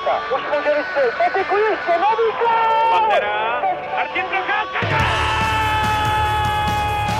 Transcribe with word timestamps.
Procházka. 0.00 0.36
Už 0.36 0.42
může 0.42 0.74
vystřelit. 0.78 1.14
Patiku 1.18 1.56
ještě, 1.56 1.92
nový 1.98 2.28
gol! 2.40 2.98
Pantera, 2.98 3.62
Martin 3.96 4.24
Procházka, 4.24 4.78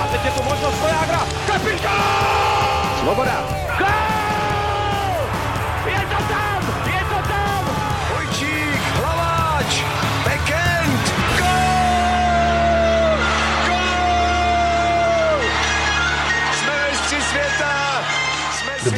A 0.02 0.06
teď 0.12 0.24
je 0.24 0.30
tu 0.30 0.42
možnost 0.42 0.80
Vojágra. 0.80 1.20
Kapitán! 1.46 2.98
Svoboda. 3.00 3.61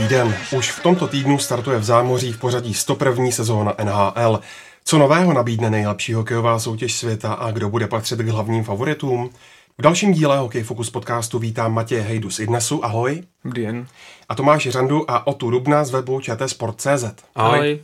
Jsme 0.04 0.16
Dobrý 0.16 0.30
den. 0.30 0.58
Už 0.58 0.70
v 0.70 0.82
tomto 0.82 1.08
týdnu 1.08 1.38
startuje 1.38 1.78
v 1.78 1.84
zámoří 1.84 2.32
v 2.32 2.38
pořadí 2.38 2.74
101. 2.74 3.30
sezóna 3.30 3.74
NHL. 3.84 4.40
Co 4.84 4.98
nového 4.98 5.32
nabídne 5.32 5.70
nejlepší 5.70 6.12
hokejová 6.12 6.58
soutěž 6.58 6.94
světa 6.94 7.32
a 7.32 7.50
kdo 7.50 7.70
bude 7.70 7.86
patřit 7.86 8.18
k 8.18 8.28
hlavním 8.28 8.64
favoritům? 8.64 9.30
V 9.78 9.82
dalším 9.82 10.12
díle 10.12 10.38
Hokej 10.38 10.62
Focus 10.62 10.90
podcastu 10.90 11.38
vítám 11.38 11.74
Matěje 11.74 12.00
Hejdu 12.00 12.30
z 12.30 12.38
Idnesu, 12.38 12.84
ahoj. 12.84 13.22
Dobrý 13.44 13.62
den. 13.62 13.86
A 14.28 14.34
Tomáš 14.34 14.68
Řandu 14.68 15.10
a 15.10 15.26
Otu 15.26 15.50
Rubna 15.50 15.84
z 15.84 15.90
webu 15.90 16.20
čtsport.cz. 16.20 17.04
Ahoj. 17.34 17.80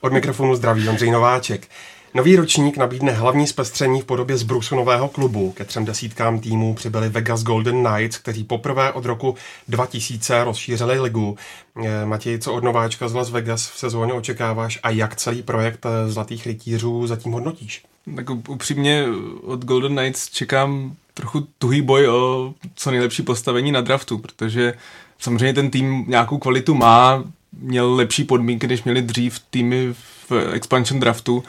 Od 0.00 0.12
mikrofonu 0.12 0.54
zdraví 0.54 0.88
Ondřej 0.88 1.10
Nováček. 1.10 1.68
Nový 2.14 2.36
ročník 2.36 2.76
nabídne 2.76 3.12
hlavní 3.12 3.46
zpestření 3.46 4.00
v 4.00 4.04
podobě 4.04 4.36
zbrusu 4.36 4.76
nového 4.76 5.08
klubu. 5.08 5.52
Ke 5.52 5.64
třem 5.64 5.84
desítkám 5.84 6.40
týmů 6.40 6.74
přibyli 6.74 7.08
Vegas 7.08 7.42
Golden 7.42 7.84
Knights, 7.86 8.18
kteří 8.18 8.44
poprvé 8.44 8.92
od 8.92 9.04
roku 9.04 9.34
2000 9.68 10.44
rozšířili 10.44 11.00
ligu. 11.00 11.36
Eh, 11.84 12.06
Matěj, 12.06 12.38
co 12.38 12.52
od 12.52 12.64
nováčka 12.64 13.08
z 13.08 13.14
Las 13.14 13.30
Vegas 13.30 13.70
v 13.70 13.78
sezóně 13.78 14.12
očekáváš 14.12 14.78
a 14.82 14.90
jak 14.90 15.16
celý 15.16 15.42
projekt 15.42 15.86
eh, 15.86 16.10
Zlatých 16.10 16.46
rytířů 16.46 17.06
zatím 17.06 17.32
hodnotíš? 17.32 17.82
Tak 18.16 18.30
upřímně 18.30 19.04
od 19.42 19.64
Golden 19.64 19.96
Knights 19.96 20.30
čekám 20.30 20.94
trochu 21.14 21.46
tuhý 21.58 21.82
boj 21.82 22.08
o 22.08 22.54
co 22.74 22.90
nejlepší 22.90 23.22
postavení 23.22 23.72
na 23.72 23.80
draftu, 23.80 24.18
protože 24.18 24.74
samozřejmě 25.18 25.54
ten 25.54 25.70
tým 25.70 26.04
nějakou 26.08 26.38
kvalitu 26.38 26.74
má, 26.74 27.24
měl 27.58 27.94
lepší 27.94 28.24
podmínky, 28.24 28.66
než 28.66 28.84
měli 28.84 29.02
dřív 29.02 29.38
týmy 29.50 29.94
v 30.28 30.32
expansion 30.52 31.00
draftu. 31.00 31.44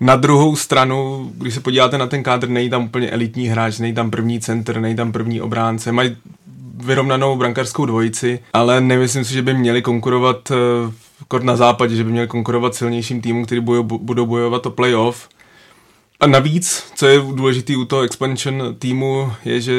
Na 0.00 0.16
druhou 0.16 0.56
stranu, 0.56 1.30
když 1.34 1.54
se 1.54 1.60
podíváte 1.60 1.98
na 1.98 2.06
ten 2.06 2.22
kádr, 2.22 2.48
není 2.48 2.70
tam 2.70 2.84
úplně 2.84 3.10
elitní 3.10 3.48
hráč, 3.48 3.78
není 3.78 3.94
tam 3.94 4.10
první 4.10 4.40
center, 4.40 4.80
není 4.80 4.96
tam 4.96 5.12
první 5.12 5.40
obránce, 5.40 5.92
mají 5.92 6.16
vyrovnanou 6.74 7.36
brankářskou 7.36 7.86
dvojici, 7.86 8.38
ale 8.52 8.80
nemyslím 8.80 9.24
si, 9.24 9.34
že 9.34 9.42
by 9.42 9.54
měli 9.54 9.82
konkurovat 9.82 10.52
kort 11.28 11.44
na 11.44 11.56
západě, 11.56 11.96
že 11.96 12.04
by 12.04 12.10
měli 12.10 12.26
konkurovat 12.26 12.74
silnějším 12.74 13.20
týmům, 13.20 13.44
který 13.44 13.60
budou 13.82 14.26
bojovat 14.26 14.66
o 14.66 14.70
playoff. 14.70 15.28
A 16.20 16.26
navíc, 16.26 16.84
co 16.94 17.06
je 17.06 17.18
důležitý 17.18 17.76
u 17.76 17.84
toho 17.84 18.02
expansion 18.02 18.76
týmu, 18.78 19.32
je, 19.44 19.60
že 19.60 19.72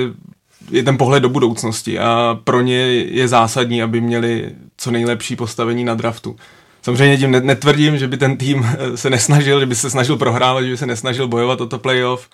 je 0.72 0.84
ten 0.84 0.98
pohled 0.98 1.24
do 1.24 1.30
budoucnosti 1.30 2.00
a 2.00 2.40
pro 2.44 2.62
ně 2.62 2.76
je 2.94 3.28
zásadní, 3.28 3.84
aby 3.84 4.02
měli 4.02 4.52
co 4.78 4.92
nejlepší 4.92 5.36
postavení 5.36 5.84
na 5.84 5.96
draftu. 5.96 6.36
Samozřejmě 6.88 7.18
tím 7.18 7.32
netvrdím, 7.32 7.98
že 7.98 8.08
by 8.08 8.18
ten 8.18 8.38
tým 8.38 8.68
se 8.96 9.10
nesnažil, 9.10 9.60
že 9.60 9.66
by 9.66 9.76
se 9.76 9.90
snažil 9.90 10.18
prohrávat, 10.18 10.64
že 10.64 10.72
by 10.72 10.78
se 10.78 10.86
nesnažil 10.86 11.28
bojovat 11.28 11.62
o 11.62 11.68
to 11.68 11.80
playoff, 11.80 12.30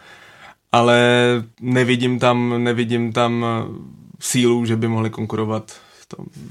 ale 0.72 1.00
nevidím 1.62 2.20
tam, 2.20 2.64
nevidím 2.64 3.14
tam 3.14 3.46
sílu, 4.20 4.66
že 4.66 4.76
by 4.76 4.88
mohli 4.88 5.09
konkurovat. 5.09 5.74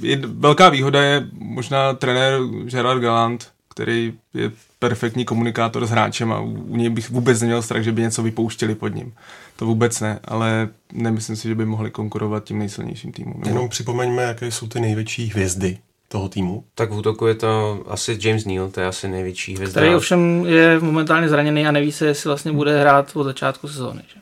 Je, 0.00 0.20
velká 0.24 0.68
výhoda 0.68 1.02
je 1.02 1.26
možná 1.38 1.94
trenér 1.94 2.40
Gerard 2.64 3.00
Gallant, 3.00 3.48
který 3.68 4.12
je 4.34 4.50
perfektní 4.78 5.24
komunikátor 5.24 5.86
s 5.86 5.90
hráčem 5.90 6.32
a 6.32 6.40
u 6.40 6.76
něj 6.76 6.90
bych 6.90 7.10
vůbec 7.10 7.40
neměl 7.40 7.62
strach, 7.62 7.82
že 7.82 7.92
by 7.92 8.02
něco 8.02 8.22
vypouštěli 8.22 8.74
pod 8.74 8.94
ním. 8.94 9.12
To 9.56 9.66
vůbec 9.66 10.00
ne, 10.00 10.18
ale 10.24 10.68
nemyslím 10.92 11.36
si, 11.36 11.48
že 11.48 11.54
by 11.54 11.66
mohli 11.66 11.90
konkurovat 11.90 12.44
tím 12.44 12.58
nejsilnějším 12.58 13.12
týmům. 13.12 13.42
Jenom 13.46 13.68
připomeňme, 13.68 14.22
jaké 14.22 14.50
jsou 14.50 14.66
ty 14.66 14.80
největší 14.80 15.28
hvězdy 15.28 15.78
toho 16.12 16.28
týmu. 16.28 16.64
Tak 16.74 16.90
v 16.90 16.96
útoku 16.96 17.26
je 17.26 17.34
to 17.34 17.82
asi 17.86 18.18
James 18.20 18.44
Neal, 18.44 18.68
to 18.68 18.80
je 18.80 18.86
asi 18.86 19.08
největší 19.08 19.54
hvězda. 19.54 19.80
Který 19.80 19.94
ovšem 19.94 20.46
je 20.46 20.80
momentálně 20.80 21.28
zraněný 21.28 21.66
a 21.66 21.72
neví 21.72 21.92
se, 21.92 22.06
jestli 22.06 22.28
vlastně 22.28 22.52
bude 22.52 22.80
hrát 22.80 23.10
od 23.14 23.24
začátku 23.24 23.68
sezóny. 23.68 24.02
Že? 24.14 24.20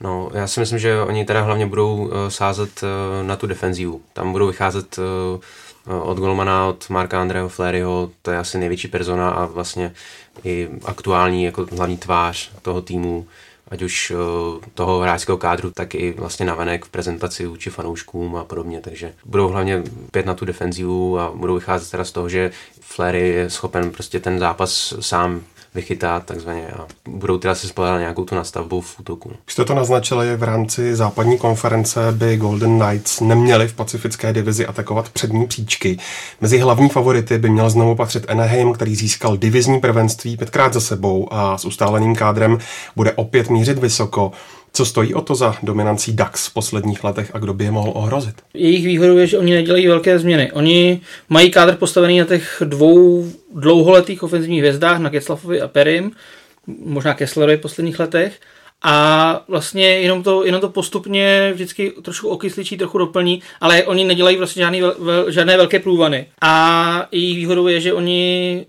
No, 0.00 0.30
já 0.34 0.46
si 0.46 0.60
myslím, 0.60 0.78
že 0.78 1.00
oni 1.00 1.24
teda 1.24 1.40
hlavně 1.40 1.66
budou 1.66 1.96
uh, 1.96 2.10
sázet 2.28 2.82
uh, 2.82 3.26
na 3.26 3.36
tu 3.36 3.46
defenzivu. 3.46 4.00
Tam 4.12 4.32
budou 4.32 4.46
vycházet 4.46 4.98
uh, 4.98 6.02
od 6.10 6.18
Golmana, 6.18 6.66
od 6.66 6.90
Marka 6.90 7.20
Andreho 7.20 7.48
Fleryho, 7.48 8.10
to 8.22 8.30
je 8.30 8.38
asi 8.38 8.58
největší 8.58 8.88
persona 8.88 9.30
a 9.30 9.46
vlastně 9.46 9.92
i 10.44 10.68
aktuální 10.84 11.44
jako 11.44 11.66
hlavní 11.76 11.96
tvář 11.96 12.50
toho 12.62 12.82
týmu, 12.82 13.26
ať 13.72 13.82
už 13.82 14.12
toho 14.74 15.00
hráčského 15.00 15.38
kádru, 15.38 15.70
tak 15.70 15.94
i 15.94 16.12
vlastně 16.12 16.46
navenek 16.46 16.84
v 16.84 16.88
prezentaci 16.88 17.46
vůči 17.46 17.70
fanouškům 17.70 18.36
a 18.36 18.44
podobně, 18.44 18.80
takže 18.80 19.12
budou 19.24 19.48
hlavně 19.48 19.82
pět 20.10 20.26
na 20.26 20.34
tu 20.34 20.44
defenzivu 20.44 21.18
a 21.18 21.32
budou 21.34 21.54
vycházet 21.54 21.90
teda 21.90 22.04
z 22.04 22.12
toho, 22.12 22.28
že 22.28 22.50
Flery 22.80 23.28
je 23.28 23.50
schopen 23.50 23.90
prostě 23.90 24.20
ten 24.20 24.38
zápas 24.38 24.94
sám 25.00 25.40
vychytá 25.74 26.20
takzvaně 26.20 26.66
a 26.68 26.86
budou 27.08 27.38
teda 27.38 27.54
se 27.54 27.68
spolehat 27.68 27.98
nějakou 27.98 28.24
tu 28.24 28.34
nastavbu 28.34 28.80
v 28.80 29.00
útoku. 29.00 29.30
Už 29.46 29.52
jste 29.52 29.64
to 29.64 29.74
naznačili, 29.74 30.36
v 30.36 30.42
rámci 30.42 30.96
západní 30.96 31.38
konference 31.38 32.00
by 32.12 32.36
Golden 32.36 32.80
Knights 32.80 33.20
neměli 33.20 33.68
v 33.68 33.74
pacifické 33.74 34.32
divizi 34.32 34.66
atakovat 34.66 35.08
přední 35.08 35.46
příčky. 35.46 35.98
Mezi 36.40 36.58
hlavní 36.58 36.88
favority 36.88 37.38
by 37.38 37.50
měl 37.50 37.70
znovu 37.70 37.94
patřit 37.94 38.24
Anaheim, 38.28 38.72
který 38.72 38.96
získal 38.96 39.36
divizní 39.36 39.80
prvenství 39.80 40.36
pětkrát 40.36 40.74
za 40.74 40.80
sebou 40.80 41.28
a 41.30 41.58
s 41.58 41.64
ustáleným 41.64 42.14
kádrem 42.14 42.58
bude 42.96 43.12
opět 43.12 43.50
mířit 43.50 43.78
vysoko. 43.78 44.32
Co 44.74 44.86
stojí 44.86 45.14
o 45.14 45.20
to 45.22 45.34
za 45.34 45.56
dominancí 45.62 46.12
DAX 46.12 46.46
v 46.46 46.54
posledních 46.54 47.04
letech 47.04 47.30
a 47.34 47.38
kdo 47.38 47.54
by 47.54 47.64
je 47.64 47.70
mohl 47.70 47.92
ohrozit? 47.94 48.34
Jejich 48.54 48.86
výhodou 48.86 49.16
je, 49.16 49.26
že 49.26 49.38
oni 49.38 49.54
nedělají 49.54 49.86
velké 49.86 50.18
změny. 50.18 50.52
Oni 50.52 51.00
mají 51.28 51.50
kádr 51.50 51.76
postavený 51.76 52.18
na 52.18 52.24
těch 52.24 52.62
dvou 52.64 53.26
dlouholetých 53.54 54.22
ofenzivních 54.22 54.60
hvězdách, 54.60 54.98
na 54.98 55.10
Ketzlafovi 55.10 55.60
a 55.60 55.68
Perim, 55.68 56.12
možná 56.66 57.14
Kesslerovi 57.14 57.56
v 57.56 57.60
posledních 57.60 58.00
letech. 58.00 58.40
A 58.84 59.44
vlastně 59.48 59.86
jenom 59.86 60.22
to, 60.22 60.44
jenom 60.44 60.60
to 60.60 60.68
postupně 60.68 61.50
vždycky 61.54 61.92
trošku 62.02 62.28
okysličí, 62.28 62.76
trochu 62.76 62.98
doplní, 62.98 63.42
ale 63.60 63.84
oni 63.84 64.04
nedělají 64.04 64.36
vlastně 64.36 64.62
žádný, 64.62 64.80
vel, 64.80 65.30
žádné 65.30 65.56
velké 65.56 65.78
průvany. 65.78 66.26
A 66.40 67.06
jejich 67.12 67.36
výhodou 67.36 67.66
je, 67.66 67.80
že 67.80 67.92
oni 67.92 68.66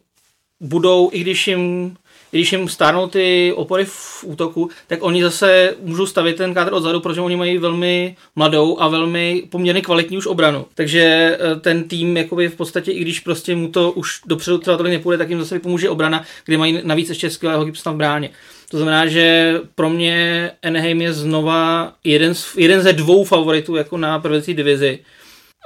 budou, 0.59 1.09
i 1.13 1.19
když 1.19 1.47
jim 1.47 1.95
i 2.33 2.37
když 2.37 2.51
jim 2.51 2.69
stárnou 2.69 3.07
ty 3.07 3.53
opory 3.55 3.85
v 3.85 4.23
útoku, 4.27 4.69
tak 4.87 5.03
oni 5.03 5.23
zase 5.23 5.75
můžou 5.81 6.05
stavit 6.05 6.35
ten 6.35 6.53
kádr 6.53 6.73
odzadu, 6.73 6.99
protože 6.99 7.21
oni 7.21 7.35
mají 7.35 7.57
velmi 7.57 8.15
mladou 8.35 8.79
a 8.79 8.87
velmi 8.87 9.43
poměrně 9.49 9.81
kvalitní 9.81 10.17
už 10.17 10.25
obranu. 10.25 10.65
Takže 10.75 11.37
ten 11.61 11.83
tým 11.83 12.17
jakoby 12.17 12.49
v 12.49 12.55
podstatě, 12.55 12.91
i 12.91 13.01
když 13.01 13.19
prostě 13.19 13.55
mu 13.55 13.67
to 13.67 13.91
už 13.91 14.21
dopředu 14.25 14.57
třeba 14.57 14.77
tolik 14.77 14.93
nepůjde, 14.93 15.17
tak 15.17 15.29
jim 15.29 15.39
zase 15.39 15.59
pomůže 15.59 15.89
obrana, 15.89 16.23
kde 16.45 16.57
mají 16.57 16.79
navíc 16.83 17.09
ještě 17.09 17.29
skvělého 17.29 17.65
Gibsona 17.65 17.93
v 17.93 17.97
bráně. 17.97 18.29
To 18.69 18.77
znamená, 18.77 19.07
že 19.07 19.55
pro 19.75 19.89
mě 19.89 20.51
Anaheim 20.63 21.01
je 21.01 21.13
znova 21.13 21.93
jeden, 22.03 22.35
z, 22.35 22.55
jeden 22.57 22.81
ze 22.81 22.93
dvou 22.93 23.23
favoritů 23.23 23.75
jako 23.75 23.97
na 23.97 24.19
prvenství 24.19 24.53
divizi. 24.53 24.99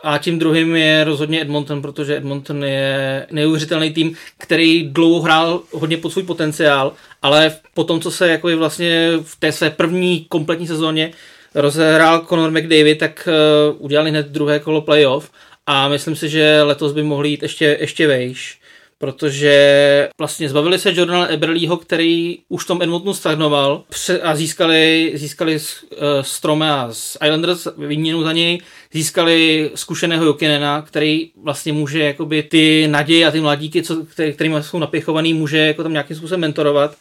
A 0.03 0.17
tím 0.17 0.39
druhým 0.39 0.75
je 0.75 1.03
rozhodně 1.03 1.41
Edmonton, 1.41 1.81
protože 1.81 2.17
Edmonton 2.17 2.63
je 2.63 3.27
neuvěřitelný 3.31 3.93
tým, 3.93 4.15
který 4.37 4.89
dlouho 4.89 5.21
hrál 5.21 5.61
hodně 5.71 5.97
pod 5.97 6.09
svůj 6.09 6.23
potenciál, 6.23 6.93
ale 7.21 7.55
po 7.73 7.83
tom, 7.83 8.01
co 8.01 8.11
se 8.11 8.27
jako 8.27 8.57
vlastně 8.57 9.11
v 9.21 9.35
té 9.39 9.51
své 9.51 9.69
první 9.69 10.25
kompletní 10.29 10.67
sezóně 10.67 11.11
rozehrál 11.55 12.25
Conor 12.29 12.51
McDavid, 12.51 12.97
tak 12.97 13.29
uh, 13.69 13.85
udělali 13.85 14.09
hned 14.09 14.27
druhé 14.27 14.59
kolo 14.59 14.81
playoff 14.81 15.31
a 15.67 15.87
myslím 15.87 16.15
si, 16.15 16.29
že 16.29 16.61
letos 16.63 16.93
by 16.93 17.03
mohli 17.03 17.29
jít 17.29 17.43
ještě, 17.43 17.77
ještě 17.79 18.07
vejš 18.07 18.59
protože 18.97 20.09
vlastně 20.17 20.49
zbavili 20.49 20.79
se 20.79 20.93
Jordana 20.95 21.27
Eberlího, 21.27 21.77
který 21.77 22.37
už 22.49 22.65
tom 22.65 22.81
Edmontonu 22.81 23.13
stagnoval 23.13 23.83
a 24.21 24.35
získali, 24.35 25.11
získali 25.15 25.55
uh, 25.55 25.97
Stromea 26.21 26.89
z 26.91 27.17
Islanders 27.25 27.67
výměnu 27.77 28.23
za 28.23 28.33
něj, 28.33 28.61
získali 28.93 29.71
zkušeného 29.75 30.25
Jokinena, 30.25 30.81
který 30.81 31.31
vlastně 31.43 31.73
může 31.73 31.99
jakoby 31.99 32.43
ty 32.43 32.87
naděje 32.87 33.27
a 33.27 33.31
ty 33.31 33.41
mladíky, 33.41 33.83
co, 33.83 34.05
který, 34.05 34.33
kterými 34.33 34.55
jsou 34.61 34.79
napěchovaný, 34.79 35.33
může 35.33 35.57
jako 35.57 35.83
tam 35.83 35.91
nějakým 35.91 36.17
způsobem 36.17 36.41
mentorovat 36.41 36.95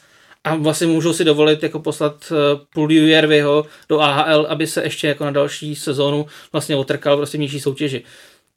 a 0.45 0.55
vlastně 0.55 0.87
můžou 0.87 1.13
si 1.13 1.25
dovolit 1.25 1.63
jako 1.63 1.79
poslat 1.81 2.33
uh, 2.33 2.37
Puliu 2.75 3.07
Jervyho 3.07 3.67
do 3.89 4.01
AHL, 4.01 4.47
aby 4.49 4.67
se 4.67 4.83
ještě 4.83 5.09
jako 5.09 5.25
na 5.25 5.31
další 5.31 5.77
sezónu 5.77 6.27
vlastně 6.53 6.77
otrkal 6.77 7.17
prostě 7.17 7.39
nižší 7.39 7.61
soutěži. 7.61 8.03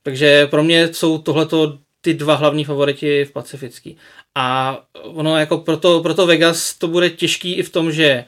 Takže 0.04 0.48
pro 0.48 0.64
mě 0.64 0.94
jsou 0.94 1.18
tohleto 1.18 1.78
ty 2.02 2.14
dva 2.14 2.36
hlavní 2.36 2.64
favoriti 2.64 3.26
v 3.26 3.32
Pacifický. 3.32 3.98
A 4.36 4.80
ono 5.04 5.38
jako 5.38 5.58
proto, 5.58 6.02
proto 6.02 6.28
Vegas 6.28 6.74
to 6.74 6.88
bude 6.88 7.10
těžký 7.10 7.54
i 7.54 7.64
v 7.64 7.70
tom, 7.70 7.92
že 7.92 8.26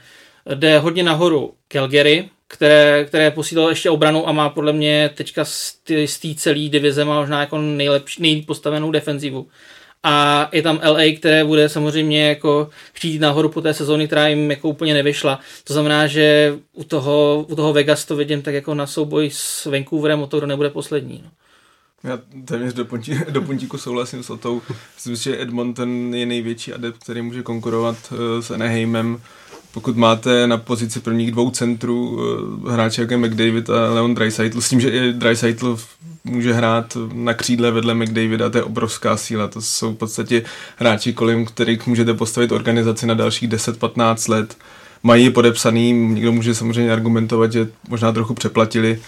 jde 0.54 0.80
hodně 0.80 1.04
nahoru 1.04 1.54
Calgary, 1.68 2.30
které, 2.48 3.06
které 3.06 3.32
posílilo 3.32 3.70
ještě 3.70 3.90
obranu 3.90 4.28
a 4.30 4.32
má 4.32 4.50
podle 4.50 4.74
mě 4.74 5.10
teďka 5.16 5.46
z 5.46 5.76
té 6.22 6.36
celé 6.36 6.70
divize 6.70 7.06
má 7.06 7.20
možná 7.20 7.40
jako 7.40 7.58
nejlepší, 7.58 8.22
nejlíp 8.22 8.46
postavenou 8.46 8.92
defenzivu. 8.92 9.48
a 10.04 10.50
je 10.54 10.62
tam 10.62 10.80
LA, 10.84 11.04
které 11.18 11.44
bude 11.46 11.70
samozřejmě 11.70 12.28
jako 12.28 12.70
chtít 12.94 13.20
nahoru 13.20 13.50
po 13.50 13.62
té 13.62 13.74
sezóně, 13.74 14.08
která 14.08 14.28
jim 14.28 14.52
jako 14.52 14.70
úplně 14.70 14.94
nevyšla. 14.94 15.40
To 15.64 15.74
znamená, 15.74 16.08
že 16.08 16.54
u 16.74 16.84
toho, 16.84 17.46
u 17.50 17.56
toho 17.56 17.74
Vegas 17.74 18.06
to 18.06 18.16
vidím 18.16 18.42
tak 18.42 18.54
jako 18.54 18.74
na 18.74 18.88
souboj 18.88 19.30
s 19.34 19.66
Vancouverem 19.66 20.22
o 20.22 20.28
to, 20.28 20.38
kdo 20.38 20.48
nebude 20.48 20.70
poslední. 20.70 21.22
No. 21.24 21.32
Já 22.04 22.20
téměř 22.46 22.74
do, 22.74 22.86
pontí, 22.86 23.20
do 23.30 23.42
puntíku 23.42 23.78
souhlasím 23.78 24.24
s 24.24 24.30
Otou. 24.30 24.62
Myslím, 24.96 25.16
že 25.16 25.42
Edmonton 25.42 26.16
je 26.16 26.26
největší 26.26 26.74
adept, 26.74 27.04
který 27.04 27.22
může 27.22 27.44
konkurovat 27.44 27.96
uh, 28.12 28.18
s 28.42 28.52
Anaheimem. 28.52 29.22
Pokud 29.72 29.98
máte 29.98 30.48
na 30.48 30.58
pozici 30.58 31.00
prvních 31.00 31.32
dvou 31.32 31.50
centrů 31.50 32.10
uh, 32.10 32.72
hráče 32.72 33.02
jako 33.02 33.18
McDavid 33.18 33.70
a 33.70 33.94
Leon 33.94 34.16
Dreisaitl, 34.16 34.62
s 34.62 34.70
tím, 34.70 34.82
že 34.82 34.90
i 34.90 35.14
Dreisaitl 35.14 35.80
může 36.24 36.54
hrát 36.54 36.98
na 37.14 37.34
křídle 37.34 37.72
vedle 37.72 37.94
McDavida, 37.94 38.50
to 38.50 38.58
je 38.58 38.64
obrovská 38.64 39.18
síla. 39.18 39.48
To 39.48 39.62
jsou 39.62 39.94
v 39.94 39.98
podstatě 39.98 40.44
hráči, 40.76 41.14
kolem 41.14 41.46
kterých 41.46 41.88
můžete 41.88 42.14
postavit 42.14 42.52
organizaci 42.52 43.06
na 43.06 43.14
dalších 43.14 43.50
10-15 43.50 44.32
let. 44.32 44.58
Mají 45.04 45.30
podepsaný, 45.30 45.92
někdo 45.92 46.32
může 46.32 46.56
samozřejmě 46.56 46.94
argumentovat, 46.94 47.52
že 47.52 47.68
možná 47.90 48.12
trochu 48.12 48.34
přeplatili, 48.34 49.02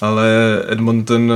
ale 0.00 0.28
Edmonton 0.68 1.32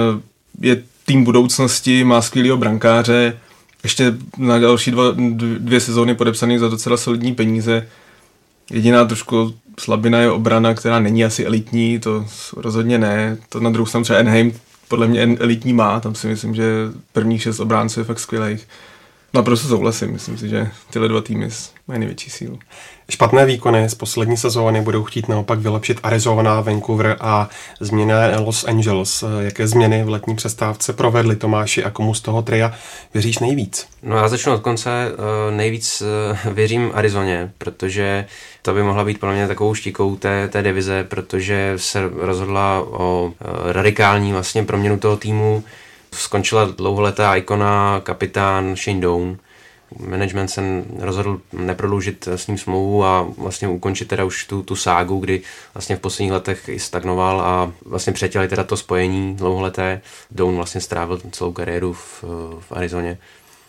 je 0.60 0.82
tým 1.06 1.24
budoucnosti, 1.24 2.04
má 2.04 2.22
skvělého 2.22 2.56
brankáře, 2.56 3.38
ještě 3.82 4.14
na 4.38 4.58
další 4.58 4.90
dva, 4.90 5.04
dvě 5.58 5.80
sezóny 5.80 6.14
podepsaný 6.14 6.58
za 6.58 6.68
docela 6.68 6.96
solidní 6.96 7.34
peníze. 7.34 7.88
Jediná 8.70 9.04
trošku 9.04 9.54
slabina 9.78 10.18
je 10.18 10.30
obrana, 10.30 10.74
která 10.74 10.98
není 10.98 11.24
asi 11.24 11.46
elitní, 11.46 11.98
to 11.98 12.26
rozhodně 12.56 12.98
ne. 12.98 13.38
To 13.48 13.60
na 13.60 13.70
druhou 13.70 13.86
stranu 13.86 14.04
třeba 14.04 14.18
Enheim 14.18 14.52
podle 14.88 15.08
mě 15.08 15.22
elitní 15.22 15.72
má, 15.72 16.00
tam 16.00 16.14
si 16.14 16.26
myslím, 16.26 16.54
že 16.54 16.64
prvních 17.12 17.42
šest 17.42 17.60
obránců 17.60 18.00
je 18.00 18.04
fakt 18.04 18.20
skvělých. 18.20 18.68
Naprosto 19.34 19.68
souhlasím, 19.68 20.12
myslím 20.12 20.38
si, 20.38 20.48
že 20.48 20.70
tyhle 20.90 21.08
dva 21.08 21.20
týmy 21.20 21.48
mají 21.88 22.00
největší 22.00 22.30
sílu. 22.30 22.58
Špatné 23.10 23.46
výkony 23.46 23.88
z 23.88 23.94
poslední 23.94 24.36
sezóny 24.36 24.80
budou 24.80 25.04
chtít 25.04 25.28
naopak 25.28 25.58
vylepšit 25.58 26.00
Arizona, 26.02 26.60
Vancouver 26.60 27.16
a 27.20 27.48
změny 27.80 28.12
Los 28.38 28.64
Angeles. 28.64 29.24
Jaké 29.40 29.66
změny 29.66 30.04
v 30.04 30.08
letní 30.08 30.36
přestávce 30.36 30.92
provedli 30.92 31.36
Tomáši 31.36 31.84
a 31.84 31.90
komu 31.90 32.14
z 32.14 32.20
toho 32.20 32.42
tria 32.42 32.72
věříš 33.14 33.38
nejvíc? 33.38 33.86
No 34.02 34.16
já 34.16 34.28
začnu 34.28 34.54
od 34.54 34.60
konce. 34.60 34.90
Eh, 34.90 35.50
nejvíc 35.56 36.02
eh, 36.02 36.50
věřím 36.50 36.90
Arizoně, 36.94 37.52
protože 37.58 38.26
to 38.62 38.74
by 38.74 38.82
mohla 38.82 39.04
být 39.04 39.20
pro 39.20 39.32
mě 39.32 39.48
takovou 39.48 39.74
štíkou 39.74 40.16
té, 40.16 40.48
té 40.48 40.62
divize, 40.62 41.04
protože 41.04 41.72
se 41.76 42.10
rozhodla 42.14 42.84
o 42.90 43.32
eh, 43.32 43.72
radikální 43.72 44.32
vlastně 44.32 44.62
proměnu 44.62 44.98
toho 44.98 45.16
týmu. 45.16 45.64
Skončila 46.16 46.64
dlouholetá 46.64 47.36
ikona 47.36 48.00
kapitán 48.04 48.76
Shane 48.76 49.00
Doan, 49.00 49.36
management 49.98 50.48
se 50.48 50.62
rozhodl 50.98 51.40
neprodloužit 51.52 52.28
s 52.28 52.46
ním 52.46 52.58
smlouvu 52.58 53.04
a 53.04 53.28
vlastně 53.38 53.68
ukončit 53.68 54.08
teda 54.08 54.24
už 54.24 54.44
tu, 54.44 54.62
tu 54.62 54.76
ságu, 54.76 55.18
kdy 55.18 55.42
vlastně 55.74 55.96
v 55.96 56.00
posledních 56.00 56.32
letech 56.32 56.68
i 56.68 56.78
stagnoval 56.78 57.40
a 57.40 57.72
vlastně 57.84 58.12
přetěli 58.12 58.48
teda 58.48 58.64
to 58.64 58.76
spojení 58.76 59.36
dlouholeté. 59.36 60.00
Down 60.30 60.56
vlastně 60.56 60.80
strávil 60.80 61.20
celou 61.30 61.52
kariéru 61.52 61.92
v, 61.92 62.24
v 62.60 62.72
Arizoně. 62.72 63.18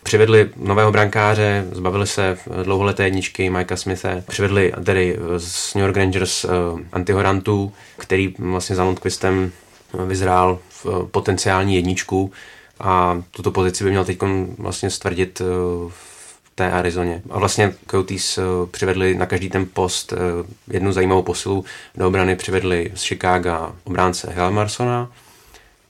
Přivedli 0.02 0.50
nového 0.56 0.92
brankáře, 0.92 1.66
zbavili 1.72 2.06
se 2.06 2.38
dlouholeté 2.62 3.04
jedničky 3.04 3.50
Mikea 3.50 3.76
Smithe, 3.76 4.24
přivedli 4.28 4.72
tedy 4.84 5.18
z 5.36 5.74
New 5.74 5.84
York 5.84 5.96
Rangers 5.96 6.44
uh, 6.44 6.50
Antihorantu, 6.92 7.72
který 7.96 8.34
vlastně 8.38 8.76
za 8.76 8.84
Lundqvistem 8.84 9.52
vyzrál 10.06 10.58
potenciální 11.10 11.74
jedničku 11.74 12.32
a 12.80 13.22
tuto 13.30 13.50
pozici 13.50 13.84
by 13.84 13.90
měl 13.90 14.04
teď 14.04 14.18
vlastně 14.58 14.90
stvrdit 14.90 15.40
uh, 15.40 15.92
té 16.54 16.70
Arizoně. 16.72 17.22
A 17.30 17.38
vlastně 17.38 17.74
Coyotes 17.90 18.38
uh, 18.38 18.44
přivedli 18.70 19.14
na 19.14 19.26
každý 19.26 19.48
ten 19.48 19.66
post 19.72 20.12
jednu 20.70 20.92
zajímavou 20.92 21.22
posilu. 21.22 21.64
Do 21.94 22.08
obrany 22.08 22.36
přivedli 22.36 22.92
z 22.94 23.02
Chicago 23.02 23.72
obránce 23.84 24.30
Helmarsona 24.30 25.12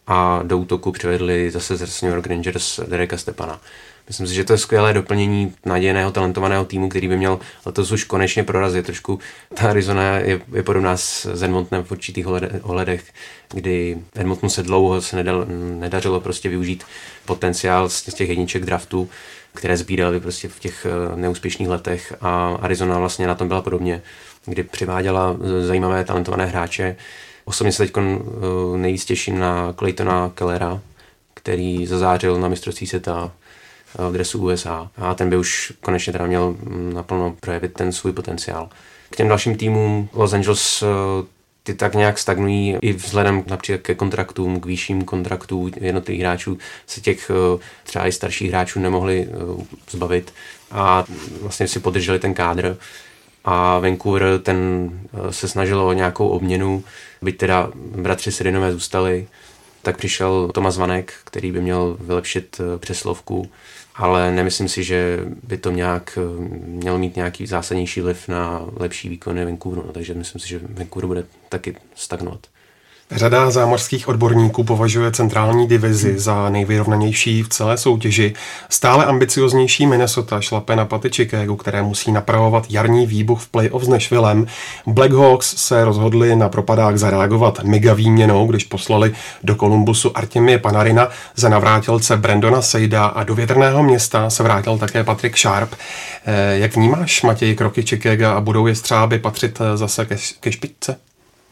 a 0.06 0.40
do 0.42 0.58
útoku 0.58 0.92
přivedli 0.92 1.50
zase 1.50 1.76
z 1.76 2.02
New 2.02 2.12
York 2.12 2.26
Rangers 2.26 2.80
Dereka 2.88 3.16
Stepana. 3.16 3.60
Myslím 4.06 4.26
si, 4.26 4.34
že 4.34 4.44
to 4.44 4.52
je 4.52 4.58
skvělé 4.58 4.92
doplnění 4.92 5.54
nadějného, 5.64 6.10
talentovaného 6.10 6.64
týmu, 6.64 6.88
který 6.88 7.08
by 7.08 7.16
měl 7.16 7.38
letos 7.66 7.92
už 7.92 8.04
konečně 8.04 8.44
prorazit. 8.44 8.86
Trošku 8.86 9.18
ta 9.54 9.70
Arizona 9.70 10.16
je, 10.18 10.40
je 10.52 10.62
podobná 10.62 10.96
s 10.96 11.42
Edmontonem 11.42 11.84
v 11.84 11.90
určitých 11.90 12.26
ohledech, 12.62 13.04
kdy 13.52 13.98
Edmontonu 14.14 14.50
se 14.50 14.62
dlouho 14.62 15.00
se 15.00 15.16
nedal, 15.16 15.46
nedařilo 15.78 16.20
prostě 16.20 16.48
využít 16.48 16.84
potenciál 17.24 17.88
z 17.88 18.02
těch 18.02 18.28
jedniček 18.28 18.64
draftu, 18.64 19.08
které 19.54 19.76
sbírali 19.76 20.20
prostě 20.20 20.48
v 20.48 20.60
těch 20.60 20.86
eh, 20.86 21.16
neúspěšných 21.16 21.68
letech 21.68 22.14
a 22.20 22.58
Arizona 22.62 22.98
vlastně 22.98 23.26
na 23.26 23.34
tom 23.34 23.48
byla 23.48 23.62
podobně, 23.62 24.02
kdy 24.44 24.62
přiváděla 24.62 25.36
zajímavé 25.60 26.04
talentované 26.04 26.46
hráče. 26.46 26.96
Osobně 27.44 27.72
se 27.72 27.82
teď 27.86 27.92
eh, 27.96 28.78
nejvíc 28.78 29.04
těším 29.04 29.38
na 29.38 29.72
Claytona 29.72 30.30
Kellera, 30.34 30.80
který 31.34 31.86
zazářil 31.86 32.40
na 32.40 32.48
mistrovství 32.48 32.86
světa 32.86 33.32
v 33.98 34.12
dresu 34.12 34.44
USA 34.44 34.90
a. 34.96 35.14
Ten 35.14 35.30
by 35.30 35.36
už 35.36 35.72
konečně 35.80 36.12
teda 36.12 36.26
měl 36.26 36.50
mm, 36.50 36.92
naplno 36.94 37.36
projevit 37.40 37.72
ten 37.72 37.92
svůj 37.92 38.12
potenciál. 38.12 38.68
K 39.10 39.16
těm 39.16 39.28
dalším 39.28 39.56
týmům 39.56 40.08
Los 40.12 40.32
Angeles 40.32 40.82
eh, 40.82 40.86
ty 41.62 41.74
tak 41.74 41.94
nějak 41.94 42.18
stagnují 42.18 42.76
i 42.82 42.92
vzhledem 42.92 43.44
například 43.46 43.80
ke 43.82 43.94
kontraktům, 43.94 44.60
k 44.60 44.66
výšším 44.66 45.04
kontraktů 45.04 45.70
jednotlivých 45.80 46.20
hráčů 46.20 46.58
se 46.86 47.00
těch 47.00 47.30
eh, 47.30 47.58
třeba 47.84 48.06
i 48.06 48.12
starších 48.12 48.50
hráčů 48.50 48.80
nemohli 48.80 49.28
eh, 49.28 49.64
zbavit. 49.90 50.34
A 50.70 51.04
vlastně 51.40 51.68
si 51.68 51.80
podrželi 51.80 52.18
ten 52.18 52.34
kádr. 52.34 52.76
A 53.44 53.78
Vancouver 53.78 54.40
ten 54.42 54.90
se 55.30 55.48
snažil 55.48 55.80
o 55.80 55.92
nějakou 55.92 56.28
obměnu, 56.28 56.84
byť 57.22 57.36
teda 57.36 57.70
bratři 57.74 58.32
Sedinové 58.32 58.72
zůstali, 58.72 59.26
tak 59.82 59.96
přišel 59.96 60.50
Tomas 60.54 60.76
Vanek, 60.76 61.12
který 61.24 61.52
by 61.52 61.60
měl 61.60 61.96
vylepšit 62.00 62.60
přeslovku 62.78 63.50
ale 63.96 64.32
nemyslím 64.32 64.68
si, 64.68 64.84
že 64.84 65.18
by 65.42 65.56
to 65.58 65.70
nějak 65.70 66.18
mělo 66.66 66.98
mít 66.98 67.16
nějaký 67.16 67.46
zásadnější 67.46 68.00
vliv 68.00 68.28
na 68.28 68.66
lepší 68.76 69.08
výkony 69.08 69.44
Vancouveru, 69.44 69.86
no, 69.86 69.92
takže 69.92 70.14
myslím 70.14 70.40
si, 70.40 70.48
že 70.48 70.60
Vancouver 70.62 71.06
bude 71.06 71.24
taky 71.48 71.76
stagnovat. 71.94 72.46
Řada 73.10 73.50
zámořských 73.50 74.08
odborníků 74.08 74.64
považuje 74.64 75.12
centrální 75.12 75.68
divizi 75.68 76.18
za 76.18 76.48
nejvyrovnanější 76.48 77.42
v 77.42 77.48
celé 77.48 77.76
soutěži. 77.76 78.34
Stále 78.68 79.04
ambicioznější 79.04 79.86
Minnesota 79.86 80.40
šlape 80.40 80.76
na 80.76 80.84
paty 80.84 81.10
Chicago, 81.10 81.56
které 81.56 81.82
musí 81.82 82.12
napravovat 82.12 82.66
jarní 82.70 83.06
výbuch 83.06 83.40
v 83.40 83.48
playoff 83.48 83.84
s 83.84 83.88
Nashvillem. 83.88 84.46
Blackhawks 84.86 85.56
se 85.56 85.84
rozhodli 85.84 86.36
na 86.36 86.48
propadák 86.48 86.98
zareagovat 86.98 87.64
mega 87.64 87.94
výměnou, 87.94 88.46
když 88.46 88.64
poslali 88.64 89.14
do 89.42 89.54
Kolumbusu 89.54 90.16
Artemie 90.16 90.58
Panarina 90.58 91.08
za 91.36 91.48
navrátilce 91.48 92.16
Brandona 92.16 92.62
Sejda 92.62 93.06
a 93.06 93.24
do 93.24 93.34
větrného 93.34 93.82
města 93.82 94.30
se 94.30 94.42
vrátil 94.42 94.78
také 94.78 95.04
Patrick 95.04 95.38
Sharp. 95.38 95.74
Eh, 96.26 96.58
jak 96.58 96.76
vnímáš, 96.76 97.22
Matěj, 97.22 97.54
kroky 97.54 97.82
Chicago 97.82 98.26
a 98.26 98.40
budou 98.40 98.66
je 98.66 98.74
střáby 98.74 99.18
patřit 99.18 99.58
eh, 99.60 99.76
zase 99.76 100.04
ke, 100.04 100.16
ke 100.40 100.52
špičce? 100.52 100.96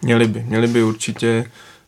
Měli 0.05 0.29
by, 0.29 0.45
měli 0.49 0.67
by 0.67 0.83
určitě. 0.83 1.45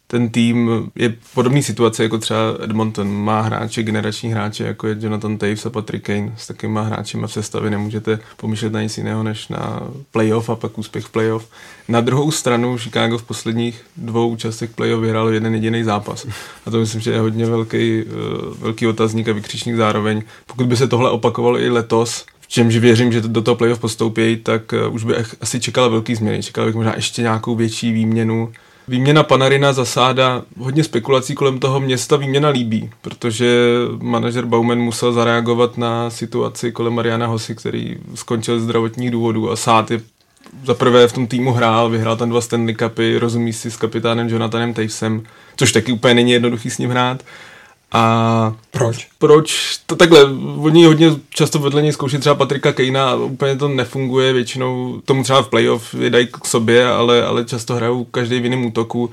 Ten 0.07 0.29
tým 0.29 0.71
je 0.95 1.15
podobný 1.35 1.63
situace 1.63 2.03
jako 2.03 2.19
třeba 2.19 2.41
Edmonton. 2.63 3.15
Má 3.15 3.41
hráče, 3.41 3.83
generační 3.83 4.33
hráče, 4.33 4.65
jako 4.65 4.87
je 4.87 4.97
Jonathan 5.01 5.39
Taves 5.39 5.67
a 5.67 5.71
Patrick 5.71 6.07
Kane. 6.07 6.33
S 6.37 6.47
takovýma 6.47 6.83
hráči 6.83 7.19
v 7.19 7.27
sestavě 7.27 7.71
nemůžete 7.71 8.19
pomýšlet 8.37 8.73
na 8.73 8.83
nic 8.83 8.99
jiného, 8.99 9.23
než 9.23 9.49
na 9.49 9.83
playoff 10.11 10.51
a 10.51 10.57
pak 10.57 10.79
úspěch 10.79 11.05
v 11.05 11.11
playoff. 11.11 11.49
Na 11.89 12.01
druhou 12.01 12.31
stranu 12.31 12.79
Chicago 12.79 13.19
v 13.19 13.23
posledních 13.23 13.83
dvou 13.97 14.37
častech 14.37 14.71
playoff 14.71 15.03
vyhrál 15.03 15.29
jeden 15.29 15.55
jediný 15.55 15.85
zápas. 15.85 16.27
A 16.67 16.71
to 16.71 16.79
myslím, 16.79 17.01
že 17.01 17.11
je 17.11 17.21
hodně 17.21 17.47
velký, 17.47 18.01
eh, 18.01 18.05
velký 18.59 18.87
otazník 18.87 19.29
a 19.29 19.33
vykřičník 19.33 19.77
zároveň. 19.77 20.23
Pokud 20.47 20.67
by 20.67 20.77
se 20.77 20.89
tohle 20.89 21.11
opakovalo 21.11 21.61
i 21.61 21.71
letos, 21.71 22.27
v 22.47 22.49
čemž 22.49 22.77
věřím, 22.77 23.13
že 23.13 23.21
do 23.21 23.43
toho 23.43 23.55
playoff 23.55 23.79
postoupí, 23.79 24.37
tak 24.37 24.73
uh, 24.73 24.95
už 24.95 25.05
by 25.05 25.15
asi 25.41 25.61
čekala 25.61 25.89
velký 25.89 26.15
změny. 26.15 26.43
Čekala 26.43 26.67
bych 26.67 26.75
možná 26.75 26.95
ještě 26.97 27.23
nějakou 27.23 27.55
větší 27.55 27.93
výměnu. 27.93 28.53
Výměna 28.89 29.23
Panarina 29.23 29.73
zasáda 29.73 30.43
hodně 30.59 30.85
spekulací 30.85 31.35
kolem 31.35 31.59
toho 31.59 31.81
města 31.81 32.17
výměna 32.17 32.49
líbí, 32.49 32.91
protože 33.03 33.69
manažer 34.03 34.45
Bauman 34.45 34.79
musel 34.79 35.13
zareagovat 35.13 35.79
na 35.79 36.11
situaci 36.11 36.73
kolem 36.73 36.93
Mariana 36.93 37.27
Hosy, 37.27 37.55
který 37.55 37.97
skončil 38.15 38.61
zdravotních 38.61 39.11
důvodů 39.11 39.51
a 39.51 39.57
sát 39.57 39.91
je 39.91 40.01
za 40.65 40.75
prvé 40.75 41.09
v 41.09 41.13
tom 41.13 41.27
týmu 41.27 41.53
hrál, 41.53 41.91
vyhrál 41.91 42.17
tam 42.17 42.31
dva 42.31 42.41
Stanley 42.41 42.75
Cupy, 42.75 43.19
rozumí 43.19 43.53
si 43.53 43.71
s 43.71 43.77
kapitánem 43.77 44.29
Jonathanem 44.29 44.75
Tavesem, 44.75 45.23
což 45.57 45.73
taky 45.73 45.93
úplně 45.93 46.15
není 46.15 46.33
jednoduchý 46.33 46.71
s 46.71 46.79
ním 46.79 46.91
hrát. 46.91 47.23
A 47.97 48.55
proč? 48.71 49.09
Proč? 49.19 49.79
To 49.87 49.97
takhle, 49.97 50.25
oni 50.59 50.85
hodně 50.85 51.11
často 51.31 51.59
vedle 51.59 51.83
něj 51.83 51.93
zkouší 51.93 52.19
třeba 52.19 52.35
Patrika 52.35 52.73
Kejna 52.73 53.11
a 53.11 53.15
úplně 53.15 53.57
to 53.57 53.69
nefunguje, 53.69 54.33
většinou 54.33 55.01
tomu 55.05 55.23
třeba 55.23 55.43
v 55.43 55.49
playoff 55.49 55.95
je 55.95 56.11
dají 56.11 56.27
k 56.27 56.47
sobě, 56.47 56.89
ale, 56.89 57.25
ale 57.25 57.45
často 57.45 57.75
hrajou 57.75 58.05
každý 58.05 58.41
v 58.41 58.45
jiném 58.45 58.65
útoku 58.65 59.11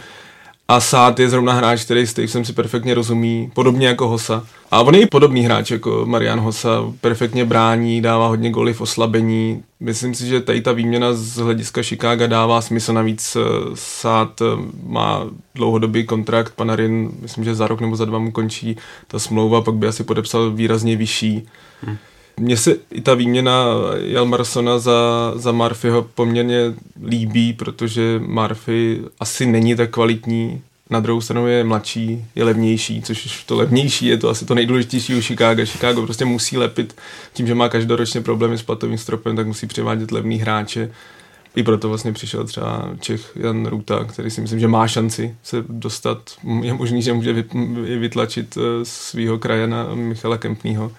A 0.67 0.79
Sát 0.79 1.19
je 1.19 1.29
zrovna 1.29 1.53
hráč, 1.53 1.83
který 1.85 2.07
s 2.07 2.17
jsem 2.17 2.45
si 2.45 2.53
perfektně 2.53 2.93
rozumí, 2.93 3.51
podobně 3.53 3.87
jako 3.87 4.07
Hosa. 4.07 4.47
A 4.71 4.81
on 4.81 4.95
je 4.95 5.01
i 5.01 5.05
podobný 5.05 5.41
hráč 5.41 5.71
jako 5.71 6.05
Marian 6.05 6.39
Hosa, 6.39 6.93
perfektně 7.01 7.45
brání, 7.45 8.01
dává 8.01 8.27
hodně 8.27 8.51
goly 8.51 8.73
v 8.73 8.81
oslabení. 8.81 9.63
Myslím 9.79 10.15
si, 10.15 10.27
že 10.27 10.41
tady 10.41 10.61
ta 10.61 10.71
výměna 10.71 11.13
z 11.13 11.35
hlediska 11.35 11.83
Chicago 11.83 12.27
dává 12.27 12.61
smysl, 12.61 12.93
navíc 12.93 13.35
eh, 13.35 13.39
Sát 13.73 14.41
eh, 14.41 14.45
má 14.87 15.25
dlouhodobý 15.55 16.05
kontrakt, 16.05 16.53
Panarin, 16.55 17.11
myslím, 17.21 17.43
že 17.43 17.55
za 17.55 17.67
rok 17.67 17.81
nebo 17.81 17.95
za 17.95 18.05
dva 18.05 18.19
mu 18.19 18.31
končí 18.31 18.77
ta 19.07 19.19
smlouva, 19.19 19.61
pak 19.61 19.75
by 19.75 19.87
asi 19.87 20.03
podepsal 20.03 20.51
výrazně 20.51 20.95
vyšší. 20.95 21.47
Hmm. 21.81 21.97
Mně 22.37 22.57
se 22.57 22.75
i 22.91 23.01
ta 23.01 23.13
výměna 23.13 23.65
Jalmarsona 23.95 24.79
za, 24.79 25.33
za 25.35 25.51
Murphyho 25.51 26.01
poměrně 26.15 26.73
líbí, 27.05 27.53
protože 27.53 28.21
Murphy 28.25 29.01
asi 29.19 29.45
není 29.45 29.75
tak 29.75 29.89
kvalitní, 29.89 30.61
na 30.89 30.99
druhou 30.99 31.21
stranu 31.21 31.47
je 31.47 31.63
mladší, 31.63 32.25
je 32.35 32.43
levnější, 32.43 33.01
což 33.01 33.43
to 33.43 33.55
levnější 33.55 34.05
je 34.05 34.17
to 34.17 34.29
asi 34.29 34.45
to 34.45 34.55
nejdůležitější 34.55 35.15
u 35.15 35.21
Chicago. 35.21 35.65
Chicago 35.65 36.01
prostě 36.01 36.25
musí 36.25 36.57
lepit 36.57 36.95
tím, 37.33 37.47
že 37.47 37.55
má 37.55 37.69
každoročně 37.69 38.21
problémy 38.21 38.57
s 38.57 38.63
platovým 38.63 38.97
stropem, 38.97 39.35
tak 39.35 39.47
musí 39.47 39.67
převádět 39.67 40.11
levný 40.11 40.37
hráče. 40.37 40.91
I 41.55 41.63
proto 41.63 41.89
vlastně 41.89 42.13
přišel 42.13 42.43
třeba 42.43 42.89
Čech 42.99 43.31
Jan 43.35 43.65
Ruta, 43.65 44.03
který 44.03 44.31
si 44.31 44.41
myslím, 44.41 44.59
že 44.59 44.67
má 44.67 44.87
šanci 44.87 45.35
se 45.43 45.63
dostat. 45.69 46.31
Je 46.61 46.73
možný, 46.73 47.01
že 47.01 47.13
může 47.13 47.45
vytlačit 47.99 48.57
eh, 48.57 48.85
svého 48.85 49.37
krajana 49.39 49.87
Michala 49.95 50.37
Kempnýho. 50.37 50.91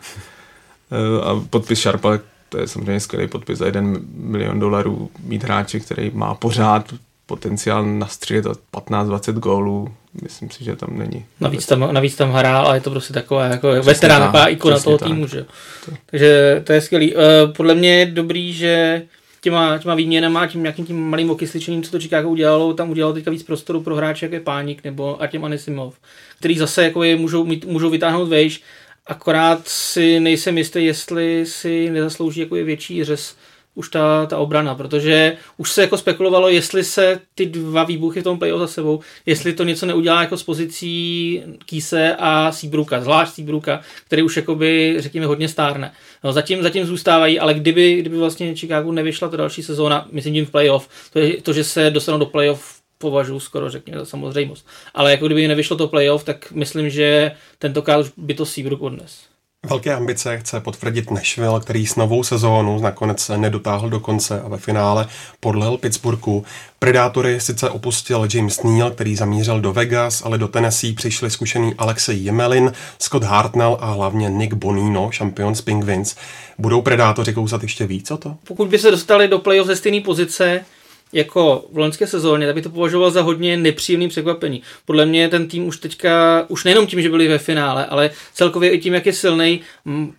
Eh, 0.95 1.25
a 1.25 1.43
podpis 1.51 1.81
Sharpa, 1.81 2.19
to 2.49 2.59
je 2.59 2.69
samozřejmě 2.69 3.01
skvělý 3.01 3.29
podpis 3.29 3.59
za 3.59 3.67
jeden 3.67 4.01
milion 4.15 4.61
dolarů 4.61 5.11
mít 5.25 5.45
hráče, 5.45 5.81
který 5.81 6.11
má 6.15 6.35
pořád 6.35 6.95
potenciál 7.27 7.87
nastřílet 7.87 8.47
15-20 8.73 9.33
gólů, 9.33 9.95
myslím 10.23 10.51
si, 10.51 10.65
že 10.65 10.77
tam 10.77 10.99
není. 10.99 11.25
Navíc 11.41 11.67
tam, 11.67 11.95
navíc 11.95 12.17
tam 12.17 12.33
hrál 12.33 12.69
a 12.69 12.75
je 12.75 12.81
to 12.81 12.91
prostě 12.91 13.13
taková 13.13 13.45
jako 13.45 13.83
veterán, 13.83 14.23
taková 14.23 14.49
ikona 14.49 14.79
toho 14.79 14.99
tak. 14.99 15.09
týmu, 15.09 15.27
že 15.27 15.47
to. 15.87 15.93
Takže 16.07 16.63
to 16.67 16.73
je 16.73 16.81
skvělý. 16.81 17.15
Uh, 17.15 17.23
podle 17.57 17.75
mě 17.75 17.99
je 17.99 18.07
dobrý, 18.07 18.53
že 18.53 19.03
těma, 19.41 19.79
těma 19.79 19.95
výměnama, 19.95 20.47
tím 20.47 20.63
nějakým 20.63 20.87
tím 20.87 21.11
malým 21.11 21.31
okysličením, 21.31 21.83
co 21.83 21.91
to 21.91 22.01
Chicago 22.01 22.29
udělalo, 22.29 22.75
tam 22.75 22.91
udělalo 22.91 23.15
teďka 23.15 23.31
víc 23.31 23.43
prostoru 23.43 23.81
pro 23.81 23.97
hráče, 23.97 24.27
jak 24.27 24.33
je 24.33 24.41
Pánik 24.41 24.85
nebo 24.85 25.23
Artem 25.23 25.45
Anisimov, 25.45 25.95
který 26.39 26.59
zase 26.59 26.85
jako 26.85 27.03
je, 27.03 27.17
můžou, 27.17 27.45
mít, 27.45 27.65
můžou 27.65 27.91
vytáhnout 27.91 28.29
vejš 28.29 28.63
Akorát 29.07 29.69
si 29.69 30.21
nejsem 30.21 30.59
jistý, 30.59 30.85
jestli 30.85 31.47
si 31.47 31.91
nezaslouží 31.91 32.41
jako 32.41 32.57
je 32.57 32.65
větší 32.65 33.05
řez 33.05 33.37
už 33.75 33.89
ta, 33.89 34.27
ta 34.27 34.39
obrana, 34.39 34.75
protože 34.75 35.37
už 35.57 35.73
se 35.73 35.81
jako 35.81 35.99
spekulovalo, 35.99 36.49
jestli 36.49 36.85
se 36.85 37.21
ty 37.35 37.47
dva 37.47 37.85
výbuchy 37.85 38.21
v 38.21 38.25
tom 38.25 38.39
playoff 38.39 38.61
za 38.61 38.67
sebou, 38.67 39.01
jestli 39.27 39.53
to 39.53 39.65
něco 39.65 39.87
neudělá 39.87 40.21
jako 40.21 40.37
s 40.37 40.43
pozicí 40.43 41.43
Kýse 41.67 42.17
a 42.19 42.53
Seabruka, 42.53 43.01
zvlášť 43.01 43.35
Seabruka, 43.35 43.81
který 44.07 44.23
už 44.23 44.37
jakoby, 44.37 44.97
řekněme, 44.99 45.27
hodně 45.27 45.49
stárne. 45.49 45.93
No, 46.25 46.33
zatím, 46.33 46.63
zatím 46.63 46.87
zůstávají, 46.87 47.41
ale 47.41 47.55
kdyby, 47.55 48.01
kdyby 48.01 48.17
vlastně 48.17 48.57
Chicago 48.57 48.93
nevyšla 48.93 49.29
ta 49.29 49.37
další 49.37 49.63
sezóna, 49.63 50.09
myslím 50.13 50.35
tím 50.35 50.47
v 50.47 50.51
playoff, 50.51 50.89
to, 51.13 51.19
je, 51.19 51.43
to, 51.43 51.53
že 51.53 51.65
se 51.65 51.91
dostanou 51.91 52.19
do 52.19 52.27
playoff 52.27 52.84
považuji 53.05 53.41
skoro, 53.41 53.71
řekněme, 53.71 53.99
za 53.99 54.05
samozřejmost. 54.05 54.67
Ale 54.95 55.11
jako 55.11 55.27
kdyby 55.27 55.49
nevyšlo 55.49 55.77
to 55.77 55.89
playoff, 55.89 56.25
tak 56.25 56.53
myslím, 56.53 56.91
že 56.91 57.33
tentokrát 57.59 57.99
už 57.99 58.13
by 58.17 58.35
to 58.35 58.47
Seabrook 58.47 58.83
odnes. 58.83 59.21
Velké 59.69 59.95
ambice 59.95 60.39
chce 60.39 60.61
potvrdit 60.61 61.11
Nashville, 61.11 61.61
který 61.61 61.87
s 61.87 61.97
novou 61.97 62.23
sezónu 62.23 62.81
nakonec 62.81 63.21
se 63.21 63.39
nedotáhl 63.39 63.91
do 63.91 64.01
konce 64.01 64.41
a 64.41 64.49
ve 64.49 64.59
finále 64.59 65.07
podlel 65.41 65.77
Pittsburghu. 65.77 66.45
Predátory 66.79 67.41
sice 67.41 67.71
opustil 67.71 68.29
James 68.35 68.63
Neal, 68.63 68.91
který 68.91 69.17
zamířil 69.17 69.61
do 69.61 69.73
Vegas, 69.73 70.23
ale 70.25 70.39
do 70.39 70.49
Tennessee 70.49 70.95
přišli 70.95 71.31
zkušený 71.31 71.75
Alexej 71.79 72.25
Jemelin, 72.25 72.73
Scott 72.99 73.23
Hartnell 73.23 73.79
a 73.81 73.93
hlavně 73.93 74.31
Nick 74.31 74.55
Bonino, 74.55 75.11
šampion 75.11 75.55
z 75.55 75.61
Penguins. 75.61 76.17
Budou 76.59 76.83
Predátoři 76.83 77.33
kousat 77.33 77.63
ještě 77.63 77.87
víc 77.87 78.11
o 78.11 78.17
to? 78.17 78.37
Pokud 78.47 78.69
by 78.69 78.79
se 78.79 78.91
dostali 78.91 79.29
do 79.29 79.39
playoff 79.39 79.67
ze 79.67 79.77
stejné 79.77 80.01
pozice, 80.01 80.65
jako 81.13 81.67
v 81.73 81.79
loňské 81.79 82.07
sezóně, 82.07 82.47
tak 82.47 82.55
by 82.55 82.63
to 82.63 82.71
považoval 82.71 83.11
za 83.11 83.23
hodně 83.23 83.57
nepříjemný 83.57 84.09
překvapení. 84.09 84.63
Podle 84.85 85.07
mě 85.07 85.29
ten 85.29 85.49
tým 85.49 85.67
už 85.67 85.79
teďka, 85.79 86.45
už 86.49 86.65
nejenom 86.65 86.87
tím, 86.87 87.03
že 87.03 87.11
byli 87.11 87.29
ve 87.29 87.39
finále, 87.39 87.87
ale 87.87 88.11
celkově 88.35 88.71
i 88.71 88.79
tím, 88.79 88.95
jak 88.95 89.07
je 89.07 89.13
silný, 89.13 89.61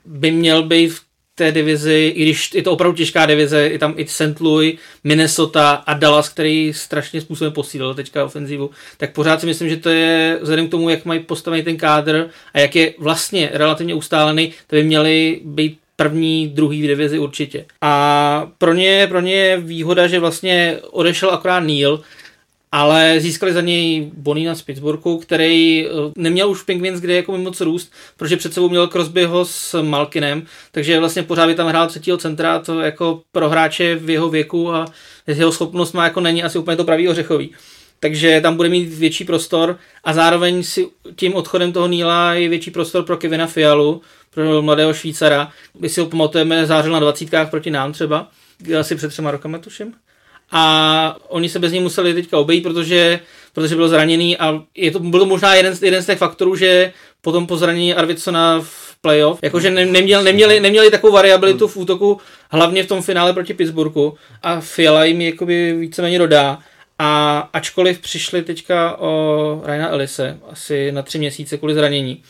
by 0.05 0.31
měl 0.31 0.63
být 0.63 0.89
v 0.89 1.01
té 1.35 1.51
divizi, 1.51 2.13
i 2.15 2.21
když 2.21 2.53
je 2.53 2.63
to 2.63 2.71
opravdu 2.71 2.97
těžká 2.97 3.25
divize, 3.25 3.61
je 3.61 3.79
tam 3.79 3.93
i 3.97 4.07
St. 4.07 4.39
Louis, 4.39 4.79
Minnesota 5.03 5.71
a 5.71 5.93
Dallas, 5.93 6.29
který 6.29 6.73
strašně 6.73 7.21
způsobem 7.21 7.53
posílil 7.53 7.93
teďka 7.93 8.25
ofenzivu, 8.25 8.69
tak 8.97 9.13
pořád 9.13 9.39
si 9.39 9.45
myslím, 9.45 9.69
že 9.69 9.77
to 9.77 9.89
je 9.89 10.37
vzhledem 10.41 10.67
k 10.67 10.71
tomu, 10.71 10.89
jak 10.89 11.05
mají 11.05 11.19
postavený 11.19 11.63
ten 11.63 11.77
kádr 11.77 12.29
a 12.53 12.59
jak 12.59 12.75
je 12.75 12.93
vlastně 12.97 13.49
relativně 13.53 13.93
ustálený, 13.93 14.53
to 14.67 14.75
by 14.75 14.83
měly 14.83 15.41
být 15.43 15.79
první, 15.95 16.47
druhý 16.47 16.81
divizi 16.81 17.19
určitě. 17.19 17.65
A 17.81 18.51
pro 18.57 18.73
ně, 18.73 19.07
pro 19.07 19.19
ně 19.19 19.33
je 19.33 19.57
výhoda, 19.57 20.07
že 20.07 20.19
vlastně 20.19 20.79
odešel 20.91 21.29
akorát 21.29 21.59
Neil, 21.59 22.01
ale 22.71 23.19
získali 23.19 23.53
za 23.53 23.61
něj 23.61 24.11
Bonina 24.13 24.55
z 24.55 24.61
Pittsburghu, 24.61 25.17
který 25.17 25.85
eh, 25.85 25.89
neměl 26.17 26.49
už 26.49 26.63
Penguins 26.63 26.99
kde 26.99 27.15
jako 27.15 27.37
moc 27.37 27.61
růst, 27.61 27.93
protože 28.17 28.37
před 28.37 28.53
sebou 28.53 28.69
měl 28.69 28.87
Crosbyho 28.87 29.45
s 29.45 29.81
Malkinem, 29.81 30.45
takže 30.71 30.99
vlastně 30.99 31.23
pořád 31.23 31.47
by 31.47 31.55
tam 31.55 31.67
hrál 31.67 31.87
třetího 31.87 32.17
centra, 32.17 32.59
to 32.59 32.79
jako 32.79 33.21
pro 33.31 33.49
hráče 33.49 33.95
v 33.95 34.09
jeho 34.09 34.29
věku 34.29 34.73
a 34.73 34.85
jeho 35.27 35.51
schopnost 35.51 35.93
má 35.93 36.03
jako 36.03 36.21
není 36.21 36.43
asi 36.43 36.57
úplně 36.57 36.77
to 36.77 36.83
pravý 36.83 37.09
ořechový 37.09 37.49
takže 37.99 38.41
tam 38.41 38.55
bude 38.55 38.69
mít 38.69 38.93
větší 38.93 39.23
prostor 39.23 39.77
a 40.03 40.13
zároveň 40.13 40.63
si 40.63 40.87
tím 41.15 41.35
odchodem 41.35 41.71
toho 41.71 41.87
Níla 41.87 42.33
je 42.33 42.49
větší 42.49 42.71
prostor 42.71 43.03
pro 43.03 43.17
Kevina 43.17 43.47
Fialu, 43.47 44.01
pro 44.35 44.61
mladého 44.61 44.93
Švýcara. 44.93 45.51
My 45.79 45.89
si 45.89 45.99
ho 45.99 46.05
pamatujeme, 46.05 46.65
zářil 46.65 46.91
na 46.91 46.99
dvacítkách 46.99 47.49
proti 47.49 47.71
nám 47.71 47.93
třeba, 47.93 48.27
asi 48.79 48.95
před 48.95 49.09
třema 49.09 49.31
rokama 49.31 49.57
tuším. 49.57 49.93
A 50.51 51.15
oni 51.27 51.49
se 51.49 51.59
bez 51.59 51.71
něj 51.71 51.81
museli 51.81 52.13
teďka 52.13 52.37
obejít, 52.37 52.63
protože, 52.63 53.19
protože 53.53 53.75
byl 53.75 53.89
zraněný 53.89 54.37
a 54.37 54.61
je 54.75 54.91
to, 54.91 54.99
byl 54.99 55.19
to 55.19 55.25
možná 55.25 55.55
jeden, 55.55 55.73
jeden 55.81 56.03
z 56.03 56.05
těch 56.05 56.17
faktorů, 56.17 56.55
že 56.55 56.93
potom 57.21 57.47
po 57.47 57.57
zranění 57.57 57.93
Arvidsona 57.93 58.59
v 58.63 58.95
playoff, 59.01 59.39
jakože 59.41 59.71
ne, 59.71 59.85
neměl, 59.85 60.23
neměli, 60.23 60.59
neměli 60.59 60.91
takovou 60.91 61.13
variabilitu 61.13 61.67
v 61.67 61.77
útoku, 61.77 62.21
hlavně 62.49 62.83
v 62.83 62.87
tom 62.87 63.01
finále 63.01 63.33
proti 63.33 63.53
Pittsburghu 63.53 64.17
a 64.43 64.59
Fiala 64.61 65.05
jim 65.05 65.21
jakoby 65.21 65.73
víceméně 65.73 66.19
dodá. 66.19 66.59
A 66.99 67.39
ačkoliv 67.53 67.99
přišli 67.99 68.41
teďka 68.41 68.97
o 68.97 69.61
Raina 69.65 69.89
Elise 69.89 70.39
asi 70.49 70.91
na 70.91 71.01
tři 71.01 71.17
měsíce 71.17 71.57
kvůli 71.57 71.73
zranění, 71.73 72.23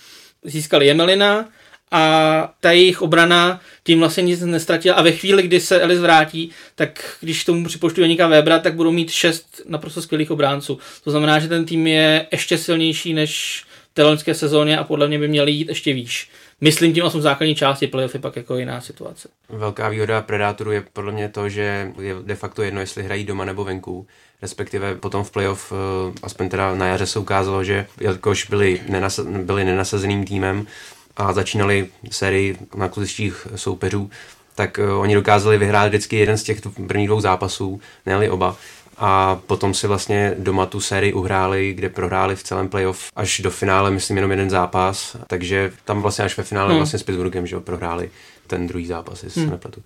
získali 0.44 0.88
Jemelina 0.88 1.46
a 1.92 2.54
ta 2.60 2.72
jejich 2.72 3.02
obrana 3.02 3.62
tím 3.84 4.00
vlastně 4.00 4.24
nic 4.24 4.42
nestratila 4.42 4.96
a 4.96 5.02
ve 5.02 5.12
chvíli, 5.12 5.44
kdy 5.44 5.60
se 5.60 5.82
Elis 5.82 6.00
vrátí, 6.00 6.52
tak 6.76 7.18
když 7.22 7.46
tomu 7.46 7.66
připočtu 7.66 8.02
Janika 8.02 8.28
Webera, 8.28 8.60
tak 8.60 8.76
budou 8.76 8.92
mít 8.92 9.12
šest 9.12 9.62
naprosto 9.68 10.02
skvělých 10.02 10.32
obránců. 10.32 10.80
To 11.04 11.12
znamená, 11.12 11.40
že 11.40 11.48
ten 11.48 11.66
tým 11.66 11.88
je 11.88 12.28
ještě 12.32 12.58
silnější 12.58 13.14
než 13.14 13.64
v 13.92 13.94
té 13.94 14.04
loňské 14.04 14.34
sezóně 14.34 14.78
a 14.78 14.84
podle 14.84 15.08
mě 15.08 15.20
by 15.20 15.28
měli 15.28 15.52
jít 15.52 15.70
ještě 15.70 15.94
výš. 15.94 16.30
Myslím 16.62 16.94
tím 16.94 17.04
o 17.04 17.10
základní 17.10 17.56
části 17.56 17.88
playoffy 17.88 18.20
pak 18.20 18.36
jako 18.36 18.58
jiná 18.58 18.82
situace. 18.82 19.30
Velká 19.50 19.90
výhoda 19.90 20.22
Predátorů 20.22 20.72
je 20.72 20.84
podle 20.94 21.12
mě 21.12 21.30
to, 21.30 21.50
že 21.50 21.92
je 22.02 22.16
de 22.24 22.36
facto 22.36 22.64
jedno, 22.64 22.80
jestli 22.80 23.04
hrají 23.04 23.24
doma 23.24 23.46
nebo 23.46 23.64
venku 23.64 24.08
respektive 24.42 24.96
potom 24.96 25.24
v 25.24 25.32
playoff, 25.32 25.72
eh, 25.72 26.14
aspoň 26.24 26.50
teda 26.50 26.76
na 26.76 26.88
jaře 26.88 27.06
se 27.06 27.20
ukázalo, 27.20 27.64
že 27.64 27.88
jelikož 28.02 28.50
byli, 28.50 28.82
nenasa- 28.90 29.44
byli 29.46 29.66
nenasazeným 29.66 30.26
týmem 30.26 30.68
a 31.18 31.34
začínali 31.34 31.88
sérii 32.12 32.58
na 32.76 32.90
kluzištích 32.90 33.48
soupeřů, 33.56 34.10
tak 34.56 34.78
uh, 34.78 35.02
oni 35.02 35.16
dokázali 35.16 35.58
vyhrát 35.58 35.88
vždycky 35.88 36.16
jeden 36.16 36.38
z 36.38 36.44
těch 36.44 36.62
prvních 36.88 37.08
dvou 37.08 37.22
zápasů, 37.22 37.82
ne 38.06 38.32
oba. 38.32 38.56
A 38.98 39.40
potom 39.48 39.74
si 39.74 39.88
vlastně 39.88 40.36
doma 40.40 40.66
tu 40.66 40.82
sérii 40.82 41.14
uhráli, 41.14 41.74
kde 41.74 41.90
prohráli 41.90 42.36
v 42.36 42.44
celém 42.44 42.70
playoff 42.70 43.10
až 43.16 43.40
do 43.40 43.52
finále, 43.52 43.92
myslím, 43.92 44.18
jenom 44.18 44.32
jeden 44.32 44.50
zápas. 44.50 45.18
Takže 45.28 45.72
tam 45.86 46.02
vlastně 46.02 46.26
až 46.26 46.38
ve 46.38 46.44
finále 46.44 46.70
hmm. 46.70 46.78
vlastně 46.78 47.00
s 47.00 47.04
Pittsburghem, 47.04 47.48
že 47.48 47.56
jo, 47.56 47.62
prohráli 47.62 48.10
ten 48.48 48.68
druhý 48.68 48.88
zápas, 48.88 49.24
jestli 49.24 49.42
hmm. 49.42 49.50
se 49.50 49.52
nepletu. 49.52 49.84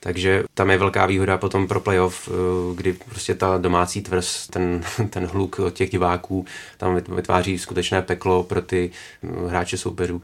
Takže 0.00 0.44
tam 0.54 0.70
je 0.70 0.78
velká 0.78 1.06
výhoda 1.06 1.38
potom 1.38 1.68
pro 1.68 1.80
playoff, 1.80 2.28
eh, 2.28 2.74
kdy 2.74 2.92
prostě 2.92 3.34
ta 3.34 3.58
domácí 3.58 4.02
tvrz, 4.02 4.46
ten, 4.46 4.84
ten 5.10 5.26
hluk 5.26 5.60
těch 5.72 5.90
diváků 5.90 6.44
tam 6.76 7.00
vytváří 7.08 7.58
skutečné 7.58 8.02
peklo 8.02 8.42
pro 8.42 8.62
ty 8.62 8.90
eh, 9.22 9.48
hráče 9.48 9.78
soupeřů. 9.78 10.22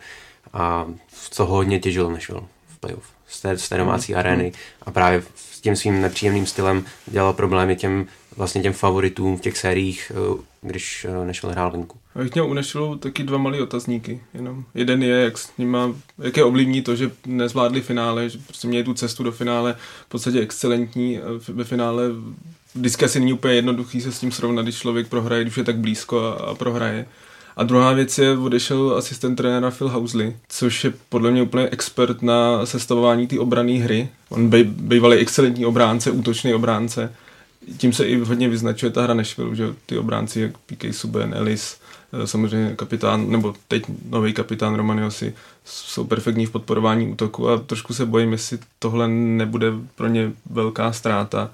A 0.54 0.87
co 1.30 1.46
hodně 1.46 1.80
těžil 1.80 2.11
Nashville 2.11 2.42
v 2.68 2.78
playoff 2.78 3.04
z 3.26 3.40
té, 3.40 3.58
z 3.58 3.68
té 3.68 3.76
domácí 3.76 4.12
mm. 4.12 4.18
arény 4.18 4.52
a 4.82 4.90
právě 4.90 5.23
s 5.37 5.61
tím 5.61 5.76
svým 5.76 6.00
nepříjemným 6.00 6.46
stylem 6.46 6.84
dělal 7.06 7.32
problémy 7.32 7.76
těm 7.76 8.06
vlastně 8.37 8.62
těm 8.62 8.73
favoritům 8.73 9.37
v 9.37 9.40
těch 9.40 9.58
sériích, 9.58 10.12
eh, 10.14 10.42
když 10.62 11.06
Nashville 11.25 11.52
hrál 11.52 11.70
venku. 11.70 11.99
Já 12.14 12.23
bych 12.23 12.34
měl 12.34 12.46
u 12.46 12.54
Nashville 12.54 12.99
taky 12.99 13.23
dva 13.23 13.38
malý 13.38 13.61
otazníky. 13.61 14.20
Jenom. 14.34 14.64
Jeden 14.75 15.02
je, 15.02 15.16
jak, 15.16 15.38
s 15.38 15.50
nima, 15.58 15.94
jak 16.18 16.37
je 16.37 16.44
ovlivní 16.44 16.82
to, 16.82 16.96
že 16.96 17.11
nezvládli 17.26 17.80
finále, 17.80 18.28
že 18.28 18.38
prostě 18.46 18.68
měli 18.68 18.84
tu 18.84 18.94
cestu 18.94 19.23
do 19.23 19.32
finále 19.32 19.76
v 20.06 20.08
podstatě 20.08 20.40
excelentní. 20.40 21.20
Ve 21.49 21.64
finále 21.64 22.04
vždycky 22.75 23.04
asi 23.04 23.20
není 23.20 23.32
úplně 23.32 23.54
jednoduchý 23.54 24.00
se 24.00 24.12
s 24.12 24.20
tím 24.20 24.32
srovnat, 24.32 24.62
když 24.62 24.78
člověk 24.78 25.08
prohraje, 25.08 25.42
když 25.42 25.56
je 25.56 25.64
tak 25.64 25.76
blízko 25.76 26.20
a, 26.20 26.32
a 26.32 26.54
prohraje. 26.54 27.06
A 27.56 27.62
druhá 27.62 27.92
věc 27.92 28.18
je, 28.18 28.38
odešel 28.38 28.96
asistent 28.96 29.37
trenéra 29.37 29.70
Phil 29.70 29.88
Housley, 29.88 30.37
což 30.49 30.84
je 30.84 30.92
podle 31.08 31.30
mě 31.30 31.42
úplně 31.42 31.68
expert 31.68 32.23
na 32.23 32.66
sestavování 32.66 33.26
té 33.26 33.38
obrané 33.38 33.73
hry. 33.73 34.08
On 34.28 34.49
bej, 34.49 34.64
bývalý 34.64 35.16
excelentní 35.16 35.66
obránce, 35.66 36.11
útočný 36.11 36.54
obránce. 36.54 37.12
Tím 37.76 37.92
se 37.92 38.06
i 38.06 38.16
hodně 38.16 38.49
vyznačuje 38.49 38.92
ta 38.92 39.02
hra 39.02 39.14
Nashville, 39.14 39.56
že 39.56 39.75
ty 39.87 39.99
obránci 39.99 40.40
jak 40.40 40.58
PK 40.58 40.84
Subban, 40.94 41.34
Ellis, 41.34 41.76
eh, 42.12 42.26
samozřejmě 42.26 42.75
kapitán, 42.76 43.30
nebo 43.30 43.54
teď 43.68 43.82
nový 44.08 44.32
kapitán 44.32 44.75
Romaniosi, 44.75 45.34
jsou 45.64 46.04
perfektní 46.04 46.46
v 46.46 46.50
podporování 46.50 47.08
útoku 47.08 47.49
a 47.49 47.58
trošku 47.58 47.94
se 47.94 48.06
bojím, 48.06 48.32
jestli 48.32 48.58
tohle 48.78 49.08
nebude 49.08 49.73
pro 49.94 50.06
ně 50.06 50.32
velká 50.50 50.92
ztráta. 50.92 51.50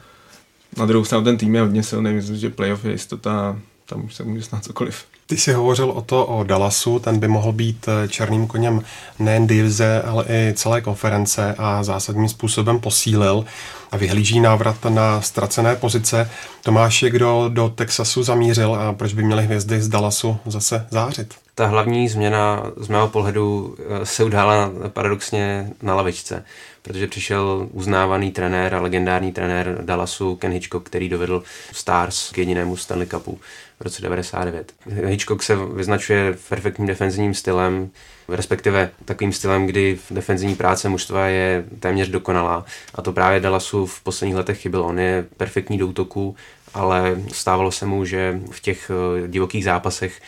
Na 0.77 0.87
druhou 0.87 1.05
stranu 1.05 1.25
ten 1.25 1.37
tým 1.37 1.55
je 1.55 1.61
hodně 1.61 1.83
silný, 1.83 2.13
myslím, 2.13 2.37
že 2.37 2.51
playoff 2.51 2.85
je 2.85 2.93
jistota, 2.93 3.59
tam 3.87 4.05
už 4.05 4.15
se 4.15 4.25
může 4.25 4.43
stát 4.43 4.65
cokoliv. 4.65 5.05
Ty 5.31 5.37
jsi 5.37 5.53
hovořil 5.53 5.91
o 5.91 6.01
to 6.01 6.27
o 6.27 6.45
Dallasu, 6.45 6.99
ten 6.99 7.19
by 7.19 7.29
mohl 7.29 7.53
být 7.53 7.87
eh, 7.89 8.09
černým 8.09 8.47
koněm 8.47 8.83
nejen 9.19 9.47
divize, 9.47 10.03
ale 10.03 10.25
i 10.29 10.53
celé 10.57 10.81
konference 10.81 11.55
a 11.59 11.83
zásadním 11.83 12.29
způsobem 12.29 12.81
posílil 12.81 13.45
a 13.91 13.97
vyhlíží 13.97 14.41
návrat 14.41 14.85
na 14.89 15.21
ztracené 15.21 15.77
pozice. 15.77 16.31
Tomáš 16.63 17.03
je 17.03 17.11
kdo 17.11 17.49
do 17.49 17.69
Texasu 17.69 18.23
zamířil 18.23 18.75
a 18.75 18.93
proč 18.93 19.13
by 19.13 19.23
měly 19.23 19.45
hvězdy 19.45 19.81
z 19.81 19.89
Dallasu 19.89 20.37
zase 20.47 20.87
zářit? 20.91 21.35
Ta 21.55 21.67
hlavní 21.67 22.09
změna 22.09 22.63
z 22.77 22.89
mého 22.89 23.09
pohledu 23.09 23.77
eh, 23.79 24.07
se 24.07 24.25
udála 24.25 24.71
paradoxně 24.89 25.71
na 25.83 25.95
lavičce, 25.95 26.45
protože 26.83 27.07
přišel 27.07 27.69
uznávaný 27.73 28.33
trenér 28.33 28.75
a 28.75 28.81
legendární 28.81 29.33
trenér 29.33 29.79
Dallasu 29.85 30.37
Ken 30.37 30.53
Hitchcock, 30.53 30.87
který 30.87 31.09
dovedl 31.09 31.43
Stars 31.73 32.31
k 32.31 32.39
jedinému 32.39 32.77
Stanley 32.77 33.07
Cupu 33.07 33.39
v 33.81 33.83
roce 33.83 34.03
99. 34.03 34.73
Hitchcock 35.05 35.43
se 35.43 35.57
vyznačuje 35.57 36.37
perfektním 36.49 36.87
defenzivním 36.87 37.35
stylem, 37.35 37.91
respektive 38.31 38.91
takovým 39.05 39.33
stylem, 39.33 39.67
kdy 39.67 39.99
defenzivní 40.11 40.55
práce 40.55 40.89
mužstva 40.89 41.27
je 41.27 41.65
téměř 41.81 42.09
dokonalá. 42.09 42.65
A 42.95 43.03
to 43.03 43.13
právě 43.13 43.41
Dallasu 43.41 43.87
v 43.87 44.01
posledních 44.01 44.37
letech 44.37 44.61
chyběl. 44.61 44.83
On 44.83 44.99
je 44.99 45.27
perfektní 45.37 45.79
do 45.79 45.87
útoku, 45.87 46.37
ale 46.75 47.17
stávalo 47.33 47.73
se 47.73 47.87
mu, 47.87 48.05
že 48.05 48.41
v 48.51 48.61
těch 48.61 48.91
eh, 48.91 49.29
divokých 49.29 49.65
zápasech 49.65 50.21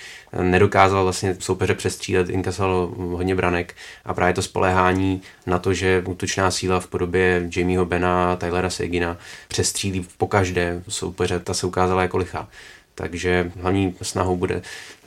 nedokázal 0.43 1.03
vlastně 1.03 1.37
soupeře 1.39 1.75
přestřílet, 1.75 2.29
inkasal 2.29 2.93
hodně 2.97 3.35
branek 3.35 3.75
a 4.05 4.15
právě 4.15 4.35
to 4.35 4.43
spoléhání 4.43 5.23
na 5.47 5.59
to, 5.59 5.75
že 5.75 6.03
útočná 6.07 6.51
síla 6.51 6.81
v 6.81 6.87
podobě 6.87 7.49
Jamieho 7.57 7.85
Bena 7.85 8.33
a 8.33 8.37
Tylera 8.37 8.71
Segina 8.71 9.17
přestřílí 9.49 10.07
po 10.17 10.27
každé 10.27 10.83
soupeře, 10.89 11.39
ta 11.39 11.55
se 11.55 11.67
ukázala 11.67 12.03
jako 12.03 12.17
lichá. 12.17 12.49
Takže 12.95 13.53
hlavní 13.61 13.95
snahou 14.03 14.37
bude 14.37 14.63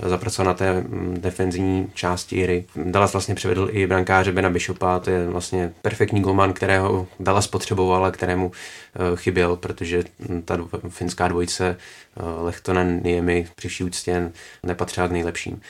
zapracovat 0.06 0.48
na 0.48 0.54
té 0.54 0.74
mm, 0.74 1.18
defenzivní 1.22 1.92
části 1.94 2.44
hry. 2.44 2.65
Dallas 2.75 3.13
vlastně 3.13 3.36
přivedl 3.36 3.70
i 3.72 3.88
brankáře 3.88 4.32
Bena 4.32 4.50
Bishopa, 4.50 5.00
to 5.00 5.10
je 5.10 5.27
vlastně 5.27 5.74
perfektní 5.82 6.22
golman, 6.22 6.54
kterého 6.54 7.08
Dallas 7.20 7.48
potřeboval 7.48 8.06
a 8.06 8.12
kterému 8.12 8.51
eh, 8.51 9.00
chyběl, 9.15 9.56
protože 9.56 10.04
mm, 10.30 10.42
ta 10.42 10.58
finská 10.89 11.27
dvojice 11.27 11.77
eh, 12.18 12.22
Lechtonen 12.42 13.01
Niemi 13.04 13.48
při 13.56 13.84
úctě 13.84 14.32
nepatřila 14.63 15.08
k 15.08 15.12
nejlepším. 15.12 15.62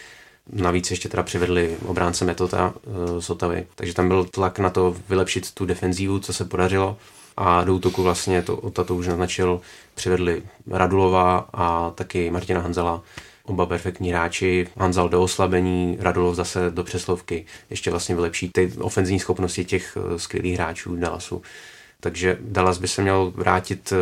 Navíc 0.53 0.91
ještě 0.91 1.09
teda 1.09 1.23
přivedli 1.23 1.77
obránce 1.85 2.25
Metota 2.25 2.73
eh, 2.77 3.21
z 3.21 3.29
Otavy, 3.29 3.67
takže 3.75 3.93
tam 3.93 4.07
byl 4.07 4.25
tlak 4.25 4.59
na 4.59 4.69
to 4.69 4.95
vylepšit 5.09 5.51
tu 5.51 5.65
defenzívu, 5.65 6.19
co 6.19 6.33
se 6.33 6.45
podařilo 6.45 6.97
a 7.37 7.63
do 7.63 7.75
útoku 7.75 8.03
vlastně 8.03 8.41
to, 8.41 8.83
to 8.85 8.95
už 8.95 9.07
naznačil, 9.07 9.61
přivedli 9.95 10.43
Radulova 10.67 11.49
a 11.53 11.91
taky 11.95 12.31
Martina 12.31 12.61
Hanzela, 12.61 13.01
oba 13.45 13.65
perfektní 13.65 14.09
hráči, 14.09 14.67
Hanzal 14.77 15.09
do 15.09 15.21
oslabení, 15.21 15.97
Radulov 15.99 16.35
zase 16.35 16.71
do 16.71 16.83
přeslovky, 16.83 17.45
ještě 17.69 17.91
vlastně 17.91 18.15
vylepší 18.15 18.49
ty 18.53 18.71
ofenzivní 18.79 19.19
schopnosti 19.19 19.65
těch 19.65 19.97
eh, 19.97 20.19
skvělých 20.19 20.55
hráčů 20.55 20.95
Dallasu. 20.95 21.41
Takže 21.99 22.37
Dallas 22.41 22.77
by 22.77 22.87
se 22.87 23.01
měl 23.01 23.33
vrátit 23.35 23.93
eh, 23.93 23.97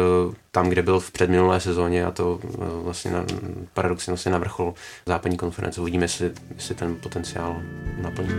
tam, 0.51 0.69
kde 0.69 0.81
byl 0.81 0.99
v 0.99 1.11
předminulé 1.11 1.59
sezóně 1.59 2.05
a 2.05 2.11
to 2.11 2.39
eh, 2.43 2.47
vlastně 2.83 3.11
na, 3.11 3.25
paradoxně 3.73 4.11
vlastně 4.11 4.31
na 4.31 4.37
vrchol 4.37 4.73
západní 5.05 5.37
konference. 5.37 5.81
Uvidíme, 5.81 6.03
jestli, 6.03 6.31
jestli 6.55 6.75
ten 6.75 6.95
potenciál 6.95 7.61
naplní. 8.01 8.33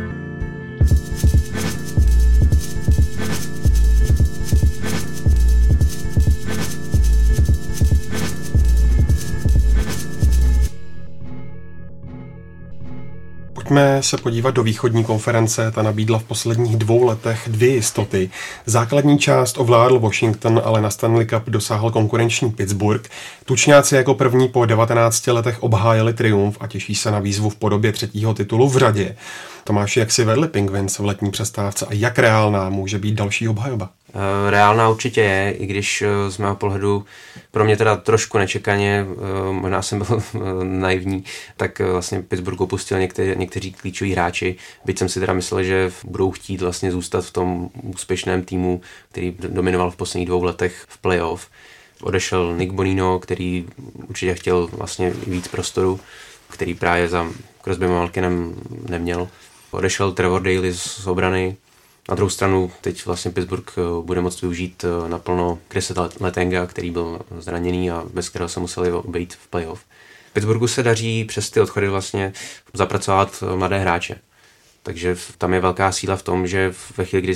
Pojďme 13.64 14.02
se 14.02 14.16
podívat 14.16 14.54
do 14.54 14.62
východní 14.62 15.04
konference. 15.04 15.70
Ta 15.70 15.82
nabídla 15.82 16.18
v 16.18 16.24
posledních 16.24 16.76
dvou 16.76 17.04
letech 17.04 17.42
dvě 17.46 17.68
jistoty. 17.68 18.30
Základní 18.66 19.18
část 19.18 19.58
ovládl 19.58 19.98
Washington, 19.98 20.62
ale 20.64 20.80
na 20.80 20.90
Stanley 20.90 21.26
Cup 21.26 21.42
dosáhl 21.46 21.90
konkurenční 21.90 22.50
Pittsburgh. 22.50 23.08
Tučňáci 23.44 23.94
jako 23.94 24.14
první 24.14 24.48
po 24.48 24.64
19 24.64 25.26
letech 25.26 25.62
obhájili 25.62 26.12
triumf 26.12 26.56
a 26.60 26.66
těší 26.66 26.94
se 26.94 27.10
na 27.10 27.18
výzvu 27.18 27.50
v 27.50 27.56
podobě 27.56 27.92
třetího 27.92 28.34
titulu 28.34 28.68
v 28.68 28.76
řadě. 28.76 29.16
Tomáši, 29.64 30.00
jak 30.00 30.12
si 30.12 30.24
vedli 30.24 30.48
Penguins 30.48 30.98
v 30.98 31.04
letní 31.04 31.30
přestávce 31.30 31.86
a 31.86 31.88
jak 31.92 32.18
reálná 32.18 32.70
může 32.70 32.98
být 32.98 33.14
další 33.14 33.48
obhajoba? 33.48 33.90
Eh, 34.14 34.50
reálná 34.50 34.88
určitě 34.88 35.20
je, 35.20 35.52
i 35.52 35.66
když 35.66 36.02
eh, 36.02 36.30
z 36.30 36.38
mého 36.38 36.56
pohledu 36.56 37.04
pro 37.50 37.64
mě 37.64 37.76
teda 37.76 37.96
trošku 37.96 38.38
nečekaně, 38.38 39.06
eh, 39.06 39.52
možná 39.52 39.82
jsem 39.82 39.98
byl 39.98 40.22
naivní, 40.62 41.24
tak 41.56 41.78
vlastně 41.78 42.22
Pittsburgh 42.22 42.60
opustil 42.60 42.98
některý, 42.98 43.38
někteří 43.38 43.72
klíčoví 43.72 44.12
hráči, 44.12 44.56
byť 44.84 44.98
jsem 44.98 45.08
si 45.08 45.20
teda 45.20 45.32
myslel, 45.32 45.62
že 45.62 45.92
budou 46.04 46.30
chtít 46.30 46.60
vlastně 46.60 46.92
zůstat 46.92 47.24
v 47.24 47.32
tom 47.32 47.70
úspěšném 47.82 48.42
týmu, 48.42 48.80
který 49.10 49.36
dominoval 49.38 49.90
v 49.90 49.96
posledních 49.96 50.28
dvou 50.28 50.42
letech 50.42 50.84
v 50.88 50.98
playoff. 50.98 51.48
Odešel 52.02 52.56
Nick 52.56 52.72
Bonino, 52.72 53.18
který 53.18 53.66
určitě 54.08 54.34
chtěl 54.34 54.66
vlastně 54.72 55.10
víc 55.10 55.48
prostoru, 55.48 56.00
který 56.50 56.74
právě 56.74 57.08
za 57.08 57.26
Crosby 57.64 57.88
Malkinem 57.88 58.54
neměl. 58.88 59.28
Odešel 59.74 60.12
Trevor 60.12 60.42
Daly 60.42 60.74
z 60.74 61.06
obrany, 61.06 61.56
na 62.08 62.14
druhou 62.14 62.30
stranu 62.30 62.72
teď 62.80 63.06
vlastně 63.06 63.30
Pittsburgh 63.30 63.72
eh, 63.78 63.80
bude 64.02 64.20
moct 64.20 64.40
využít 64.40 64.84
eh, 64.84 65.08
naplno 65.08 65.58
Chrisa 65.70 66.10
Letenga, 66.20 66.66
který 66.66 66.90
byl 66.90 67.20
zraněný 67.38 67.90
a 67.90 68.04
bez 68.14 68.28
kterého 68.28 68.48
se 68.48 68.60
museli 68.60 68.92
obejít 68.92 69.34
v 69.34 69.48
playoff. 69.48 69.84
Pittsburghu 70.32 70.68
se 70.68 70.82
daří 70.82 71.24
přes 71.24 71.50
ty 71.50 71.60
odchody 71.60 71.88
vlastně 71.88 72.32
zapracovat 72.72 73.42
eh, 73.42 73.56
mladé 73.56 73.78
hráče. 73.78 74.18
Takže 74.82 75.16
tam 75.38 75.54
je 75.54 75.60
velká 75.60 75.92
síla 75.92 76.16
v 76.16 76.22
tom, 76.22 76.46
že 76.46 76.74
ve 76.96 77.04
chvíli, 77.04 77.22
kdy 77.22 77.34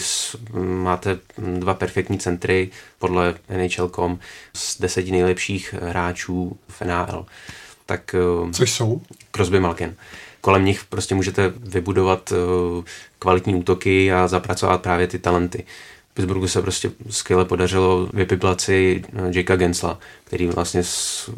máte 0.63 1.19
dva 1.39 1.75
perfektní 1.75 2.19
centry 2.19 2.71
podle 2.99 3.35
NHL.com 3.57 4.19
z 4.55 4.81
deseti 4.81 5.11
nejlepších 5.11 5.75
hráčů 5.83 6.59
v 6.69 6.83
NHL, 6.83 7.27
tak... 7.87 8.15
Což 8.53 8.73
jsou? 8.73 9.01
Crosby 9.33 9.61
Malkin 9.61 9.97
kolem 10.49 10.65
nich 10.65 10.85
prostě 10.85 11.15
můžete 11.15 11.53
vybudovat 11.57 12.33
eh, 12.33 12.83
kvalitní 13.19 13.55
útoky 13.55 14.13
a 14.13 14.29
zapracovat 14.29 14.83
právě 14.83 15.07
ty 15.07 15.19
talenty. 15.19 15.65
Pittsburghu 16.15 16.49
se 16.49 16.63
prostě 16.63 16.91
skvěle 17.11 17.45
podařilo 17.45 18.09
vypiplat 18.13 18.61
si 18.61 19.05
eh, 19.07 19.21
Jakea 19.31 19.57
Gensla, 19.57 19.99
který 20.25 20.47
vlastně 20.47 20.83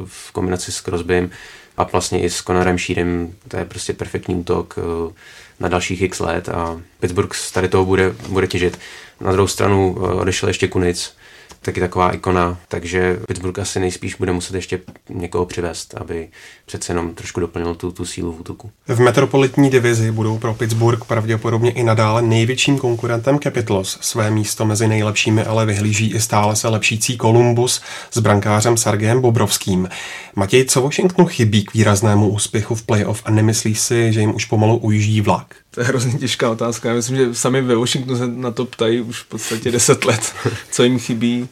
v 0.04 0.32
kombinaci 0.32 0.72
s 0.72 0.80
Crosbym 0.80 1.30
a 1.76 1.84
vlastně 1.84 2.22
i 2.22 2.30
s 2.30 2.42
Conorem 2.42 2.78
Shearem, 2.78 3.34
to 3.48 3.56
je 3.56 3.64
prostě 3.64 3.92
perfektní 3.92 4.34
útok 4.34 4.78
eh, 4.78 5.12
na 5.60 5.68
dalších 5.68 6.02
x 6.02 6.20
let 6.20 6.48
a 6.48 6.80
Pittsburgh 7.00 7.36
tady 7.52 7.68
toho 7.68 7.84
bude, 7.84 8.14
bude 8.28 8.46
těžit. 8.46 8.78
Na 9.20 9.32
druhou 9.32 9.48
stranu 9.48 9.94
odešel 9.94 10.48
ještě 10.48 10.68
Kunic, 10.68 11.14
taky 11.62 11.80
taková 11.80 12.10
ikona, 12.10 12.58
takže 12.68 13.20
Pittsburgh 13.26 13.58
asi 13.58 13.80
nejspíš 13.80 14.14
bude 14.14 14.32
muset 14.32 14.54
ještě 14.56 14.80
někoho 15.08 15.46
přivést, 15.46 15.94
aby 15.94 16.28
přece 16.66 16.92
jenom 16.92 17.14
trošku 17.14 17.40
doplnil 17.40 17.74
tu, 17.74 17.92
tu 17.92 18.04
sílu 18.04 18.32
v 18.32 18.40
útoku. 18.40 18.70
V 18.88 19.00
metropolitní 19.00 19.70
divizi 19.70 20.12
budou 20.12 20.38
pro 20.38 20.54
Pittsburgh 20.54 21.04
pravděpodobně 21.04 21.70
i 21.70 21.82
nadále 21.82 22.22
největším 22.22 22.78
konkurentem 22.78 23.38
Capitals. 23.38 23.98
Své 24.00 24.30
místo 24.30 24.64
mezi 24.64 24.88
nejlepšími 24.88 25.44
ale 25.44 25.66
vyhlíží 25.66 26.10
i 26.10 26.20
stále 26.20 26.56
se 26.56 26.68
lepšící 26.68 27.18
Columbus 27.18 27.82
s 28.10 28.18
brankářem 28.18 28.76
Sargem 28.76 29.20
Bobrovským. 29.20 29.88
Matěj, 30.36 30.64
co 30.64 30.82
Washingtonu 30.82 31.28
chybí 31.28 31.64
k 31.64 31.74
výraznému 31.74 32.28
úspěchu 32.28 32.74
v 32.74 32.82
playoff 32.82 33.22
a 33.24 33.30
nemyslí 33.30 33.74
si, 33.74 34.12
že 34.12 34.20
jim 34.20 34.34
už 34.34 34.44
pomalu 34.44 34.76
ujíždí 34.76 35.20
vlak? 35.20 35.54
To 35.70 35.80
je 35.80 35.86
hrozně 35.86 36.18
těžká 36.18 36.50
otázka. 36.50 36.88
Já 36.88 36.94
myslím, 36.94 37.16
že 37.16 37.34
sami 37.34 37.62
ve 37.62 37.74
Washingtonu 37.74 38.18
se 38.18 38.26
na 38.26 38.50
to 38.50 38.64
ptají 38.64 39.00
už 39.00 39.20
v 39.20 39.28
podstatě 39.28 39.70
10 39.72 40.04
let, 40.04 40.32
co 40.70 40.82
jim 40.82 40.98
chybí. 40.98 41.48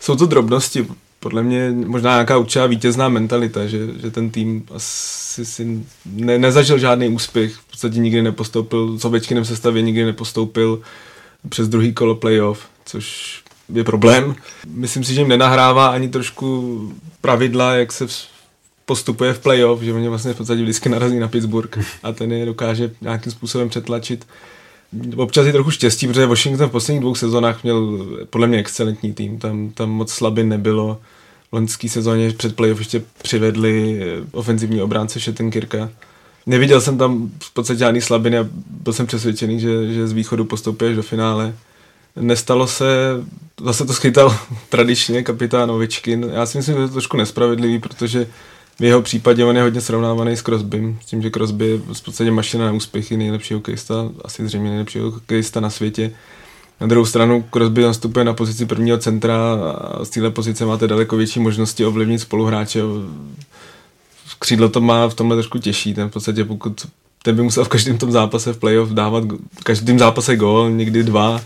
Jsou 0.00 0.16
to 0.16 0.26
drobnosti, 0.26 0.86
podle 1.20 1.42
mě 1.42 1.70
možná 1.70 2.10
nějaká 2.12 2.38
určitá 2.38 2.66
vítězná 2.66 3.08
mentalita, 3.08 3.66
že, 3.66 3.78
že 4.00 4.10
ten 4.10 4.30
tým 4.30 4.66
asi 4.74 5.46
si 5.46 5.84
ne, 6.06 6.38
nezažil 6.38 6.78
žádný 6.78 7.08
úspěch, 7.08 7.54
v 7.54 7.70
podstatě 7.70 7.98
nikdy 7.98 8.22
nepostoupil, 8.22 8.98
s 8.98 9.04
Ovečkinem 9.04 9.44
sestavě 9.44 9.82
nikdy 9.82 10.04
nepostoupil 10.04 10.80
přes 11.48 11.68
druhý 11.68 11.92
kolo 11.92 12.14
playoff, 12.14 12.68
což 12.84 13.38
je 13.74 13.84
problém. 13.84 14.34
Myslím 14.66 15.04
si, 15.04 15.14
že 15.14 15.20
jim 15.20 15.28
nenahrává 15.28 15.88
ani 15.88 16.08
trošku 16.08 16.78
pravidla, 17.20 17.72
jak 17.72 17.92
se 17.92 18.06
postupuje 18.88 19.34
v 19.34 19.38
playoff, 19.38 19.82
že 19.82 19.92
oni 19.92 20.08
vlastně 20.08 20.32
v 20.32 20.36
podstatě 20.36 20.62
vždycky 20.62 20.88
narazí 20.88 21.18
na 21.18 21.28
Pittsburgh 21.28 21.78
a 22.02 22.12
ten 22.12 22.32
je 22.32 22.46
dokáže 22.46 22.90
nějakým 23.00 23.32
způsobem 23.32 23.68
přetlačit. 23.68 24.26
Občas 25.16 25.46
je 25.46 25.52
trochu 25.52 25.70
štěstí, 25.70 26.06
protože 26.06 26.26
Washington 26.26 26.68
v 26.68 26.72
posledních 26.72 27.00
dvou 27.00 27.14
sezónách 27.14 27.62
měl 27.62 28.06
podle 28.30 28.46
mě 28.46 28.58
excelentní 28.58 29.12
tým, 29.12 29.38
tam, 29.38 29.70
tam 29.70 29.90
moc 29.90 30.12
slabin 30.12 30.48
nebylo. 30.48 31.00
V 31.50 31.52
loňské 31.52 31.88
sezóně 31.88 32.30
před 32.32 32.56
playoff 32.56 32.78
ještě 32.78 33.02
přivedli 33.22 34.00
ofenzivní 34.32 34.82
obránce 34.82 35.20
Šetenkirka. 35.20 35.90
Neviděl 36.46 36.80
jsem 36.80 36.98
tam 36.98 37.30
v 37.42 37.54
podstatě 37.54 37.78
žádný 37.78 38.00
slabiny 38.00 38.38
a 38.38 38.48
byl 38.70 38.92
jsem 38.92 39.06
přesvědčený, 39.06 39.60
že, 39.60 39.92
že 39.92 40.08
z 40.08 40.12
východu 40.12 40.44
postupuješ 40.44 40.96
do 40.96 41.02
finále. 41.02 41.54
Nestalo 42.16 42.66
se, 42.66 42.86
zase 43.64 43.84
to 43.84 43.92
schytal 43.92 44.38
tradičně 44.68 45.22
kapitán 45.22 45.70
Ovičkin. 45.70 46.30
Já 46.32 46.46
si 46.46 46.58
myslím, 46.58 46.74
že 46.74 46.76
to 46.76 46.82
je 46.82 46.88
trošku 46.88 47.16
nespravedlivý, 47.16 47.78
protože 47.78 48.26
v 48.78 48.84
jeho 48.84 49.02
případě 49.02 49.44
on 49.44 49.56
je 49.56 49.62
hodně 49.62 49.80
srovnávaný 49.80 50.36
s 50.36 50.42
Crosbym, 50.42 50.98
s 51.02 51.06
tím, 51.06 51.22
že 51.22 51.30
Crosby 51.30 51.66
je 51.66 51.78
v 51.78 52.02
podstatě 52.02 52.30
mašina 52.30 52.66
na 52.66 52.72
úspěchy, 52.72 53.16
nejlepší 53.16 53.54
hokejista, 53.54 53.94
asi 54.24 54.46
zřejmě 54.46 54.70
nejlepší 54.70 54.98
hokejista 54.98 55.60
na 55.60 55.70
světě. 55.70 56.12
Na 56.80 56.86
druhou 56.86 57.06
stranu 57.06 57.44
Crosby 57.52 57.82
nastupuje 57.82 58.24
na 58.24 58.34
pozici 58.34 58.66
prvního 58.66 58.98
centra 58.98 59.36
a 59.54 60.04
z 60.04 60.10
téhle 60.10 60.30
pozice 60.30 60.66
máte 60.66 60.86
daleko 60.86 61.16
větší 61.16 61.40
možnosti 61.40 61.84
ovlivnit 61.84 62.20
spoluhráče. 62.20 62.80
Křídlo 64.38 64.68
to 64.68 64.80
má 64.80 65.08
v 65.08 65.14
tomhle 65.14 65.36
trošku 65.36 65.58
těžší, 65.58 65.94
ten 65.94 66.08
v 66.08 66.12
podstatě 66.12 66.44
pokud 66.44 66.86
ten 67.22 67.36
by 67.36 67.42
musel 67.42 67.64
v 67.64 67.68
každém 67.68 67.98
tom 67.98 68.12
zápase 68.12 68.52
v 68.52 68.58
playoff 68.58 68.90
dávat 68.90 69.24
v 69.60 69.64
každém 69.64 69.98
zápase 69.98 70.36
gol, 70.36 70.70
někdy 70.70 71.02
dva. 71.02 71.40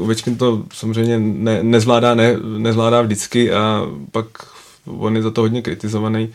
Ovečkin 0.00 0.36
to 0.36 0.62
samozřejmě 0.74 1.18
ne, 1.18 1.62
nezvládá, 1.62 2.14
ne, 2.14 2.36
nezvládá 2.58 3.02
vždycky 3.02 3.52
a 3.52 3.86
pak 4.10 4.26
on 4.86 5.16
je 5.16 5.22
za 5.22 5.30
to 5.30 5.40
hodně 5.40 5.62
kritizovaný. 5.62 6.28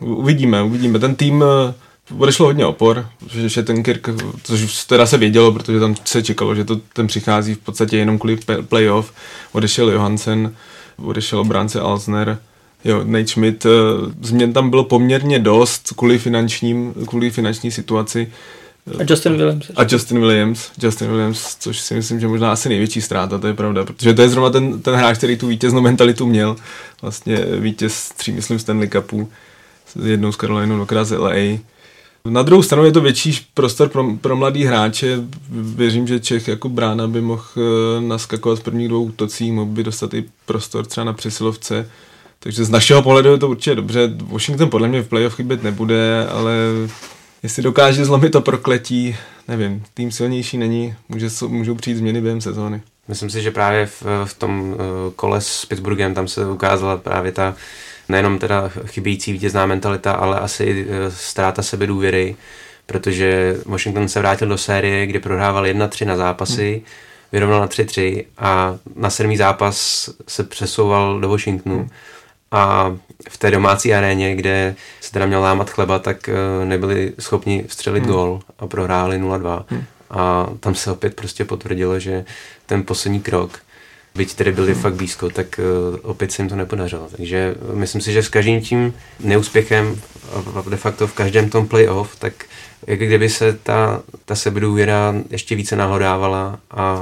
Uvidíme, 0.00 0.62
uvidíme. 0.62 0.98
Ten 0.98 1.14
tým 1.14 1.44
eh, 1.44 1.74
odešlo 2.18 2.46
hodně 2.46 2.66
opor, 2.66 3.06
ten 3.64 3.82
Kirk, 3.82 4.08
což 4.42 4.84
teda 4.84 5.06
se 5.06 5.18
vědělo, 5.18 5.52
protože 5.52 5.80
tam 5.80 5.94
se 6.04 6.22
čekalo, 6.22 6.54
že 6.54 6.64
to 6.64 6.76
ten 6.92 7.06
přichází 7.06 7.54
v 7.54 7.58
podstatě 7.58 7.96
jenom 7.96 8.18
kvůli 8.18 8.38
playoff. 8.68 9.12
Odešel 9.52 9.90
Johansen, 9.90 10.54
odešel 10.96 11.38
obránce 11.38 11.80
Alsner, 11.80 12.38
jo, 12.84 13.04
Nate 13.04 13.26
Schmidt. 13.26 13.66
Eh, 13.66 13.68
změn 14.22 14.52
tam 14.52 14.70
bylo 14.70 14.84
poměrně 14.84 15.38
dost 15.38 15.92
kvůli, 15.96 16.18
finančním, 16.18 16.94
kvůli 17.06 17.30
finanční 17.30 17.70
situaci. 17.70 18.32
A 18.98 19.04
Justin 19.10 19.36
Williams. 19.36 19.70
A 19.76 19.82
Justin 19.90 20.20
Williams, 20.20 20.70
Justin 20.82 21.08
Williams, 21.08 21.56
což 21.60 21.80
si 21.80 21.94
myslím, 21.94 22.20
že 22.20 22.28
možná 22.28 22.52
asi 22.52 22.68
největší 22.68 23.00
ztráta, 23.00 23.38
to 23.38 23.46
je 23.46 23.54
pravda, 23.54 23.84
protože 23.84 24.14
to 24.14 24.22
je 24.22 24.28
zrovna 24.28 24.50
ten, 24.50 24.82
ten 24.82 24.94
hráč, 24.94 25.18
který 25.18 25.36
tu 25.36 25.46
vítěznou 25.46 25.80
mentalitu 25.80 26.26
měl. 26.26 26.56
Vlastně 27.02 27.36
vítěz 27.36 28.08
tří, 28.16 28.32
myslím, 28.32 28.58
Stanley 28.58 28.88
Cupu, 28.88 29.28
jednou 30.04 30.32
s 30.32 30.36
Carolinou, 30.36 30.76
dvakrát 30.76 31.04
z 31.04 31.18
LA. 31.18 31.58
Na 32.24 32.42
druhou 32.42 32.62
stranu 32.62 32.84
je 32.84 32.92
to 32.92 33.00
větší 33.00 33.38
prostor 33.54 33.88
pro, 33.88 34.14
pro 34.20 34.36
mladý 34.36 34.64
hráče. 34.64 35.18
Věřím, 35.50 36.06
že 36.06 36.20
Čech 36.20 36.48
jako 36.48 36.68
brána 36.68 37.08
by 37.08 37.20
mohl 37.20 37.44
eh, 37.56 38.00
naskakovat 38.00 38.58
v 38.58 38.62
prvních 38.62 38.88
dvou 38.88 39.02
útocích, 39.02 39.52
mohl 39.52 39.70
by 39.70 39.84
dostat 39.84 40.14
i 40.14 40.24
prostor 40.46 40.86
třeba 40.86 41.04
na 41.04 41.12
přesilovce. 41.12 41.90
Takže 42.40 42.64
z 42.64 42.70
našeho 42.70 43.02
pohledu 43.02 43.30
je 43.30 43.38
to 43.38 43.48
určitě 43.48 43.74
dobře. 43.74 44.12
Washington 44.22 44.70
podle 44.70 44.88
mě 44.88 45.02
v 45.02 45.08
playoff 45.08 45.34
chybět 45.34 45.62
nebude, 45.62 46.26
ale 46.28 46.52
jestli 47.42 47.62
dokáže 47.62 48.04
zlomit 48.04 48.30
to 48.30 48.40
prokletí, 48.40 49.16
nevím, 49.48 49.82
tým 49.94 50.10
silnější 50.10 50.58
není, 50.58 50.94
může, 51.08 51.28
můžou 51.48 51.74
přijít 51.74 51.96
změny 51.96 52.20
během 52.20 52.40
sezóny. 52.40 52.82
Myslím 53.08 53.30
si, 53.30 53.42
že 53.42 53.50
právě 53.50 53.86
v, 53.86 54.02
v 54.24 54.34
tom 54.34 54.74
eh, 54.74 55.12
kole 55.16 55.40
s 55.40 55.64
Pittsburghem 55.66 56.14
tam 56.14 56.28
se 56.28 56.46
ukázala 56.46 56.96
právě 56.96 57.32
ta 57.32 57.54
nejenom 58.08 58.38
teda 58.38 58.68
chybějící 58.86 59.32
vítězná 59.32 59.66
mentalita, 59.66 60.12
ale 60.12 60.40
asi 60.40 60.86
eh, 60.88 61.10
ztráta 61.10 61.62
sebedůvěry, 61.62 62.36
protože 62.86 63.56
Washington 63.66 64.08
se 64.08 64.20
vrátil 64.20 64.48
do 64.48 64.58
série, 64.58 65.06
kde 65.06 65.20
prohrával 65.20 65.64
1-3 65.64 66.06
na 66.06 66.16
zápasy, 66.16 66.72
hmm. 66.72 66.84
vyrovnal 67.32 67.60
na 67.60 67.66
3-3 67.66 68.24
a 68.38 68.78
na 68.96 69.10
sedmý 69.10 69.36
zápas 69.36 70.08
se 70.28 70.44
přesouval 70.44 71.20
do 71.20 71.28
Washingtonu. 71.28 71.76
Hmm 71.76 71.88
a 72.50 72.96
v 73.28 73.38
té 73.38 73.50
domácí 73.50 73.94
aréně, 73.94 74.36
kde 74.36 74.74
se 75.00 75.12
teda 75.12 75.26
měl 75.26 75.40
lámat 75.40 75.70
chleba, 75.70 75.98
tak 75.98 76.28
eh, 76.28 76.64
nebyli 76.64 77.12
schopni 77.18 77.64
vstřelit 77.66 78.04
hmm. 78.04 78.12
gol 78.12 78.40
a 78.58 78.66
prohráli 78.66 79.20
0-2. 79.20 79.64
Hmm. 79.68 79.84
A 80.10 80.46
tam 80.60 80.74
se 80.74 80.90
opět 80.90 81.14
prostě 81.14 81.44
potvrdilo, 81.44 81.98
že 81.98 82.24
ten 82.66 82.82
poslední 82.82 83.20
krok, 83.20 83.58
byť 84.14 84.34
tedy 84.34 84.52
byli 84.52 84.72
hmm. 84.72 84.82
fakt 84.82 84.94
blízko, 84.94 85.30
tak 85.30 85.60
uh, 85.92 85.98
opět 86.02 86.32
se 86.32 86.42
jim 86.42 86.48
to 86.48 86.56
nepodařilo. 86.56 87.08
Takže 87.16 87.54
uh, 87.54 87.74
myslím 87.74 88.00
si, 88.00 88.12
že 88.12 88.22
s 88.22 88.28
každým 88.28 88.60
tím 88.60 88.94
neúspěchem, 89.20 90.00
de 90.70 90.76
facto 90.76 91.06
v 91.06 91.12
každém 91.12 91.50
tom 91.50 91.68
playoff, 91.68 92.16
tak 92.18 92.32
jak 92.86 92.98
kdyby 92.98 93.28
se 93.28 93.58
ta, 93.62 94.02
ta 94.24 94.34
sebedůvěra 94.34 95.14
ještě 95.30 95.54
více 95.54 95.76
nahodávala 95.76 96.58
a 96.70 96.98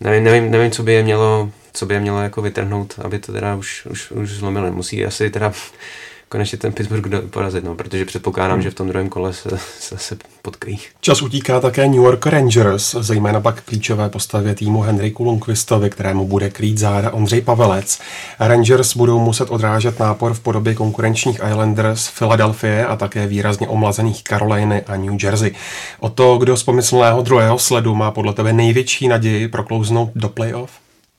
nevím, 0.00 0.24
nevím, 0.24 0.50
nevím, 0.50 0.70
co 0.70 0.82
by 0.82 0.92
je 0.92 1.02
mělo 1.02 1.50
co 1.78 1.86
by 1.86 1.94
je 1.94 2.00
mělo 2.00 2.20
jako 2.20 2.42
vytrhnout, 2.42 2.94
aby 3.04 3.18
to 3.18 3.32
teda 3.32 3.54
už, 3.54 3.86
už, 3.86 4.10
už 4.10 4.30
zlomili. 4.30 4.70
Musí 4.70 5.04
asi 5.04 5.30
teda 5.30 5.52
konečně 6.28 6.58
ten 6.58 6.72
Pittsburgh 6.72 7.30
porazit, 7.30 7.64
no, 7.64 7.74
protože 7.74 8.04
předpokládám, 8.04 8.54
hmm. 8.54 8.62
že 8.62 8.70
v 8.70 8.74
tom 8.74 8.88
druhém 8.88 9.08
kole 9.08 9.32
se, 9.32 9.50
se, 9.78 9.98
se 9.98 10.16
potkají. 10.42 10.78
Čas 11.00 11.22
utíká 11.22 11.60
také 11.60 11.88
New 11.88 12.02
York 12.02 12.26
Rangers, 12.26 12.94
zejména 13.00 13.40
pak 13.40 13.62
klíčové 13.62 14.08
postavě 14.08 14.54
týmu 14.54 14.80
Henriku 14.80 15.24
Lundqvistovi, 15.24 15.90
kterému 15.90 16.26
bude 16.26 16.50
krýt 16.50 16.78
záda 16.78 17.10
Ondřej 17.10 17.40
Pavelec. 17.40 18.00
Rangers 18.38 18.96
budou 18.96 19.18
muset 19.18 19.50
odrážet 19.50 19.98
nápor 19.98 20.34
v 20.34 20.40
podobě 20.40 20.74
konkurenčních 20.74 21.40
Islanders, 21.48 22.10
Philadelphia 22.18 22.86
a 22.86 22.96
také 22.96 23.26
výrazně 23.26 23.68
omlazených 23.68 24.22
Caroliny 24.22 24.82
a 24.82 24.96
New 24.96 25.24
Jersey. 25.24 25.54
O 26.00 26.08
to, 26.08 26.38
kdo 26.38 26.56
z 26.56 26.62
pomyslného 26.62 27.22
druhého 27.22 27.58
sledu 27.58 27.94
má 27.94 28.10
podle 28.10 28.34
tebe 28.34 28.52
největší 28.52 29.08
naději 29.08 29.48
proklouznout 29.48 30.10
do 30.14 30.28
playoff? 30.28 30.70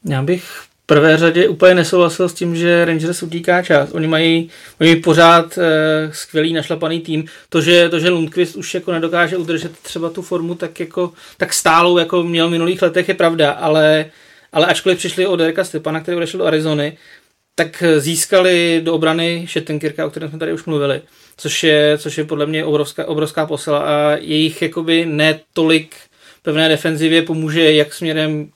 Já 0.05 0.21
bych 0.21 0.43
v 0.43 0.69
prvé 0.85 1.17
řadě 1.17 1.47
úplně 1.47 1.75
nesouhlasil 1.75 2.29
s 2.29 2.33
tím, 2.33 2.55
že 2.55 2.85
Rangers 2.85 3.23
utíká 3.23 3.63
čas. 3.63 3.91
Oni 3.91 4.07
mají, 4.07 4.49
mají 4.79 4.95
pořád 4.95 5.57
e, 5.57 6.13
skvělý 6.13 6.53
našlapaný 6.53 6.99
tým. 6.99 7.25
To 7.49 7.61
že, 7.61 7.89
to, 7.89 7.99
že 7.99 8.09
Lundqvist 8.09 8.55
už 8.55 8.73
jako 8.73 8.91
nedokáže 8.91 9.37
udržet 9.37 9.71
třeba 9.77 10.09
tu 10.09 10.21
formu 10.21 10.55
tak, 10.55 10.79
jako, 10.79 11.13
tak 11.37 11.53
stálou, 11.53 11.97
jako 11.97 12.23
měl 12.23 12.47
v 12.47 12.51
minulých 12.51 12.81
letech, 12.81 13.07
je 13.07 13.13
pravda, 13.13 13.51
ale, 13.51 14.05
ale 14.53 14.65
ačkoliv 14.65 14.97
přišli 14.97 15.27
od 15.27 15.41
Erika 15.41 15.63
Stepana, 15.63 15.99
který 15.99 16.17
odešel 16.17 16.37
do 16.37 16.45
Arizony, 16.45 16.97
tak 17.55 17.83
získali 17.97 18.81
do 18.83 18.93
obrany 18.93 19.45
Šettenkirka, 19.47 20.05
o 20.05 20.09
kterém 20.09 20.29
jsme 20.29 20.39
tady 20.39 20.53
už 20.53 20.65
mluvili, 20.65 21.01
což 21.37 21.63
je, 21.63 21.97
což 21.97 22.17
je 22.17 22.23
podle 22.23 22.45
mě 22.45 22.65
obrovská, 22.65 23.05
obrovská 23.05 23.45
posila 23.45 23.79
a 23.79 24.17
jejich 24.19 24.61
jakoby 24.61 25.05
netolik 25.05 25.95
pevné 26.41 26.69
defenzivě 26.69 27.21
pomůže 27.21 27.73
jak 27.73 27.93
směrem 27.93 28.49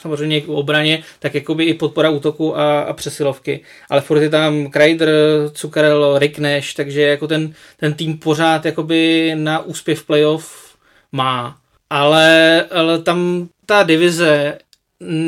samozřejmě 0.00 0.40
k 0.40 0.48
obraně, 0.48 1.02
tak 1.18 1.34
jakoby 1.34 1.64
i 1.64 1.74
podpora 1.74 2.10
útoku 2.10 2.56
a, 2.56 2.80
a 2.80 2.92
přesilovky. 2.92 3.60
Ale 3.90 4.00
furt 4.00 4.22
je 4.22 4.28
tam 4.28 4.70
Kreider, 4.70 5.08
Zuccarello, 5.56 6.18
Rick 6.18 6.38
Nash, 6.38 6.74
takže 6.74 7.02
jako 7.02 7.28
ten, 7.28 7.54
ten 7.76 7.94
tým 7.94 8.18
pořád 8.18 8.64
jakoby 8.64 9.32
na 9.34 9.60
úspěch 9.60 9.98
v 9.98 10.06
playoff 10.06 10.76
má. 11.12 11.56
Ale, 11.90 12.64
ale 12.70 13.02
tam 13.02 13.48
ta 13.66 13.82
divize 13.82 14.58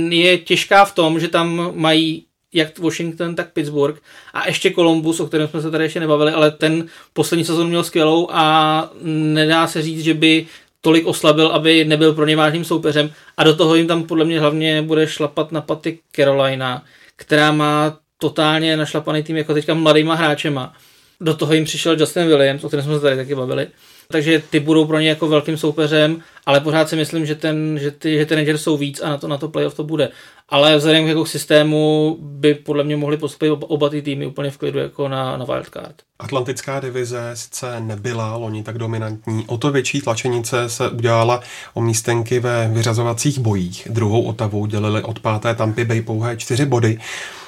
je 0.08 0.38
těžká 0.38 0.84
v 0.84 0.94
tom, 0.94 1.20
že 1.20 1.28
tam 1.28 1.72
mají 1.74 2.26
jak 2.52 2.78
Washington, 2.78 3.34
tak 3.34 3.52
Pittsburgh 3.52 3.98
a 4.32 4.46
ještě 4.46 4.70
Columbus, 4.70 5.20
o 5.20 5.26
kterém 5.26 5.48
jsme 5.48 5.62
se 5.62 5.70
tady 5.70 5.84
ještě 5.84 6.00
nebavili, 6.00 6.32
ale 6.32 6.50
ten 6.50 6.86
poslední 7.12 7.44
sezon 7.44 7.68
měl 7.68 7.84
skvělou 7.84 8.28
a 8.30 8.90
nedá 9.32 9.66
se 9.66 9.82
říct, 9.82 10.04
že 10.04 10.14
by 10.14 10.46
tolik 10.84 11.06
oslabil, 11.06 11.46
aby 11.46 11.84
nebyl 11.84 12.12
pro 12.12 12.26
ně 12.26 12.36
vážným 12.36 12.64
soupeřem 12.64 13.10
a 13.36 13.44
do 13.44 13.56
toho 13.56 13.74
jim 13.74 13.86
tam 13.86 14.04
podle 14.04 14.24
mě 14.24 14.40
hlavně 14.40 14.82
bude 14.82 15.06
šlapat 15.06 15.52
na 15.52 15.60
paty 15.60 15.98
Carolina, 16.16 16.84
která 17.16 17.52
má 17.52 17.98
totálně 18.18 18.76
našlapaný 18.76 19.22
tým 19.22 19.36
jako 19.36 19.54
teďka 19.54 19.74
mladýma 19.74 20.14
hráčema. 20.14 20.74
Do 21.20 21.34
toho 21.34 21.52
jim 21.52 21.64
přišel 21.64 21.96
Justin 22.00 22.26
Williams, 22.26 22.64
o 22.64 22.68
kterém 22.68 22.84
jsme 22.84 22.94
se 22.94 23.00
tady 23.00 23.16
taky 23.16 23.34
bavili. 23.34 23.66
Takže 24.08 24.42
ty 24.50 24.60
budou 24.60 24.84
pro 24.84 24.98
ně 24.98 25.08
jako 25.08 25.28
velkým 25.28 25.56
soupeřem, 25.56 26.22
ale 26.46 26.60
pořád 26.60 26.88
si 26.88 26.96
myslím, 26.96 27.26
že 27.26 27.34
ten, 27.34 27.78
že 27.78 27.90
ty, 27.90 28.18
že 28.18 28.26
ten 28.26 28.58
jsou 28.58 28.76
víc 28.76 29.00
a 29.00 29.08
na 29.08 29.18
to, 29.18 29.28
na 29.28 29.38
to 29.38 29.48
playoff 29.48 29.74
to 29.74 29.84
bude. 29.84 30.08
Ale 30.48 30.76
vzhledem 30.76 31.04
k 31.04 31.08
jako 31.08 31.26
systému 31.26 32.16
by 32.20 32.54
podle 32.54 32.84
mě 32.84 32.96
mohli 32.96 33.16
postupit 33.16 33.50
oba, 33.50 33.70
oba 33.70 33.88
ty 33.88 34.02
týmy 34.02 34.26
úplně 34.26 34.50
v 34.50 34.58
klidu 34.58 34.78
jako 34.78 35.08
na, 35.08 35.36
na 35.36 35.44
wildcard. 35.44 35.94
Atlantická 36.18 36.80
divize 36.80 37.30
sice 37.34 37.80
nebyla 37.80 38.36
loni 38.36 38.62
tak 38.62 38.78
dominantní, 38.78 39.44
o 39.46 39.58
to 39.58 39.70
větší 39.70 40.00
tlačenice 40.00 40.68
se 40.68 40.88
udělala 40.88 41.40
o 41.74 41.80
místenky 41.80 42.40
ve 42.40 42.68
vyřazovacích 42.68 43.38
bojích. 43.38 43.88
Druhou 43.90 44.22
Otavu 44.22 44.66
dělili 44.66 45.02
od 45.02 45.20
páté 45.20 45.54
Tampy 45.54 45.84
Bay 45.84 46.02
pouhé 46.02 46.36
čtyři 46.36 46.66
body. 46.66 46.98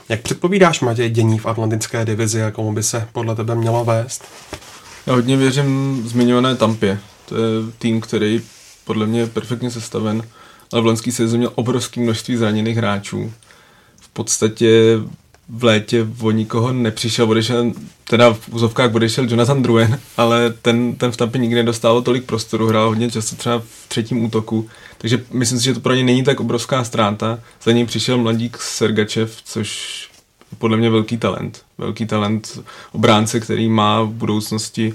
Jak 0.08 0.20
předpovídáš, 0.20 0.80
Matěj, 0.80 1.10
dění 1.10 1.38
v 1.38 1.46
Atlantické 1.46 2.04
divizi 2.04 2.42
a 2.42 2.50
komu 2.50 2.72
by 2.72 2.82
se 2.82 3.08
podle 3.12 3.36
tebe 3.36 3.54
mělo 3.54 3.84
vést? 3.84 4.24
Já 5.06 5.14
hodně 5.14 5.36
věřím 5.36 6.02
zmiňované 6.06 6.56
Tampě. 6.56 6.98
To 7.28 7.36
je 7.36 7.42
tým, 7.78 8.00
který 8.00 8.42
podle 8.84 9.06
mě 9.06 9.20
je 9.20 9.26
perfektně 9.26 9.70
sestaven, 9.70 10.22
ale 10.74 10.82
v 10.82 10.86
loňský 10.86 11.12
sezóně 11.12 11.38
měl 11.38 11.52
obrovské 11.54 12.00
množství 12.00 12.36
zraněných 12.36 12.76
hráčů. 12.76 13.32
podstatě 14.12 14.98
v 15.48 15.64
létě 15.64 16.06
o 16.20 16.30
nikoho 16.30 16.72
nepřišel, 16.72 17.30
odešel, 17.30 17.72
teda 18.04 18.34
v 18.34 18.48
úzovkách 18.48 18.94
odešel 18.94 19.26
Jonathan 19.30 19.62
Druen, 19.62 20.00
ale 20.16 20.54
ten, 20.62 20.94
ten 20.94 21.12
v 21.12 21.16
Tampě 21.16 21.40
nikdy 21.40 21.56
nedostal 21.56 22.02
tolik 22.02 22.24
prostoru, 22.24 22.66
hrál 22.66 22.88
hodně 22.88 23.10
často 23.10 23.36
třeba 23.36 23.58
v 23.58 23.88
třetím 23.88 24.24
útoku, 24.24 24.68
takže 24.98 25.24
myslím 25.32 25.58
si, 25.58 25.64
že 25.64 25.74
to 25.74 25.80
pro 25.80 25.94
ně 25.94 26.04
není 26.04 26.24
tak 26.24 26.40
obrovská 26.40 26.84
ztráta. 26.84 27.38
Za 27.62 27.72
ním 27.72 27.86
přišel 27.86 28.18
mladík 28.18 28.58
Sergačev, 28.58 29.36
což 29.44 30.08
podle 30.58 30.76
mě 30.76 30.90
velký 30.90 31.16
talent. 31.16 31.62
Velký 31.78 32.06
talent 32.06 32.60
obránce, 32.92 33.40
který 33.40 33.68
má 33.68 34.02
v 34.02 34.08
budoucnosti 34.08 34.94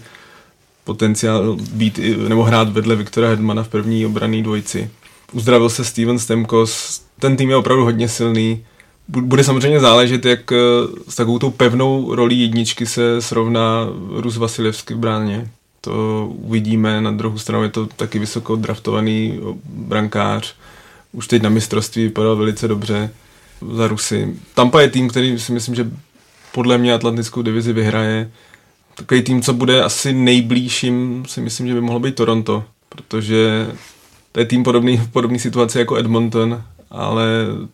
potenciál 0.84 1.58
být 1.72 2.00
nebo 2.28 2.44
hrát 2.44 2.70
vedle 2.70 2.96
Viktora 2.96 3.30
Hedmana 3.30 3.64
v 3.64 3.68
první 3.68 4.06
obraný 4.06 4.44
dvojici. 4.44 4.90
Uzdravil 5.32 5.70
se 5.70 5.86
Steven 5.86 6.20
Stemkos, 6.20 7.02
ten 7.20 7.38
tým 7.38 7.50
je 7.50 7.56
opravdu 7.56 7.84
hodně 7.84 8.10
silný. 8.10 8.66
Bude 9.08 9.44
samozřejmě 9.44 9.80
záležet, 9.80 10.26
jak 10.26 10.52
eh, 10.52 10.58
s 11.10 11.16
takovou 11.16 11.40
tou 11.40 11.52
pevnou 11.52 12.16
rolí 12.16 12.42
jedničky 12.42 12.86
se 12.86 13.22
srovná 13.22 13.88
Rus 14.12 14.38
Vasilevsky 14.38 14.94
v 14.94 14.98
bráně. 14.98 15.52
To 15.82 16.28
uvidíme, 16.32 17.02
na 17.02 17.12
druhou 17.12 17.38
stranu 17.38 17.64
je 17.64 17.70
to 17.70 17.86
taky 17.86 18.20
vysoko 18.20 18.56
draftovaný 18.56 19.40
brankář. 19.66 20.56
Už 21.12 21.28
teď 21.28 21.42
na 21.42 21.50
mistrovství 21.50 22.04
vypadal 22.04 22.36
velice 22.36 22.68
dobře 22.68 23.10
za 23.74 23.88
Rusy. 23.88 24.36
Tampa 24.54 24.82
je 24.82 24.90
tým, 24.90 25.10
který 25.10 25.40
si 25.40 25.52
myslím, 25.52 25.76
že 25.76 25.92
podle 26.52 26.78
mě 26.78 26.94
Atlantickou 26.94 27.42
divizi 27.42 27.74
vyhraje. 27.74 28.32
Takový 28.96 29.22
tým, 29.22 29.42
co 29.42 29.54
bude 29.54 29.84
asi 29.84 30.14
nejblížším, 30.14 31.26
si 31.28 31.42
myslím, 31.42 31.68
že 31.68 31.74
by 31.74 31.82
mohlo 31.82 32.00
být 32.00 32.16
Toronto, 32.16 32.64
protože 32.90 33.68
to 34.32 34.40
je 34.40 34.46
tým 34.46 34.64
podobný 34.64 34.98
v 34.98 35.12
podobné 35.12 35.40
situaci 35.40 35.80
jako 35.80 35.98
Edmonton, 35.98 36.64
ale 36.92 37.26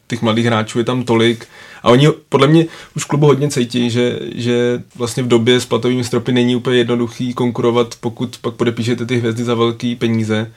těch 0.07 0.21
mladých 0.21 0.45
hráčů 0.45 0.79
je 0.79 0.85
tam 0.85 1.03
tolik 1.03 1.47
a 1.83 1.89
oni 1.89 2.07
podle 2.29 2.47
mě 2.47 2.65
už 2.95 3.03
klubu 3.03 3.25
hodně 3.25 3.49
cítí, 3.49 3.89
že, 3.89 4.19
že 4.35 4.83
vlastně 4.95 5.23
v 5.23 5.27
době 5.27 5.59
s 5.59 5.65
platovými 5.65 6.03
stropy 6.03 6.31
není 6.31 6.55
úplně 6.55 6.77
jednoduchý 6.77 7.33
konkurovat, 7.33 7.95
pokud 7.99 8.37
pak 8.41 8.53
podepíšete 8.53 9.05
ty 9.05 9.17
hvězdy 9.17 9.43
za 9.43 9.55
velký 9.55 9.95
peníze. 9.95 10.51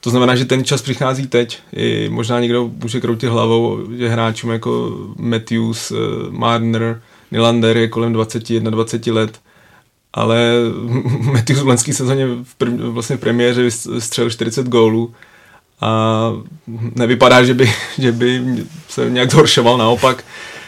To 0.00 0.10
znamená, 0.10 0.36
že 0.36 0.44
ten 0.44 0.64
čas 0.64 0.82
přichází 0.82 1.26
teď. 1.26 1.58
I 1.72 2.08
možná 2.08 2.40
někdo 2.40 2.70
může 2.82 3.00
kroutit 3.00 3.30
hlavou, 3.30 3.78
že 3.96 4.08
hráčům 4.08 4.50
jako 4.50 4.98
Matthews, 5.16 5.90
eh, 5.90 5.96
Marner, 6.30 7.02
Nylander 7.30 7.76
je 7.76 7.88
kolem 7.88 8.12
21-20 8.12 9.12
let, 9.12 9.40
ale 10.12 10.52
Matthews 11.20 11.60
v 11.60 11.66
loňské 11.66 11.92
sezóně 11.92 12.26
v 12.26 12.54
prv, 12.54 12.72
vlastně 12.72 13.16
v 13.16 13.20
premiéře 13.20 13.70
střelil 13.98 14.30
40 14.30 14.66
gólů 14.66 15.14
a 15.80 16.32
nevypadá, 16.94 17.44
že 17.44 17.54
by, 17.54 17.72
že 17.98 18.12
by 18.12 18.42
se 18.88 19.10
nějak 19.10 19.30
zhoršoval, 19.30 19.78
naopak. 19.78 20.24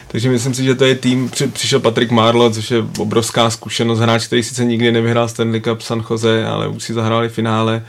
Takže 0.07 0.29
myslím 0.29 0.53
si, 0.53 0.63
že 0.63 0.75
to 0.75 0.85
je 0.85 0.95
tým, 0.95 1.29
při, 1.29 1.47
přišel 1.47 1.79
Patrick 1.79 2.11
Marlo, 2.11 2.51
což 2.51 2.71
je 2.71 2.77
obrovská 2.97 3.49
zkušenost, 3.49 3.99
hráč, 3.99 4.27
který 4.27 4.43
sice 4.43 4.65
nikdy 4.65 4.91
nevyhrál 4.91 5.27
Stanley 5.27 5.61
Cup 5.61 5.81
San 5.81 6.03
Jose, 6.09 6.45
ale 6.45 6.67
už 6.67 6.83
si 6.83 6.93
zahráli 6.93 7.29
finále 7.29 7.83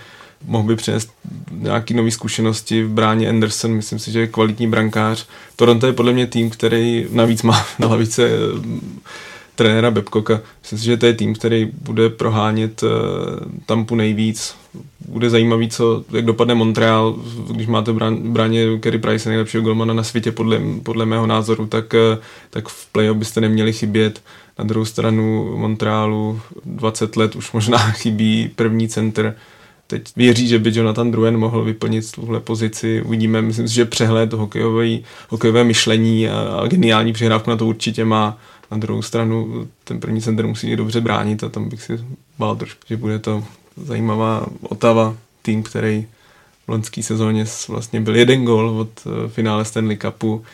mohl 0.47 0.65
by 0.65 0.77
přinést 0.77 1.11
nějaké 1.51 1.95
nové 1.95 2.11
zkušenosti 2.11 2.83
v 2.83 2.89
bráně 2.89 3.29
Anderson, 3.29 3.75
myslím 3.75 3.99
si, 3.99 4.13
že 4.13 4.21
je 4.21 4.27
kvalitní 4.27 4.67
brankář. 4.67 5.27
Toronto 5.57 5.87
je 5.87 5.93
podle 5.93 6.13
mě 6.13 6.27
tým, 6.27 6.51
který 6.51 7.07
navíc 7.11 7.43
má 7.43 7.67
na 7.79 7.89
lavice 7.89 8.29
eh, 8.29 8.61
trenéra 9.55 9.91
Bebkoka. 9.91 10.41
Myslím 10.63 10.79
si, 10.79 10.85
že 10.85 10.97
to 10.97 11.07
je 11.07 11.13
tým, 11.13 11.35
který 11.35 11.71
bude 11.83 12.09
prohánět 12.09 12.83
uh, 12.83 12.91
Tampu 13.67 13.95
nejvíc. 13.95 14.55
Bude 15.09 15.31
zajímavý, 15.31 15.69
co, 15.69 16.05
jak 16.13 16.25
dopadne 16.25 16.55
Montreal, 16.55 17.17
když 17.51 17.67
máte 17.67 17.93
brán, 17.93 18.33
bráně 18.33 18.79
Kerry 18.79 18.99
Price, 18.99 19.29
nejlepšího 19.29 19.63
golmana 19.63 19.95
na 19.95 20.03
světě, 20.03 20.33
podle, 20.33 20.61
podle 20.83 21.07
mého 21.07 21.27
názoru, 21.27 21.67
tak, 21.67 21.95
uh, 21.95 22.23
tak 22.51 22.69
v 22.69 22.87
play 22.93 23.15
byste 23.15 23.41
neměli 23.41 23.73
chybět. 23.73 24.23
Na 24.59 24.65
druhou 24.65 24.85
stranu 24.85 25.57
Montrealu 25.57 26.41
20 26.65 27.17
let 27.17 27.37
už 27.37 27.53
možná 27.53 27.79
chybí 27.91 28.51
první 28.57 28.89
center 28.89 29.35
teď 29.87 30.03
věří, 30.17 30.49
že 30.49 30.59
by 30.59 30.71
Jonathan 30.75 31.11
Druen 31.11 31.37
mohl 31.37 31.65
vyplnit 31.65 32.13
tuhle 32.13 32.41
pozici. 32.41 33.03
Uvidíme, 33.03 33.43
myslím 33.43 33.69
si, 33.69 33.75
že 33.75 33.85
přehled 33.85 34.33
hokejové, 34.33 34.99
hokejové 35.29 35.65
myšlení 35.65 36.29
a, 36.29 36.41
a 36.63 36.67
geniální 36.67 37.13
přihrávku 37.13 37.51
na 37.51 37.57
to 37.57 37.67
určitě 37.67 38.05
má. 38.05 38.39
Na 38.71 38.77
druhou 38.77 39.03
stranu 39.03 39.69
ten 39.85 40.01
první 40.01 40.21
center 40.21 40.47
musí 40.47 40.71
je 40.71 40.77
dobře 40.77 41.01
bránit 41.01 41.45
a 41.45 41.49
tam 41.49 41.69
bych 41.69 41.83
si 41.83 42.05
bál 42.39 42.57
trošku, 42.57 42.81
že 42.87 42.97
bude 42.97 43.19
to 43.19 43.45
zajímavá 43.77 44.47
Otava, 44.63 45.17
tým, 45.43 45.63
který 45.63 46.07
v 46.67 46.69
loňské 46.69 47.03
sezóně 47.03 47.45
vlastně 47.69 48.01
byl 48.01 48.17
jeden 48.17 48.45
gol 48.45 48.69
od 48.69 48.91
eh, 49.07 49.29
finále 49.29 49.65
Stanley 49.65 49.97
Cupu. 49.97 50.45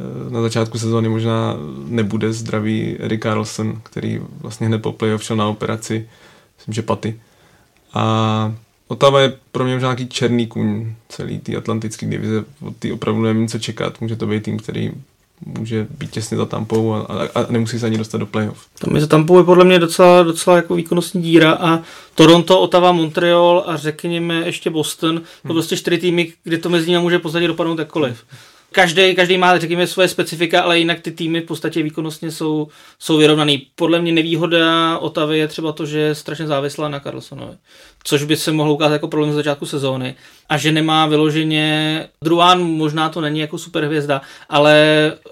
Eh, 0.00 0.30
na 0.30 0.42
začátku 0.42 0.78
sezóny 0.78 1.08
možná 1.08 1.54
nebude 1.86 2.32
zdravý 2.32 2.96
Erik 2.98 3.22
Carlson, 3.22 3.80
který 3.82 4.20
vlastně 4.40 4.66
hned 4.66 4.82
po 4.82 4.92
playoff 4.92 5.24
šel 5.24 5.36
na 5.36 5.48
operaci, 5.48 6.08
myslím, 6.58 6.74
že 6.74 6.82
paty. 6.82 7.20
A 7.94 8.54
Otava 8.88 9.20
je 9.20 9.36
pro 9.52 9.64
mě 9.64 9.76
už 9.76 9.82
nějaký 9.82 10.08
černý 10.08 10.46
kůň 10.46 10.94
celý 11.08 11.38
té 11.38 11.56
atlantické 11.56 12.06
divize. 12.06 12.44
Od 12.60 12.76
té 12.76 12.92
opravdu 12.92 13.22
nevím, 13.22 13.48
co 13.48 13.58
čekat. 13.58 14.00
Může 14.00 14.16
to 14.16 14.26
být 14.26 14.42
tým, 14.42 14.58
který 14.58 14.92
může 15.44 15.86
být 15.98 16.10
těsně 16.10 16.36
za 16.36 16.46
Tampou 16.46 16.92
a, 16.92 17.00
a, 17.00 17.40
a 17.40 17.46
nemusí 17.50 17.78
se 17.78 17.86
ani 17.86 17.98
dostat 17.98 18.18
do 18.18 18.26
playoff. 18.26 18.66
Tam 18.78 18.94
je 18.94 19.00
za 19.00 19.06
Tampou 19.06 19.38
je 19.38 19.44
podle 19.44 19.64
mě 19.64 19.78
docela, 19.78 20.22
docela 20.22 20.56
jako 20.56 20.74
výkonnostní 20.74 21.22
díra 21.22 21.52
a 21.52 21.82
Toronto, 22.14 22.60
Ottawa, 22.60 22.92
Montreal 22.92 23.64
a 23.66 23.76
řekněme 23.76 24.34
ještě 24.34 24.70
Boston, 24.70 25.16
to 25.16 25.22
hmm. 25.44 25.54
prostě 25.54 25.76
čtyři 25.76 25.98
týmy, 25.98 26.32
kde 26.44 26.58
to 26.58 26.68
mezi 26.68 26.90
nimi 26.90 27.02
může 27.02 27.18
pozadí 27.18 27.46
dopadnout 27.46 27.78
jakkoliv 27.78 28.24
každý, 28.76 29.14
každý 29.14 29.38
má, 29.38 29.58
řekněme, 29.58 29.86
svoje 29.86 30.08
specifika, 30.08 30.62
ale 30.62 30.78
jinak 30.78 31.00
ty 31.00 31.10
týmy 31.10 31.40
v 31.40 31.44
podstatě 31.44 31.82
výkonnostně 31.82 32.30
jsou, 32.30 32.68
jsou 32.98 33.16
vyrovnaný. 33.16 33.66
Podle 33.74 34.00
mě 34.02 34.12
nevýhoda 34.12 34.98
Otavy 34.98 35.38
je 35.38 35.48
třeba 35.48 35.72
to, 35.72 35.86
že 35.86 35.98
je 35.98 36.14
strašně 36.14 36.46
závislá 36.46 36.88
na 36.88 37.00
Carlsonovi, 37.00 37.56
což 38.04 38.24
by 38.24 38.36
se 38.36 38.52
mohlo 38.52 38.74
ukázat 38.74 38.92
jako 38.92 39.08
problém 39.08 39.32
z 39.32 39.34
začátku 39.34 39.66
sezóny 39.66 40.14
a 40.48 40.56
že 40.56 40.72
nemá 40.72 41.06
vyloženě, 41.06 42.08
Druán 42.22 42.62
možná 42.62 43.08
to 43.08 43.20
není 43.20 43.40
jako 43.40 43.58
superhvězda, 43.58 44.20
ale 44.48 44.76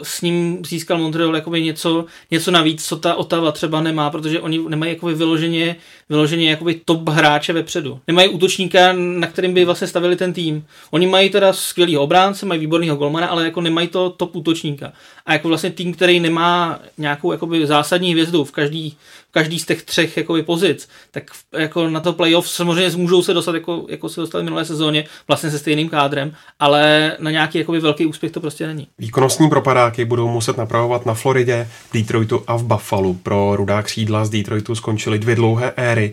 s 0.02 0.22
ním 0.22 0.64
získal 0.64 0.98
Montreal 0.98 1.34
jakoby 1.36 1.62
něco, 1.62 2.04
něco 2.30 2.50
navíc, 2.50 2.86
co 2.86 2.96
ta 2.96 3.14
Otava 3.14 3.52
třeba 3.52 3.80
nemá, 3.80 4.10
protože 4.10 4.40
oni 4.40 4.60
nemají 4.68 4.92
jakoby 4.92 5.14
vyloženě, 5.14 5.76
vyloženě 6.08 6.50
jakoby 6.50 6.80
top 6.84 7.08
hráče 7.08 7.52
vepředu. 7.52 8.00
Nemají 8.06 8.28
útočníka, 8.28 8.92
na 8.92 9.26
kterým 9.26 9.54
by 9.54 9.64
vlastně 9.64 9.86
stavili 9.86 10.16
ten 10.16 10.32
tým. 10.32 10.66
Oni 10.90 11.06
mají 11.06 11.30
teda 11.30 11.52
skvělý 11.52 11.96
obránce, 11.96 12.46
mají 12.46 12.60
výborného 12.60 12.96
golmana, 12.96 13.26
ale 13.26 13.44
jako 13.44 13.60
nemají 13.60 13.88
to 13.88 14.10
top 14.10 14.36
útočníka. 14.36 14.92
A 15.26 15.32
jako 15.32 15.48
vlastně 15.48 15.70
tým, 15.70 15.94
který 15.94 16.20
nemá 16.20 16.78
nějakou 16.98 17.32
jakoby 17.32 17.66
zásadní 17.66 18.12
hvězdu 18.12 18.44
v 18.44 18.52
každý, 18.52 18.96
každý 19.34 19.58
z 19.58 19.66
těch 19.66 19.82
třech 19.82 20.16
jakoby, 20.16 20.42
pozic, 20.42 20.88
tak 21.10 21.24
jako 21.52 21.88
na 21.88 22.00
to 22.00 22.12
playoff 22.12 22.48
samozřejmě 22.48 22.96
můžou 22.96 23.22
se 23.22 23.34
dostat, 23.34 23.54
jako, 23.54 23.86
jako 23.88 24.08
se 24.08 24.20
dostali 24.20 24.44
minulé 24.44 24.64
sezóně, 24.64 25.04
vlastně 25.28 25.50
se 25.50 25.58
stejným 25.58 25.88
kádrem, 25.88 26.34
ale 26.60 27.12
na 27.18 27.30
nějaký 27.30 27.58
jakoby, 27.58 27.80
velký 27.80 28.06
úspěch 28.06 28.32
to 28.32 28.40
prostě 28.40 28.66
není. 28.66 28.88
Výkonnostní 28.98 29.48
propadáky 29.48 30.04
budou 30.04 30.28
muset 30.28 30.56
napravovat 30.56 31.06
na 31.06 31.14
Floridě, 31.14 31.68
v 31.90 31.92
Detroitu 31.94 32.44
a 32.46 32.56
v 32.56 32.64
Buffalo. 32.64 33.14
Pro 33.14 33.56
rudá 33.56 33.82
křídla 33.82 34.24
z 34.24 34.30
Detroitu 34.30 34.74
skončily 34.74 35.18
dvě 35.18 35.36
dlouhé 35.36 35.72
éry. 35.76 36.12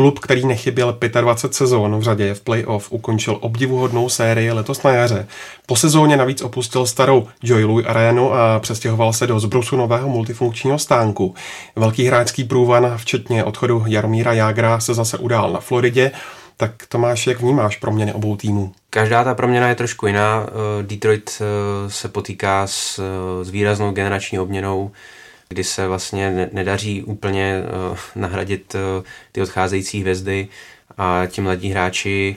Klub, 0.00 0.18
který 0.18 0.46
nechyběl 0.46 0.98
25 1.20 1.54
sezón 1.54 1.98
v 1.98 2.02
řadě 2.02 2.34
v 2.34 2.40
playoff, 2.40 2.92
ukončil 2.92 3.38
obdivuhodnou 3.40 4.08
sérii 4.08 4.52
letos 4.52 4.82
na 4.82 4.90
jaře. 4.90 5.26
Po 5.66 5.76
sezóně 5.76 6.16
navíc 6.16 6.42
opustil 6.42 6.86
starou 6.86 7.28
Joy 7.42 7.64
Louis 7.64 7.86
arénu 7.86 8.34
a 8.34 8.58
přestěhoval 8.60 9.12
se 9.12 9.26
do 9.26 9.40
zbrusu 9.40 9.76
nového 9.76 10.08
multifunkčního 10.08 10.78
stánku. 10.78 11.34
Velký 11.76 12.04
hráčský 12.04 12.44
průvan, 12.44 12.92
včetně 12.96 13.44
odchodu 13.44 13.84
Jaromíra 13.86 14.32
Jágra, 14.32 14.80
se 14.80 14.94
zase 14.94 15.18
udál 15.18 15.52
na 15.52 15.60
Floridě. 15.60 16.10
Tak 16.56 16.72
Tomáš, 16.88 17.26
jak 17.26 17.40
vnímáš 17.40 17.76
proměny 17.76 18.12
obou 18.12 18.36
týmů? 18.36 18.72
Každá 18.90 19.24
ta 19.24 19.34
proměna 19.34 19.68
je 19.68 19.74
trošku 19.74 20.06
jiná. 20.06 20.46
Detroit 20.82 21.30
eh, 21.40 21.90
se 21.90 22.08
potýká 22.08 22.66
s, 22.66 22.98
eh, 22.98 23.44
s 23.44 23.50
výraznou 23.50 23.92
generační 23.92 24.38
obměnou, 24.38 24.90
kdy 25.50 25.64
se 25.64 25.88
vlastně 25.88 26.48
nedaří 26.52 27.02
úplně 27.02 27.62
nahradit 28.14 28.76
ty 29.32 29.42
odcházející 29.42 30.00
hvězdy 30.00 30.48
a 30.98 31.26
ti 31.26 31.40
mladí 31.40 31.68
hráči 31.68 32.36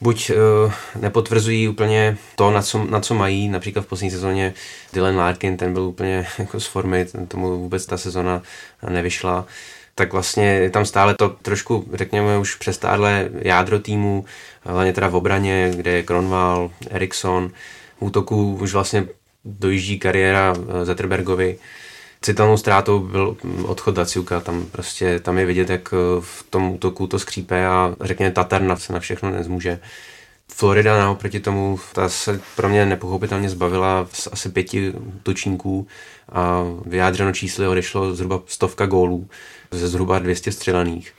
buď 0.00 0.30
uh, 0.30 0.72
nepotvrzují 1.00 1.68
úplně 1.68 2.16
to, 2.36 2.50
na 2.50 2.62
co, 2.62 2.84
na 2.84 3.00
co 3.00 3.14
mají, 3.14 3.48
například 3.48 3.82
v 3.82 3.86
poslední 3.86 4.10
sezóně 4.10 4.54
Dylan 4.92 5.16
Larkin, 5.16 5.56
ten 5.56 5.72
byl 5.72 5.82
úplně 5.82 6.26
jako 6.38 6.60
z 6.60 6.66
formy, 6.66 7.06
tomu 7.28 7.58
vůbec 7.58 7.86
ta 7.86 7.96
sezona 7.96 8.42
nevyšla, 8.90 9.46
tak 9.94 10.12
vlastně 10.12 10.44
je 10.44 10.70
tam 10.70 10.86
stále 10.86 11.14
to 11.14 11.28
trošku, 11.28 11.86
řekněme, 11.92 12.38
už 12.38 12.54
přestádlé 12.54 13.30
jádro 13.34 13.78
týmu, 13.78 14.24
hlavně 14.60 14.92
teda 14.92 15.08
v 15.08 15.14
obraně, 15.14 15.72
kde 15.76 15.90
je 15.90 16.02
Kronval, 16.02 16.70
Eriksson, 16.90 17.50
v 17.98 18.02
útoku 18.02 18.58
už 18.60 18.72
vlastně 18.72 19.06
dojíždí 19.44 19.98
kariéra 19.98 20.54
eh, 20.56 20.84
Zetterbergovi, 20.84 21.58
citelnou 22.22 22.56
ztrátou 22.56 22.98
byl 22.98 23.36
odchod 23.64 23.94
Daciuka, 23.94 24.40
tam 24.40 24.66
prostě, 24.66 25.20
tam 25.20 25.38
je 25.38 25.46
vidět, 25.46 25.70
jak 25.70 25.94
eh, 25.94 25.96
v 26.20 26.46
tom 26.50 26.70
útoku 26.70 27.06
to 27.06 27.18
skřípe 27.18 27.66
a 27.66 27.94
řekněme 28.00 28.32
Tatarna 28.32 28.76
se 28.76 28.92
na 28.92 29.00
všechno 29.00 29.30
nezmůže. 29.30 29.80
Florida 30.54 30.98
naoproti 30.98 31.40
tomu, 31.40 31.80
ta 31.92 32.08
se 32.08 32.40
pro 32.56 32.68
mě 32.68 32.86
nepochopitelně 32.86 33.48
zbavila 33.48 34.08
z 34.12 34.28
asi 34.32 34.48
pěti 34.48 34.92
točníků 35.22 35.86
a 36.32 36.64
vyjádřeno 36.86 37.32
čísly 37.32 37.66
odešlo 37.66 38.14
zhruba 38.14 38.42
stovka 38.46 38.86
gólů 38.86 39.28
ze 39.70 39.88
zhruba 39.88 40.18
200 40.18 40.52
střelených. 40.52 41.12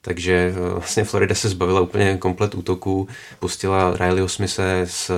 Takže 0.00 0.54
eh, 0.56 0.70
vlastně 0.70 1.04
Florida 1.04 1.34
se 1.34 1.48
zbavila 1.48 1.80
úplně 1.80 2.16
komplet 2.18 2.54
útoku, 2.54 3.08
pustila 3.38 3.96
Rileyho 3.96 4.28
Smise 4.28 4.80
s, 4.80 5.10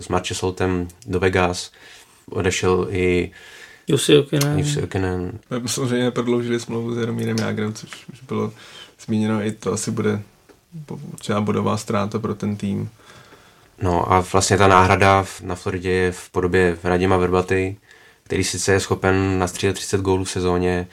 s 0.00 0.08
Marchesoltem 0.08 0.88
do 1.06 1.20
Vegas, 1.20 1.72
odešel 2.30 2.88
i 2.90 3.30
Jussi 3.90 4.12
Jokinen. 4.12 4.58
Jussi 4.58 4.80
Jokinen. 4.80 5.38
Samozřejmě 5.66 6.10
prodloužili 6.10 6.60
smlouvu 6.60 6.94
s 6.94 6.98
Jaromírem 6.98 7.36
Jágrem, 7.38 7.74
což 7.74 7.90
už 8.12 8.20
bylo 8.28 8.52
zmíněno, 9.06 9.42
i 9.46 9.52
to 9.52 9.72
asi 9.72 9.90
bude 9.90 10.22
určitá 11.12 11.40
bodová 11.40 11.76
ztráta 11.76 12.18
pro 12.18 12.34
ten 12.34 12.56
tým. 12.56 12.90
No 13.82 14.12
a 14.12 14.20
vlastně 14.32 14.56
ta 14.58 14.68
náhrada 14.68 15.24
na 15.42 15.54
Floridě 15.54 15.90
je 15.90 16.12
v 16.12 16.30
podobě 16.30 16.76
Radima 16.84 17.16
Verbaty, 17.16 17.76
který 18.22 18.44
sice 18.44 18.72
je 18.72 18.80
schopen 18.80 19.38
nastřílet 19.38 19.72
30 19.72 20.00
gólů 20.00 20.24
v 20.24 20.30
sezóně, 20.30 20.86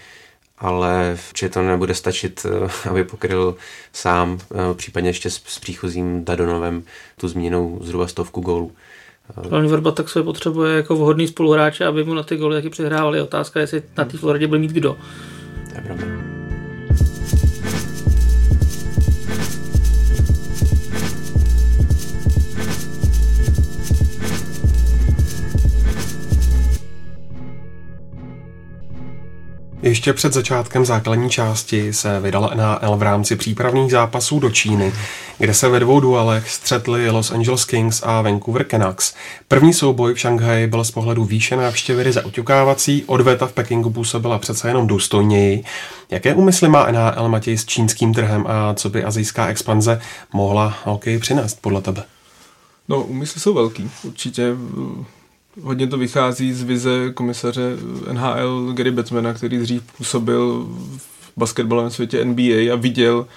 ale 0.58 1.18
či 1.34 1.50
to 1.50 1.62
nebude 1.62 1.96
stačit, 1.96 2.46
eh, 2.46 2.90
aby 2.90 3.04
pokryl 3.04 3.56
sám, 3.94 4.40
eh, 4.42 4.74
případně 4.74 5.10
ještě 5.10 5.30
s, 5.30 5.42
s 5.46 5.60
příchozím 5.60 6.26
Dadonovem 6.26 6.84
tu 7.20 7.28
zmíněnou 7.28 7.80
zhruba 7.82 8.08
stovku 8.08 8.42
gólů. 8.42 8.72
Hlavně 9.36 9.70
Verba 9.70 9.92
tak 9.92 10.10
se 10.10 10.24
potřebuje 10.24 10.76
jako 10.76 10.96
vhodný 10.96 11.28
spoluhráče, 11.28 11.86
aby 11.86 12.04
mu 12.04 12.14
na 12.14 12.24
ty 12.24 12.38
góly 12.38 12.56
taky 12.56 12.70
přihrávali. 12.70 13.22
Otázka 13.22 13.60
je, 13.60 13.64
jestli 13.64 13.84
na 13.98 14.06
té 14.06 14.18
Floridě 14.18 14.48
bude 14.48 14.60
mít 14.60 14.72
kdo. 14.72 14.98
To 15.70 15.76
je 15.76 15.82
pravda. 15.82 16.37
Ještě 29.82 30.14
před 30.14 30.34
začátkem 30.34 30.86
základní 30.86 31.30
části 31.30 31.94
se 31.94 32.20
vydala 32.20 32.52
NHL 32.56 32.98
v 32.98 33.02
rámci 33.02 33.36
přípravných 33.36 33.92
zápasů 33.92 34.40
do 34.40 34.50
Číny, 34.50 34.94
kde 35.38 35.54
se 35.54 35.70
ve 35.70 35.80
dvou 35.80 36.00
duelech 36.00 36.50
střetli 36.50 37.10
Los 37.10 37.32
Angeles 37.32 37.66
Kings 37.66 38.04
a 38.04 38.22
Vancouver 38.22 38.66
Canucks. 38.68 39.14
První 39.48 39.74
souboj 39.74 40.14
v 40.14 40.20
Šanghaji 40.20 40.68
byl 40.68 40.84
z 40.84 40.92
pohledu 40.92 41.24
výše 41.24 41.56
návštěvy 41.56 42.04
ryze 42.04 42.22
oťukávací, 42.24 43.04
odveta 43.08 43.48
v 43.48 43.52
Pekingu 43.52 43.90
působila 43.90 44.40
přece 44.40 44.68
jenom 44.68 44.88
důstojněji. 44.88 45.64
Jaké 46.10 46.34
úmysly 46.34 46.70
má 46.70 46.92
NHL 46.92 47.30
Matěj 47.30 47.58
s 47.58 47.66
čínským 47.66 48.14
trhem 48.14 48.46
a 48.48 48.74
co 48.74 48.90
by 48.90 49.04
azijská 49.04 49.48
expanze 49.48 50.02
mohla 50.34 50.78
hokej 50.84 51.20
přinést 51.20 51.62
podle 51.62 51.82
tebe? 51.82 52.04
No, 52.88 53.04
úmysly 53.04 53.42
jsou 53.42 53.54
velký. 53.54 53.92
Určitě 54.04 54.56
Hodně 55.62 55.88
to 55.88 55.98
vychází 55.98 56.54
z 56.54 56.64
vize 56.64 57.12
komisaře 57.14 57.78
NHL 58.12 58.74
Gary 58.74 58.92
Bettmana, 58.92 59.34
který 59.34 59.58
dřív 59.58 59.84
působil 59.98 60.68
v 60.98 61.32
basketbalovém 61.38 61.92
světě 61.92 62.26
NBA 62.26 62.74
a 62.74 62.76
viděl, 62.76 63.28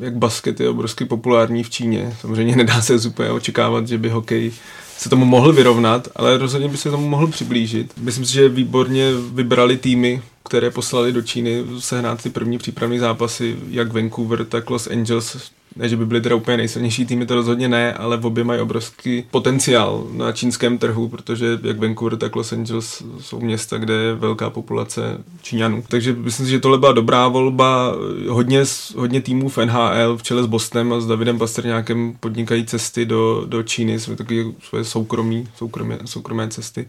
jak 0.00 0.16
basket 0.16 0.60
je 0.60 0.68
obrovsky 0.68 1.04
populární 1.04 1.62
v 1.62 1.70
Číně. 1.70 2.16
Samozřejmě 2.20 2.56
nedá 2.56 2.82
se 2.82 3.08
úplně 3.08 3.30
očekávat, 3.30 3.88
že 3.88 3.98
by 3.98 4.08
hokej 4.08 4.52
se 4.98 5.08
tomu 5.08 5.24
mohl 5.24 5.52
vyrovnat, 5.52 6.08
ale 6.16 6.38
rozhodně 6.38 6.68
by 6.68 6.76
se 6.76 6.90
tomu 6.90 7.08
mohl 7.08 7.26
přiblížit. 7.26 7.92
Myslím 8.00 8.26
si, 8.26 8.32
že 8.32 8.48
výborně 8.48 9.12
vybrali 9.32 9.76
týmy, 9.76 10.22
které 10.44 10.70
poslali 10.70 11.12
do 11.12 11.22
Číny 11.22 11.64
sehnat 11.78 12.22
ty 12.22 12.30
první 12.30 12.58
přípravné 12.58 12.98
zápasy, 12.98 13.56
jak 13.70 13.92
Vancouver, 13.92 14.44
tak 14.44 14.70
Los 14.70 14.86
Angeles 14.86 15.50
ne, 15.76 15.88
že 15.88 15.96
by 15.96 16.06
byly 16.06 16.20
teda 16.20 16.36
úplně 16.36 16.56
nejsilnější 16.56 17.06
týmy, 17.06 17.26
to 17.26 17.34
rozhodně 17.34 17.68
ne, 17.68 17.92
ale 17.92 18.16
obě 18.16 18.44
mají 18.44 18.60
obrovský 18.60 19.24
potenciál 19.30 20.06
na 20.12 20.32
čínském 20.32 20.78
trhu, 20.78 21.08
protože 21.08 21.58
jak 21.62 21.78
Vancouver, 21.78 22.16
tak 22.16 22.36
Los 22.36 22.52
Angeles 22.52 23.02
jsou 23.20 23.40
města, 23.40 23.78
kde 23.78 23.94
je 23.94 24.14
velká 24.14 24.50
populace 24.50 25.18
Číňanů. 25.42 25.84
Takže 25.88 26.12
myslím 26.12 26.46
si, 26.46 26.52
že 26.52 26.60
tohle 26.60 26.78
byla 26.78 26.92
dobrá 26.92 27.28
volba. 27.28 27.94
Hodně, 28.28 28.64
hodně 28.96 29.20
týmů 29.20 29.48
v 29.48 29.58
NHL 29.58 30.16
v 30.16 30.22
čele 30.22 30.42
s 30.42 30.46
Bostonem 30.46 30.92
a 30.92 31.00
s 31.00 31.06
Davidem 31.06 31.38
Pastrňákem 31.38 32.16
podnikají 32.20 32.66
cesty 32.66 33.04
do, 33.04 33.44
do 33.46 33.62
Číny, 33.62 34.00
jsou 34.00 34.16
takové 34.16 34.44
svoje 34.60 34.84
soukromí, 34.84 35.48
soukromé, 35.56 35.98
soukromé 36.04 36.48
cesty. 36.48 36.88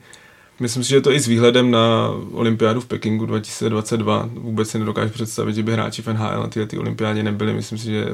Myslím 0.60 0.84
si, 0.84 0.90
že 0.90 1.02
to 1.02 1.12
i 1.12 1.20
s 1.20 1.28
výhledem 1.28 1.72
na 1.72 2.12
olympiádu 2.32 2.82
v 2.82 2.86
Pekingu 2.86 3.26
2022 3.26 4.30
vůbec 4.34 4.70
si 4.70 4.80
nedokážu 4.80 5.14
představit, 5.14 5.56
že 5.56 5.64
by 5.64 5.74
hráči 5.74 6.02
v 6.02 6.08
NHL 6.08 6.40
na 6.40 6.48
této 6.48 6.80
olympiádě 6.80 7.24
nebyli. 7.24 7.54
Myslím 7.54 7.78
si, 7.78 7.86
že 7.86 8.06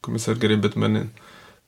komisar 0.00 0.36
Gary 0.36 0.56
Bettman 0.56 1.08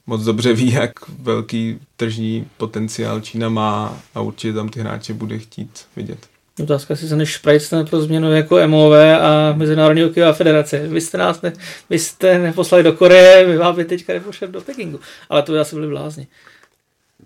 moc 0.07 0.25
dobře 0.25 0.53
ví, 0.53 0.73
jak 0.73 0.93
velký 1.23 1.79
tržní 1.97 2.47
potenciál 2.57 3.21
Čína 3.21 3.49
má 3.49 3.99
a 4.15 4.21
určitě 4.21 4.53
tam 4.53 4.69
ty 4.69 4.81
hráče 4.81 5.15
bude 5.15 5.39
chtít 5.39 5.71
vidět. 5.97 6.19
Otázka 6.63 6.97
si 6.97 7.09
se 7.09 7.17
než 7.17 7.29
Šprajc 7.31 7.75
pro 7.91 8.01
změnu 8.01 8.33
jako 8.33 8.59
MOV 8.67 8.93
a 9.21 9.53
Mezinárodní 9.57 10.03
hokejová 10.03 10.33
federace. 10.33 10.89
Vy 10.89 11.01
jste 11.01 11.19
nás 11.19 11.43
ne, 11.43 11.53
vy 11.91 11.99
jste 11.99 12.39
neposlali 12.39 12.83
do 12.83 12.93
Koreje, 12.93 13.47
my 13.47 13.57
vám 13.57 13.77
teďka 13.85 14.13
nepošleme 14.13 14.53
do 14.53 14.61
Pekingu. 14.61 15.01
Ale 15.29 15.43
to 15.43 15.53
by 15.53 15.59
asi 15.59 15.75
byli 15.75 15.89
blázni 15.89 16.27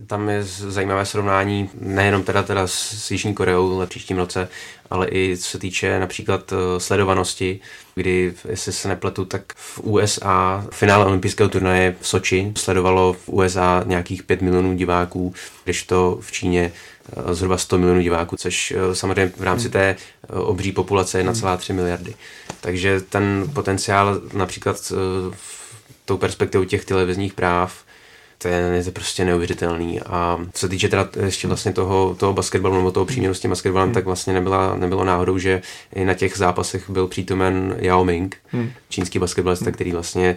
tam 0.06 0.28
je 0.28 0.42
zajímavé 0.44 1.06
srovnání 1.06 1.70
nejenom 1.80 2.22
teda, 2.22 2.42
teda 2.42 2.66
s 2.66 3.10
Jižní 3.10 3.34
Koreou 3.34 3.78
v 3.78 3.86
příštím 3.86 4.16
roce, 4.16 4.48
ale 4.90 5.08
i 5.10 5.36
co 5.36 5.50
se 5.50 5.58
týče 5.58 6.00
například 6.00 6.52
eh, 6.52 6.80
sledovanosti, 6.80 7.60
kdy, 7.94 8.34
jestli 8.48 8.72
se 8.72 8.88
nepletu, 8.88 9.24
tak 9.24 9.42
v 9.56 9.78
USA 9.78 10.66
finále 10.70 11.04
olympijského 11.04 11.48
turnaje 11.48 11.96
v 12.00 12.08
Soči 12.08 12.52
sledovalo 12.56 13.12
v 13.12 13.28
USA 13.28 13.82
nějakých 13.86 14.22
5 14.22 14.42
milionů 14.42 14.74
diváků, 14.74 15.34
když 15.64 15.82
to 15.82 16.18
v 16.20 16.32
Číně 16.32 16.72
eh, 16.72 17.34
zhruba 17.34 17.58
100 17.58 17.78
milionů 17.78 18.00
diváků, 18.00 18.36
což 18.36 18.70
eh, 18.70 18.94
samozřejmě 18.94 19.32
v 19.36 19.42
rámci 19.42 19.68
té 19.68 19.96
obří 20.28 20.72
populace 20.72 21.18
je 21.18 21.24
1,3 21.24 21.74
miliardy. 21.74 22.14
Takže 22.60 23.00
ten 23.00 23.50
potenciál 23.54 24.20
například 24.32 24.92
tou 26.04 26.16
perspektivou 26.16 26.64
těch 26.64 26.84
televizních 26.84 27.34
práv 27.34 27.84
to 28.42 28.48
je, 28.48 28.84
prostě 28.92 29.24
neuvěřitelný. 29.24 30.00
A 30.00 30.38
co 30.52 30.60
se 30.60 30.68
týče 30.68 30.88
teda 30.88 31.08
ještě 31.24 31.48
vlastně 31.48 31.72
toho, 31.72 32.16
toho 32.18 32.32
basketbalu 32.32 32.76
nebo 32.76 32.90
toho 32.90 33.06
příměru 33.06 33.34
s 33.34 33.40
tím 33.40 33.50
basketbalem, 33.50 33.88
hmm. 33.88 33.94
tak 33.94 34.04
vlastně 34.04 34.32
nebyla, 34.32 34.76
nebylo 34.76 35.04
náhodou, 35.04 35.38
že 35.38 35.62
i 35.94 36.04
na 36.04 36.14
těch 36.14 36.36
zápasech 36.36 36.90
byl 36.90 37.06
přítomen 37.06 37.76
Yao 37.78 38.04
Ming, 38.04 38.36
hmm. 38.46 38.72
čínský 38.88 39.18
basketbalista, 39.18 39.64
hmm. 39.64 39.74
který 39.74 39.92
vlastně 39.92 40.36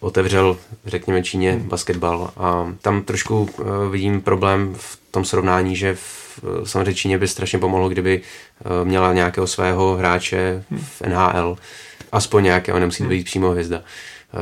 otevřel, 0.00 0.56
řekněme, 0.86 1.22
Číně 1.22 1.52
hmm. 1.52 1.68
basketbal. 1.68 2.30
A 2.36 2.72
tam 2.82 3.02
trošku 3.02 3.42
uh, 3.42 3.66
vidím 3.90 4.20
problém 4.20 4.74
v 4.76 4.98
tom 5.10 5.24
srovnání, 5.24 5.76
že 5.76 5.94
v, 5.94 6.40
samozřejmě 6.64 6.94
Číně 6.94 7.18
by 7.18 7.28
strašně 7.28 7.58
pomohlo, 7.58 7.88
kdyby 7.88 8.20
uh, 8.20 8.88
měla 8.88 9.12
nějakého 9.12 9.46
svého 9.46 9.96
hráče 9.96 10.64
hmm. 10.70 10.80
v 10.80 11.02
NHL, 11.02 11.56
aspoň 12.12 12.44
nějakého, 12.44 12.78
nemusí 12.78 13.02
to 13.02 13.08
být 13.08 13.16
hmm. 13.16 13.24
přímo 13.24 13.50
hvězda. 13.50 13.82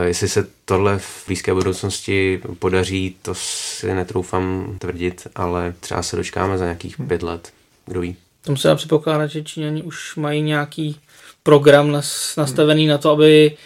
Jestli 0.00 0.28
se 0.28 0.46
tohle 0.64 0.98
v 0.98 1.24
blízké 1.26 1.54
budoucnosti 1.54 2.40
podaří, 2.58 3.16
to 3.22 3.34
si 3.34 3.94
netroufám 3.94 4.76
tvrdit, 4.78 5.26
ale 5.34 5.74
třeba 5.80 6.02
se 6.02 6.16
dočkáme 6.16 6.58
za 6.58 6.64
nějakých 6.64 6.98
hmm. 6.98 7.08
pět 7.08 7.22
let. 7.22 7.52
Kdo 7.86 8.00
ví? 8.00 8.16
Tomu 8.42 8.56
se 8.56 8.68
dá 8.68 8.74
předpokládat, 8.74 9.26
že 9.26 9.42
Číňani 9.42 9.82
už 9.82 10.16
mají 10.16 10.42
nějaký 10.42 11.00
program 11.42 11.92
nastavený 12.36 12.86
na 12.86 12.98
to, 12.98 13.10
aby 13.10 13.56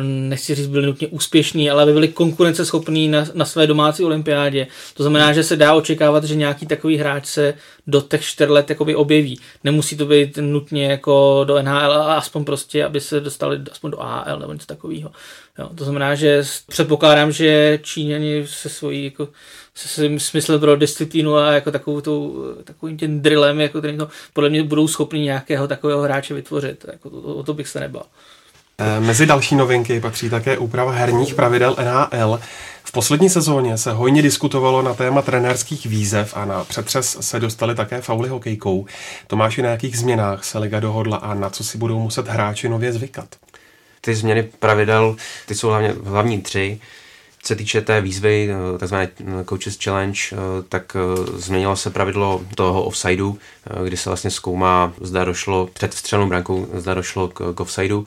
nechci 0.00 0.54
říct, 0.54 0.66
byli 0.66 0.86
nutně 0.86 1.08
úspěšní, 1.08 1.70
ale 1.70 1.82
aby 1.82 1.92
byli 1.92 2.08
konkurenceschopní 2.08 3.08
na, 3.08 3.26
na 3.34 3.44
své 3.44 3.66
domácí 3.66 4.04
olympiádě. 4.04 4.66
To 4.94 5.02
znamená, 5.02 5.32
že 5.32 5.42
se 5.42 5.56
dá 5.56 5.74
očekávat, 5.74 6.24
že 6.24 6.34
nějaký 6.34 6.66
takový 6.66 6.96
hráč 6.96 7.26
se 7.26 7.54
do 7.86 8.00
těch 8.00 8.24
čtyř 8.24 8.48
let 8.48 8.70
jakoby 8.70 8.94
objeví. 8.94 9.40
Nemusí 9.64 9.96
to 9.96 10.06
být 10.06 10.38
nutně 10.40 10.86
jako 10.86 11.44
do 11.46 11.62
NHL, 11.62 11.92
ale 11.92 12.14
aspoň 12.14 12.44
prostě, 12.44 12.84
aby 12.84 13.00
se 13.00 13.20
dostali 13.20 13.60
aspoň 13.72 13.90
do 13.90 14.02
AL 14.02 14.38
nebo 14.38 14.52
něco 14.52 14.66
takového. 14.66 15.10
Jo, 15.58 15.70
to 15.74 15.84
znamená, 15.84 16.14
že 16.14 16.42
předpokládám, 16.68 17.32
že 17.32 17.78
Číňani 17.82 18.46
se 18.46 18.68
svojí 18.68 19.04
jako, 19.04 19.28
se 19.74 19.88
svým 19.88 20.20
smyslem 20.20 20.60
pro 20.60 20.76
disciplínu 20.76 21.36
a 21.36 21.52
jako 21.52 21.70
takovou 21.70 22.00
tou, 22.00 22.44
takovým 22.64 22.96
tím 22.96 23.20
drillem, 23.20 23.60
jako 23.60 23.80
to, 23.80 24.08
podle 24.32 24.50
mě 24.50 24.62
budou 24.62 24.88
schopni 24.88 25.20
nějakého 25.20 25.68
takového 25.68 26.02
hráče 26.02 26.34
vytvořit. 26.34 26.84
Jako 26.92 27.10
to, 27.10 27.16
o 27.16 27.42
to 27.42 27.54
bych 27.54 27.68
se 27.68 27.80
nebal. 27.80 28.02
Eh, 28.78 29.00
mezi 29.00 29.26
další 29.26 29.54
novinky 29.54 30.00
patří 30.00 30.30
také 30.30 30.58
úprava 30.58 30.92
herních 30.92 31.34
pravidel 31.34 31.76
NHL. 31.84 32.40
V 32.84 32.92
poslední 32.92 33.30
sezóně 33.30 33.78
se 33.78 33.92
hojně 33.92 34.22
diskutovalo 34.22 34.82
na 34.82 34.94
téma 34.94 35.22
trenérských 35.22 35.86
výzev 35.86 36.36
a 36.36 36.44
na 36.44 36.64
přetřes 36.64 37.16
se 37.20 37.40
dostali 37.40 37.74
také 37.74 38.00
fauly 38.00 38.28
hokejkou. 38.28 38.86
Tomáši, 39.26 39.62
na 39.62 39.70
jakých 39.70 39.98
změnách 39.98 40.44
se 40.44 40.58
liga 40.58 40.80
dohodla 40.80 41.16
a 41.16 41.34
na 41.34 41.50
co 41.50 41.64
si 41.64 41.78
budou 41.78 41.98
muset 41.98 42.28
hráči 42.28 42.68
nově 42.68 42.92
zvykat? 42.92 43.28
Ty 44.00 44.14
změny 44.14 44.42
pravidel, 44.42 45.16
ty 45.46 45.54
jsou 45.54 45.68
hlavně 45.68 45.94
hlavní 46.04 46.40
tři. 46.40 46.80
Se 47.46 47.56
týče 47.56 47.80
té 47.80 48.00
výzvy, 48.00 48.50
eh, 48.50 48.78
takzvané 48.78 49.08
Coaches 49.48 49.78
Challenge, 49.84 50.20
eh, 50.32 50.36
tak 50.68 50.96
změnilo 51.34 51.76
se 51.76 51.90
pravidlo 51.90 52.42
toho 52.54 52.84
offsideu, 52.84 53.38
kdy 53.84 53.96
se 53.96 54.10
vlastně 54.10 54.30
zkoumá, 54.30 54.92
zda 55.00 55.24
došlo 55.24 55.68
před 55.72 55.94
vstřelnou 55.94 56.26
brankou, 56.26 56.68
zda 56.74 56.94
došlo 56.94 57.28
k, 57.28 57.54
k 57.54 57.60
offsideu. 57.60 58.06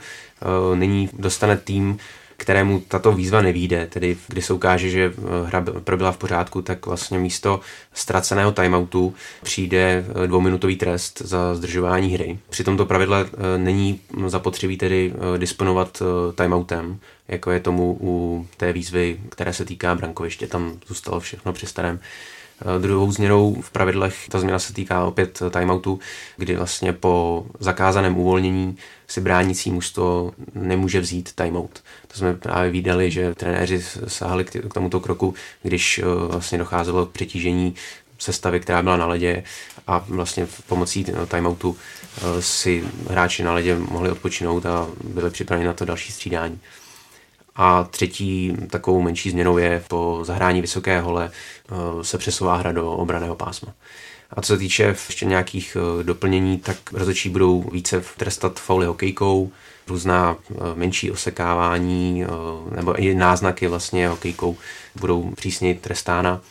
Nyní 0.76 1.10
dostane 1.14 1.58
tým 1.58 2.00
kterému 2.40 2.80
tato 2.88 3.12
výzva 3.12 3.42
nevíde, 3.42 3.88
tedy 3.88 4.18
kdy 4.28 4.42
se 4.42 4.54
ukáže, 4.54 4.90
že 4.90 5.14
hra 5.46 5.66
proběhla 5.84 6.12
v 6.12 6.18
pořádku, 6.18 6.62
tak 6.62 6.86
vlastně 6.86 7.20
místo 7.20 7.60
ztraceného 7.94 8.52
timeoutu 8.52 9.14
přijde 9.44 10.06
dvouminutový 10.26 10.76
trest 10.76 11.22
za 11.26 11.56
zdržování 11.56 12.10
hry. 12.14 12.40
Při 12.50 12.64
tomto 12.64 12.86
pravidle 12.86 13.26
není 13.58 14.00
zapotřebí 14.28 14.78
tedy 14.78 15.14
disponovat 15.38 16.04
timeoutem, 16.36 17.00
jako 17.28 17.52
je 17.52 17.60
tomu 17.60 17.98
u 18.02 18.48
té 18.58 18.74
výzvy, 18.74 19.20
které 19.30 19.54
se 19.54 19.66
týká 19.66 19.96
brankoviště. 19.96 20.48
Tam 20.48 20.80
zůstalo 20.88 21.20
všechno 21.20 21.54
při 21.54 21.66
starém. 21.68 22.00
Eh, 22.62 22.80
druhou 22.80 23.12
změnou 23.12 23.62
v 23.62 23.72
pravidlech, 23.72 24.28
ta 24.30 24.40
změna 24.40 24.60
se 24.60 24.74
týká 24.74 25.06
opět 25.06 25.42
timeoutu, 25.50 26.00
kdy 26.38 26.56
vlastně 26.56 26.94
po 26.94 27.46
zakázaném 27.60 28.18
uvolnění 28.18 28.78
si 29.08 29.22
bránící 29.22 29.72
mužstvo 29.72 30.32
nemůže 30.54 31.00
vzít 31.00 31.34
timeout. 31.36 31.84
To 32.08 32.18
jsme 32.18 32.34
právě 32.34 32.72
viděli, 32.72 33.12
že 33.12 33.36
trenéři 33.36 33.84
sáhli 34.08 34.44
k 34.46 34.74
tomuto 34.74 35.00
kroku, 35.00 35.34
když 35.64 36.00
eh, 36.00 36.04
vlastně 36.28 36.58
docházelo 36.58 37.06
k 37.06 37.12
přetížení 37.12 37.76
sestavy, 38.20 38.60
která 38.60 38.82
byla 38.82 38.98
na 38.98 39.06
ledě 39.06 39.44
a 39.88 40.06
vlastně 40.08 40.48
pomocí 40.68 41.06
timeoutu 41.28 41.78
eh, 41.78 42.42
si 42.42 42.84
hráči 43.10 43.44
na 43.44 43.54
ledě 43.54 43.76
mohli 43.76 44.12
odpočinout 44.12 44.66
a 44.66 44.88
byli 45.04 45.30
připraveni 45.30 45.68
na 45.68 45.74
to 45.74 45.86
další 45.86 46.12
střídání. 46.12 46.60
A 47.62 47.84
třetí 47.84 48.58
takovou 48.70 49.02
menší 49.02 49.30
změnou 49.30 49.58
je 49.58 49.84
po 49.88 50.20
zahrání 50.24 50.62
vysoké 50.62 51.00
hole 51.02 51.32
eh, 51.32 51.76
se 52.04 52.18
přesouvá 52.18 52.56
hra 52.56 52.72
do 52.72 52.92
obraného 52.92 53.36
pásma. 53.36 53.74
A 54.34 54.42
co 54.42 54.54
se 54.54 54.58
týče 54.58 54.84
ještě 54.84 55.26
nějakých 55.26 55.78
eh, 55.80 56.04
doplnění, 56.04 56.58
tak 56.58 56.78
rozhodčí 56.94 57.30
budou 57.30 57.70
více 57.72 58.04
trestat 58.18 58.60
fauly 58.60 58.86
hokejkou, 58.86 59.52
různá 59.88 60.38
eh, 60.52 60.56
menší 60.76 61.12
osekávání 61.12 62.26
nebo 62.76 62.96
i 62.96 63.16
náznaky 63.16 63.68
vlastně 63.68 64.08
hokejkou 64.08 64.58
budou 64.96 65.32
přísněji 65.32 65.76
trestána 65.76 66.42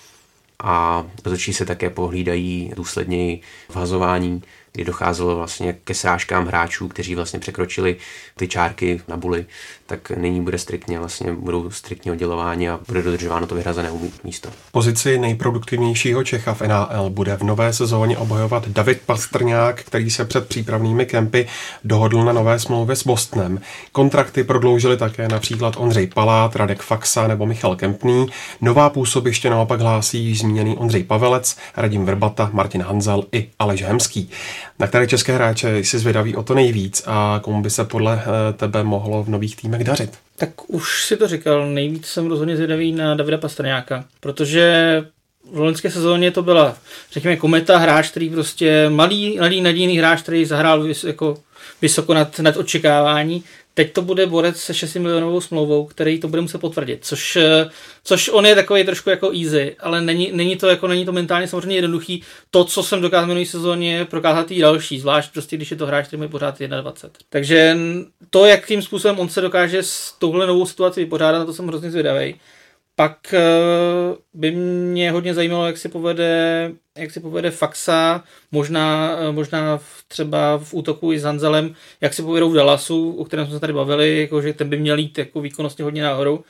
a 0.62 1.06
rozhodčí 1.24 1.52
se 1.52 1.64
také 1.64 1.90
pohlídají 1.90 2.72
důsledněji 2.76 3.40
v 3.68 3.76
hazování 3.76 4.42
kdy 4.78 4.84
docházelo 4.84 5.36
vlastně 5.36 5.76
ke 5.84 5.94
srážkám 5.94 6.46
hráčů, 6.46 6.88
kteří 6.88 7.14
vlastně 7.14 7.38
překročili 7.38 7.96
ty 8.36 8.48
čárky 8.48 9.00
na 9.08 9.16
buly, 9.16 9.46
tak 9.86 10.10
nyní 10.10 10.40
bude 10.40 10.58
striktně, 10.58 10.98
vlastně 10.98 11.32
budou 11.32 11.70
striktně 11.70 12.12
oddělování 12.12 12.68
a 12.68 12.80
bude 12.88 13.02
dodržováno 13.02 13.46
to 13.46 13.54
vyhrazené 13.54 13.90
místo. 14.24 14.48
Pozici 14.72 15.18
nejproduktivnějšího 15.18 16.24
Čecha 16.24 16.54
v 16.54 16.62
NAL 16.62 17.10
bude 17.10 17.36
v 17.36 17.42
nové 17.42 17.72
sezóně 17.72 18.18
obhajovat 18.18 18.68
David 18.68 19.00
Pastrňák, 19.06 19.82
který 19.82 20.10
se 20.10 20.24
před 20.24 20.48
přípravnými 20.48 21.06
kempy 21.06 21.46
dohodl 21.84 22.24
na 22.24 22.32
nové 22.32 22.58
smlouvě 22.58 22.96
s 22.96 23.06
Bostonem. 23.06 23.60
Kontrakty 23.92 24.44
prodloužili 24.44 24.96
také 24.96 25.28
například 25.28 25.74
Ondřej 25.76 26.06
Palát, 26.06 26.56
Radek 26.56 26.82
Faxa 26.82 27.28
nebo 27.28 27.46
Michal 27.46 27.76
Kempný. 27.76 28.26
Nová 28.60 28.90
působiště 28.90 29.50
naopak 29.50 29.80
hlásí 29.80 30.24
již 30.24 30.38
zmíněný 30.38 30.76
Ondřej 30.76 31.04
Pavelec, 31.04 31.56
Radim 31.76 32.04
Verbata, 32.04 32.50
Martin 32.52 32.82
Hanzel 32.82 33.24
i 33.32 33.48
Aleš 33.58 33.82
Hemský. 33.82 34.30
Na 34.78 34.86
které 34.86 35.06
české 35.06 35.34
hráče 35.34 35.78
jsi 35.78 35.98
zvědavý 35.98 36.36
o 36.36 36.42
to 36.42 36.54
nejvíc 36.54 37.02
a 37.06 37.40
komu 37.42 37.62
by 37.62 37.70
se 37.70 37.84
podle 37.84 38.22
eh, 38.22 38.52
tebe 38.52 38.84
mohlo 38.84 39.24
v 39.24 39.28
nových 39.28 39.56
týmech 39.56 39.84
dařit? 39.84 40.10
Tak 40.36 40.70
už 40.70 41.04
si 41.04 41.16
to 41.16 41.28
říkal, 41.28 41.68
nejvíc 41.68 42.06
jsem 42.06 42.26
rozhodně 42.26 42.56
zvědavý 42.56 42.92
na 42.92 43.14
Davida 43.14 43.38
Pastrňáka, 43.38 44.04
protože 44.20 45.04
v 45.52 45.58
loňské 45.58 45.90
sezóně 45.90 46.30
to 46.30 46.42
byla, 46.42 46.76
řekněme, 47.12 47.36
kometa 47.36 47.78
hráč, 47.78 48.10
který 48.10 48.30
prostě 48.30 48.88
malý, 48.88 49.38
malý 49.38 49.60
nadějný 49.60 49.98
hráč, 49.98 50.22
který 50.22 50.44
zahrál 50.44 50.86
jako 51.06 51.38
vysoko 51.82 52.14
nad, 52.14 52.38
nad 52.38 52.56
očekávání 52.56 53.44
Teď 53.78 53.92
to 53.92 54.02
bude 54.02 54.26
borec 54.26 54.56
se 54.56 54.74
6 54.74 54.94
milionovou 54.94 55.40
smlouvou, 55.40 55.86
který 55.86 56.20
to 56.20 56.28
bude 56.28 56.42
muset 56.42 56.58
potvrdit, 56.58 56.98
což, 57.04 57.36
eh, 57.36 57.70
což 58.04 58.28
on 58.28 58.46
je 58.46 58.54
takový 58.54 58.84
trošku 58.84 59.10
jako 59.10 59.32
easy, 59.32 59.76
ale 59.80 60.00
není, 60.00 60.30
není, 60.32 60.56
to 60.56 60.68
jako 60.68 60.88
není 60.88 61.04
to 61.04 61.12
mentálně 61.12 61.48
samozřejmě 61.48 61.76
jednoduchý. 61.76 62.22
To, 62.50 62.64
co 62.64 62.82
jsem 62.82 63.00
dokázal 63.00 63.24
v 63.24 63.28
minulé 63.28 63.46
sezóně, 63.46 64.04
prokázat 64.04 64.50
i 64.50 64.60
další, 64.60 65.00
zvlášť 65.00 65.32
prostě, 65.32 65.56
když 65.56 65.70
je 65.70 65.76
to 65.76 65.86
hráč, 65.86 66.06
který 66.06 66.22
má 66.22 66.28
pořád 66.28 66.58
21. 66.60 67.26
Takže 67.30 67.76
to, 68.30 68.46
jakým 68.46 68.82
způsobem 68.82 69.18
on 69.18 69.28
se 69.28 69.40
dokáže 69.40 69.82
s 69.82 70.12
touhle 70.18 70.46
novou 70.46 70.66
situací 70.66 71.00
vypořádat, 71.00 71.38
na 71.38 71.44
to 71.44 71.52
jsem 71.52 71.66
hrozně 71.66 71.90
zvědavý. 71.90 72.34
Pak 72.98 73.34
eh, 73.34 73.40
by 74.34 74.50
mě 74.50 75.10
hodně 75.10 75.34
zajímalo, 75.34 75.66
jak 75.66 75.78
si 75.78 75.88
povede, 75.88 76.72
jak 76.96 77.10
si 77.10 77.20
povede 77.20 77.50
Faxa, 77.50 78.24
možná, 78.52 79.16
eh, 79.18 79.32
možná 79.32 79.80
třeba 80.08 80.58
v 80.58 80.74
útoku 80.74 81.12
i 81.12 81.18
s 81.18 81.22
Hanzelem, 81.22 81.74
jak 82.00 82.14
si 82.14 82.22
povedou 82.22 82.50
v 82.50 82.54
Dallasu, 82.54 83.16
o 83.16 83.24
kterém 83.24 83.46
jsme 83.46 83.54
se 83.54 83.60
tady 83.60 83.72
bavili, 83.72 84.20
jako, 84.20 84.42
že 84.42 84.52
ten 84.52 84.68
by 84.68 84.78
měl 84.78 84.98
jít 84.98 85.18
jako 85.18 85.40
výkonnostně 85.40 85.84
hodně 85.84 86.02
nahoru. 86.02 86.44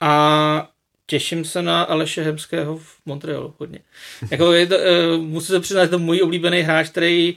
A 0.00 0.68
těším 1.06 1.44
se 1.44 1.62
na 1.62 1.82
Aleše 1.82 2.22
Hemského 2.22 2.78
v 2.78 2.96
Montrealu 3.06 3.54
hodně. 3.58 3.78
Jako 4.30 4.52
je 4.52 4.66
to, 4.66 4.76
uh, 4.76 5.22
musím 5.22 5.54
se 5.54 5.60
přiznat, 5.60 5.84
že 5.84 5.90
to 5.90 5.98
můj 5.98 6.22
oblíbený 6.22 6.60
hráč, 6.60 6.88
který 6.88 7.36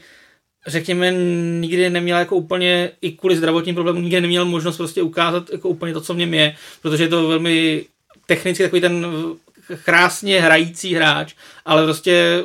řekněme, 0.67 1.11
nikdy 1.59 1.89
neměl 1.89 2.17
jako 2.17 2.35
úplně, 2.35 2.91
i 3.01 3.11
kvůli 3.11 3.37
zdravotním 3.37 3.75
problémům, 3.75 4.03
nikdy 4.03 4.21
neměl 4.21 4.45
možnost 4.45 4.77
prostě 4.77 5.01
ukázat 5.01 5.49
jako 5.51 5.69
úplně 5.69 5.93
to, 5.93 6.01
co 6.01 6.13
v 6.13 6.17
něm 6.17 6.33
je, 6.33 6.55
protože 6.81 7.03
je 7.03 7.07
to 7.07 7.27
velmi 7.27 7.85
technicky 8.29 8.63
takový 8.63 8.81
ten 8.81 9.07
krásně 9.83 10.41
hrající 10.41 10.95
hráč, 10.95 11.33
ale 11.65 11.83
prostě 11.83 12.43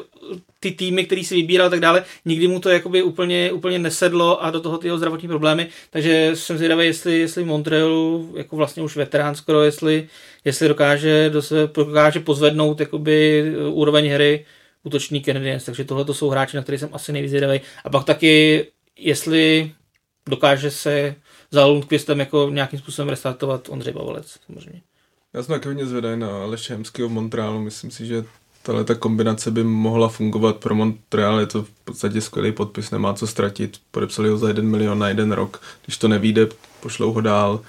ty 0.60 0.70
týmy, 0.70 1.04
který 1.04 1.24
si 1.24 1.34
vybíral 1.34 1.66
a 1.66 1.70
tak 1.70 1.80
dále, 1.80 2.04
nikdy 2.24 2.48
mu 2.48 2.60
to 2.60 2.70
jakoby 2.70 3.02
úplně, 3.02 3.52
úplně 3.52 3.78
nesedlo 3.78 4.44
a 4.44 4.50
do 4.50 4.60
toho 4.60 4.78
ty 4.78 4.88
jeho 4.88 4.98
zdravotní 4.98 5.28
problémy, 5.28 5.68
takže 5.90 6.30
jsem 6.34 6.56
zvědavý, 6.56 6.86
jestli, 6.86 7.18
jestli 7.18 7.44
Montrealu, 7.44 8.32
jako 8.36 8.56
vlastně 8.56 8.82
už 8.82 8.96
veterán 8.96 9.34
skoro, 9.34 9.62
jestli, 9.62 10.08
jestli 10.44 10.68
dokáže, 10.68 11.32
dokáže 11.74 12.20
pozvednout 12.20 12.80
jakoby 12.80 13.44
úroveň 13.68 14.08
hry 14.08 14.46
útočný 14.82 15.22
Canadiens, 15.22 15.64
takže 15.64 15.84
tohle 15.84 16.04
to 16.04 16.14
jsou 16.14 16.28
hráči, 16.28 16.56
na 16.56 16.62
který 16.62 16.78
jsem 16.78 16.90
asi 16.92 17.12
nejvíc 17.12 17.30
zvědavý. 17.30 17.60
A 17.84 17.90
pak 17.90 18.04
taky, 18.04 18.66
jestli 18.98 19.72
dokáže 20.28 20.70
se 20.70 21.14
za 21.50 21.66
Lundqvistem 21.66 22.20
jako 22.20 22.50
nějakým 22.50 22.78
způsobem 22.78 23.08
restartovat 23.08 23.68
Ondřej 23.68 23.92
Bavalec, 23.92 24.38
samozřejmě. 24.46 24.80
Já 25.34 25.42
jsem 25.42 25.54
taky 25.54 25.68
hodně 25.68 25.86
zvědavý 25.86 26.20
na 26.20 26.42
Aleše 26.42 26.78
v 26.98 27.08
Montrealu. 27.08 27.60
Myslím 27.60 27.90
si, 27.90 28.06
že 28.06 28.24
tahle 28.62 28.84
ta 28.84 28.94
kombinace 28.94 29.50
by 29.50 29.64
mohla 29.64 30.08
fungovat 30.08 30.56
pro 30.56 30.74
Montreal. 30.74 31.40
Je 31.40 31.46
to 31.46 31.62
v 31.62 31.70
podstatě 31.84 32.20
skvělý 32.20 32.52
podpis, 32.52 32.90
nemá 32.90 33.14
co 33.14 33.26
ztratit. 33.26 33.76
Podepsali 33.90 34.28
ho 34.28 34.38
za 34.38 34.48
jeden 34.48 34.66
milion 34.66 34.98
na 34.98 35.08
jeden 35.08 35.32
rok. 35.32 35.60
Když 35.84 35.98
to 35.98 36.08
nevíde, 36.08 36.48
pošlou 36.80 37.12
ho 37.12 37.20
dál. 37.20 37.60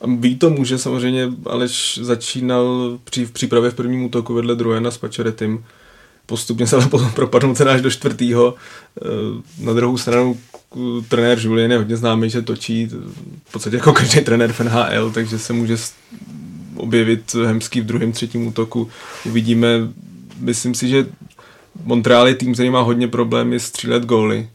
A 0.00 0.04
ví 0.18 0.36
to 0.36 0.50
může 0.50 0.78
samozřejmě, 0.78 1.28
Aleš 1.46 1.98
začínal 2.02 2.98
při, 3.04 3.26
v 3.26 3.30
přípravě 3.30 3.70
v 3.70 3.74
prvním 3.74 4.04
útoku 4.04 4.34
vedle 4.34 4.54
druhé 4.54 4.90
s 4.90 4.98
Pačeretym. 4.98 5.64
Postupně 6.26 6.66
se 6.66 6.76
ale 6.76 6.88
potom 6.88 7.10
propadnul 7.10 7.54
ten 7.54 7.68
až 7.68 7.80
do 7.80 7.90
čtvrtého. 7.90 8.54
Eh, 9.02 9.64
na 9.64 9.72
druhou 9.72 9.98
stranu 9.98 10.38
trenér 11.08 11.38
Julien 11.38 11.70
je 11.70 11.78
hodně 11.78 11.96
známý, 11.96 12.30
že 12.30 12.42
točí 12.42 12.86
v 13.44 13.52
podstatě 13.52 13.76
jako 13.76 13.92
každý 13.92 14.20
trenér 14.20 14.52
v 14.52 14.60
NHL, 14.60 15.10
takže 15.10 15.38
se 15.38 15.52
může 15.52 15.76
objevit 16.80 17.34
Hemský 17.34 17.80
v 17.80 17.86
druhém, 17.86 18.12
třetím 18.12 18.46
útoku. 18.46 18.88
Uvidíme, 19.26 19.68
myslím 20.40 20.74
si, 20.74 20.88
že 20.88 21.06
Montreal 21.84 22.28
je 22.28 22.34
tým, 22.34 22.54
který 22.54 22.70
má 22.70 22.80
hodně 22.80 23.08
problémy 23.08 23.60
střílet 23.60 24.04
góly. 24.04 24.48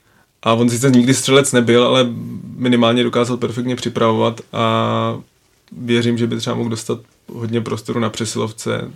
A 0.44 0.54
on 0.54 0.70
sice 0.70 0.90
nikdy 0.92 1.14
střelec 1.14 1.52
nebyl, 1.52 1.84
ale 1.84 2.08
minimálně 2.56 3.04
dokázal 3.04 3.38
perfektně 3.38 3.76
připravovat 3.76 4.42
a 4.54 5.18
věřím, 5.72 6.18
že 6.18 6.28
by 6.28 6.38
třeba 6.38 6.56
mohl 6.56 6.70
dostat 6.70 7.00
hodně 7.34 7.62
prostoru 7.62 8.00
na 8.00 8.10
přesilovce. 8.10 8.92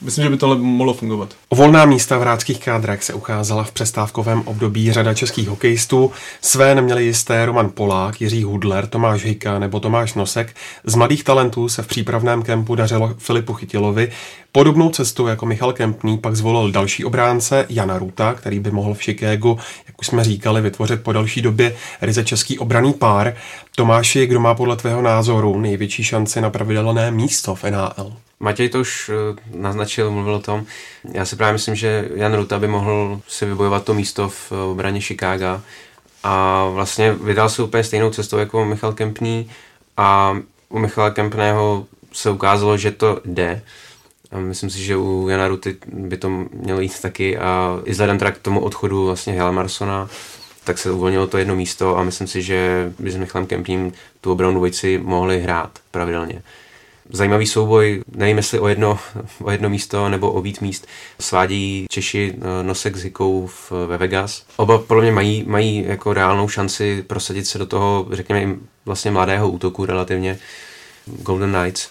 Myslím, 0.00 0.24
že 0.24 0.30
by 0.30 0.36
tohle 0.36 0.56
mohlo 0.56 0.94
fungovat. 0.94 1.34
O 1.48 1.56
volná 1.56 1.84
místa 1.84 2.18
v 2.18 2.20
hráčských 2.20 2.64
kádrech 2.64 3.04
se 3.04 3.14
ucházela 3.14 3.64
v 3.64 3.72
přestávkovém 3.72 4.42
období 4.44 4.92
řada 4.92 5.14
českých 5.14 5.48
hokejistů. 5.48 6.12
Své 6.40 6.74
neměli 6.74 7.04
jisté 7.04 7.46
Roman 7.46 7.70
Polák, 7.70 8.20
Jiří 8.20 8.44
Hudler, 8.44 8.86
Tomáš 8.86 9.24
Hejka 9.24 9.58
nebo 9.58 9.80
Tomáš 9.80 10.14
Nosek. 10.14 10.56
Z 10.84 10.94
mladých 10.94 11.24
talentů 11.24 11.68
se 11.68 11.82
v 11.82 11.86
přípravném 11.86 12.42
kempu 12.42 12.74
dařilo 12.74 13.14
Filipu 13.18 13.54
Chytilovi. 13.54 14.12
Podobnou 14.56 14.90
cestu 14.90 15.26
jako 15.26 15.46
Michal 15.46 15.72
Kempný 15.72 16.18
pak 16.18 16.36
zvolil 16.36 16.70
další 16.70 17.04
obránce 17.04 17.66
Jana 17.68 17.98
Ruta, 17.98 18.34
který 18.34 18.60
by 18.60 18.70
mohl 18.70 18.94
v 18.94 19.02
Chicagu, 19.02 19.58
jak 19.86 20.00
už 20.00 20.06
jsme 20.06 20.24
říkali, 20.24 20.60
vytvořit 20.60 21.02
po 21.02 21.12
další 21.12 21.42
době 21.42 21.76
ryze 22.02 22.24
český 22.24 22.58
obraný 22.58 22.92
pár. 22.92 23.34
Tomáši, 23.76 24.26
kdo 24.26 24.40
má 24.40 24.54
podle 24.54 24.76
tvého 24.76 25.02
názoru 25.02 25.60
největší 25.60 26.04
šanci 26.04 26.40
na 26.40 26.50
pravidelné 26.50 27.10
místo 27.10 27.54
v 27.54 27.64
NHL? 27.64 28.16
Matěj 28.40 28.68
to 28.68 28.80
už 28.80 29.10
eh, 29.10 29.40
naznačil, 29.54 30.10
mluvil 30.10 30.34
o 30.34 30.40
tom. 30.40 30.64
Já 31.12 31.24
si 31.24 31.36
právě 31.36 31.52
myslím, 31.52 31.74
že 31.74 32.08
Jan 32.14 32.34
Ruta 32.34 32.58
by 32.58 32.68
mohl 32.68 33.20
si 33.28 33.46
vybojovat 33.46 33.84
to 33.84 33.94
místo 33.94 34.28
v 34.28 34.52
eh, 34.52 34.56
obraně 34.56 35.00
Chicaga 35.00 35.62
a 36.22 36.64
vlastně 36.68 37.12
vydal 37.12 37.48
se 37.48 37.62
úplně 37.62 37.84
stejnou 37.84 38.10
cestou 38.10 38.38
jako 38.38 38.64
Michal 38.64 38.92
Kempný 38.92 39.50
a 39.96 40.36
u 40.68 40.78
Michala 40.78 41.10
Kempného 41.10 41.86
se 42.12 42.30
ukázalo, 42.30 42.76
že 42.76 42.90
to 42.90 43.20
jde. 43.24 43.62
Myslím 44.38 44.70
si, 44.70 44.78
že 44.78 44.96
u 44.96 45.28
Jana 45.28 45.48
Ruty 45.48 45.76
by 45.92 46.16
to 46.16 46.30
mělo 46.52 46.80
jít 46.80 47.00
taky 47.00 47.38
a 47.38 47.80
i 47.84 47.90
vzhledem 47.90 48.18
k 48.18 48.38
tomu 48.38 48.60
odchodu 48.60 49.06
vlastně 49.06 49.42
Marsona 49.50 50.08
tak 50.64 50.78
se 50.78 50.90
uvolnilo 50.90 51.26
to 51.26 51.38
jedno 51.38 51.56
místo 51.56 51.98
a 51.98 52.02
myslím 52.02 52.26
si, 52.26 52.42
že 52.42 52.92
by 52.98 53.10
s 53.10 53.16
Michalem 53.16 53.46
Kempním 53.46 53.92
tu 54.20 54.32
obranu 54.32 54.54
dvojici 54.54 54.98
mohli 54.98 55.40
hrát 55.40 55.78
pravidelně. 55.90 56.42
Zajímavý 57.10 57.46
souboj, 57.46 58.02
nevím 58.16 58.36
jestli 58.36 58.58
o 58.58 58.68
jedno, 58.68 58.98
o 59.42 59.50
jedno 59.50 59.68
místo 59.68 60.08
nebo 60.08 60.32
o 60.32 60.40
víc 60.40 60.60
míst, 60.60 60.86
svádí 61.20 61.86
Češi 61.90 62.34
eh, 62.36 62.62
Nosek 62.62 62.96
s 62.96 63.02
Hikou 63.02 63.46
v, 63.46 63.72
ve 63.86 63.96
Vegas. 63.96 64.46
Oba 64.56 64.78
podle 64.78 65.02
mě 65.02 65.12
mají, 65.12 65.44
mají 65.46 65.84
jako 65.86 66.12
reálnou 66.12 66.48
šanci 66.48 67.04
prosadit 67.06 67.46
se 67.46 67.58
do 67.58 67.66
toho, 67.66 68.06
řekněme, 68.10 68.56
vlastně 68.84 69.10
mladého 69.10 69.50
útoku 69.50 69.86
relativně 69.86 70.38
Golden 71.06 71.52
Knights 71.52 71.88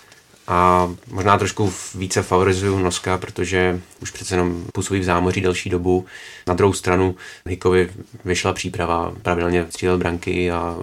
a 0.47 0.89
možná 1.11 1.37
trošku 1.37 1.73
více 1.95 2.23
favorizuju 2.23 2.79
Noska, 2.79 3.17
protože 3.17 3.81
už 4.01 4.11
přece 4.11 4.35
jenom 4.35 4.65
působí 4.73 4.99
v 4.99 5.03
zámoří 5.03 5.41
delší 5.41 5.69
dobu. 5.69 6.05
Na 6.47 6.53
druhou 6.53 6.73
stranu 6.73 7.15
Hikovi 7.45 7.89
vyšla 8.25 8.53
příprava, 8.53 9.13
pravidelně 9.21 9.65
střílel 9.69 9.97
branky 9.97 10.51
a 10.51 10.77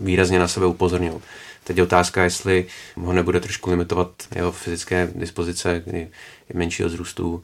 výrazně 0.00 0.38
na 0.38 0.48
sebe 0.48 0.66
upozornil. 0.66 1.20
Teď 1.64 1.76
je 1.76 1.82
otázka, 1.82 2.24
jestli 2.24 2.66
ho 2.96 3.12
nebude 3.12 3.40
trošku 3.40 3.70
limitovat 3.70 4.10
jeho 4.34 4.52
fyzické 4.52 5.12
dispozice, 5.14 5.82
kdy 5.86 5.98
je 6.48 6.54
menšího 6.54 6.88
zrůstu, 6.88 7.42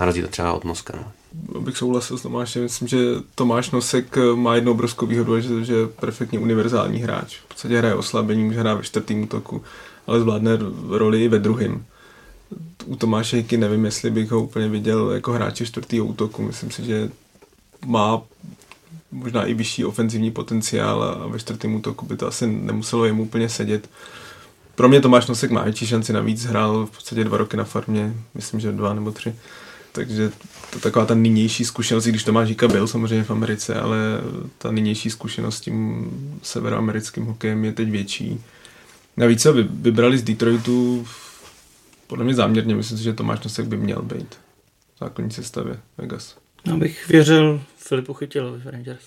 na 0.00 0.06
rozdíl 0.06 0.26
třeba 0.26 0.52
od 0.52 0.64
Noska. 0.64 0.94
No. 0.96 1.12
Abych 1.58 1.76
souhlasil 1.76 2.18
s 2.18 2.22
Tomášem, 2.22 2.62
myslím, 2.62 2.88
že 2.88 2.98
Tomáš 3.34 3.70
Nosek 3.70 4.16
má 4.34 4.54
jednu 4.54 4.72
obrovskou 4.72 5.06
výhodu, 5.06 5.40
že, 5.40 5.64
že 5.64 5.74
je 5.74 5.86
perfektně 5.86 6.38
univerzální 6.38 6.98
hráč. 6.98 7.36
V 7.36 7.48
podstatě 7.48 7.78
hraje 7.78 7.94
oslabení, 7.94 8.44
může 8.44 8.60
hrát 8.60 8.74
ve 8.74 8.82
čtvrtém 8.82 9.22
útoku, 9.22 9.62
ale 10.06 10.20
zvládne 10.20 10.58
roli 10.88 11.24
i 11.24 11.28
ve 11.28 11.38
druhém. 11.38 11.84
U 12.86 12.96
Tomáše 12.96 13.36
Hiky 13.36 13.56
nevím, 13.56 13.84
jestli 13.84 14.10
bych 14.10 14.30
ho 14.30 14.42
úplně 14.42 14.68
viděl 14.68 15.10
jako 15.10 15.32
hráče 15.32 15.66
čtvrtého 15.66 16.06
útoku. 16.06 16.42
Myslím 16.42 16.70
si, 16.70 16.84
že 16.84 17.10
má 17.86 18.22
možná 19.12 19.44
i 19.44 19.54
vyšší 19.54 19.84
ofenzivní 19.84 20.30
potenciál 20.30 21.02
a 21.02 21.26
ve 21.26 21.38
čtvrtém 21.38 21.74
útoku 21.74 22.06
by 22.06 22.16
to 22.16 22.26
asi 22.26 22.46
nemuselo 22.46 23.04
jemu 23.04 23.22
úplně 23.22 23.48
sedět. 23.48 23.90
Pro 24.74 24.88
mě 24.88 25.00
Tomáš 25.00 25.26
Nosek 25.26 25.50
má 25.50 25.62
větší 25.62 25.86
šanci 25.86 26.12
navíc, 26.12 26.44
hrál 26.44 26.86
v 26.86 26.90
podstatě 26.90 27.24
dva 27.24 27.36
roky 27.36 27.56
na 27.56 27.64
farmě, 27.64 28.14
myslím, 28.34 28.60
že 28.60 28.72
dva 28.72 28.94
nebo 28.94 29.10
tři. 29.10 29.34
Takže 29.92 30.32
to 30.70 30.78
taková 30.78 31.06
ta 31.06 31.14
nynější 31.14 31.64
zkušenost, 31.64 32.04
když 32.04 32.24
Tomáš 32.24 32.48
Žíka 32.48 32.68
byl 32.68 32.86
samozřejmě 32.86 33.24
v 33.24 33.30
Americe, 33.30 33.74
ale 33.74 33.98
ta 34.58 34.70
nynější 34.70 35.10
zkušenost 35.10 35.56
s 35.56 35.60
tím 35.60 36.10
severoamerickým 36.42 37.24
hokejem 37.24 37.64
je 37.64 37.72
teď 37.72 37.90
větší. 37.90 38.40
Navíc 39.16 39.42
se 39.42 39.52
vybrali 39.62 40.18
z 40.18 40.22
Detroitu 40.22 41.06
podle 42.10 42.24
mě 42.24 42.34
záměrně, 42.34 42.74
myslím 42.74 42.98
si, 42.98 43.04
že 43.04 43.12
Tomáš 43.12 43.40
Nosek 43.44 43.66
by 43.66 43.76
měl 43.76 44.02
být 44.02 44.34
v 44.94 44.98
základní 45.00 45.32
sestavě 45.32 45.76
Vegas. 45.98 46.36
Abych 46.72 47.08
věřil 47.08 47.62
Filipu 47.76 48.14
Chytilovi 48.14 48.58
v 48.58 48.66
Rangers. 48.66 49.04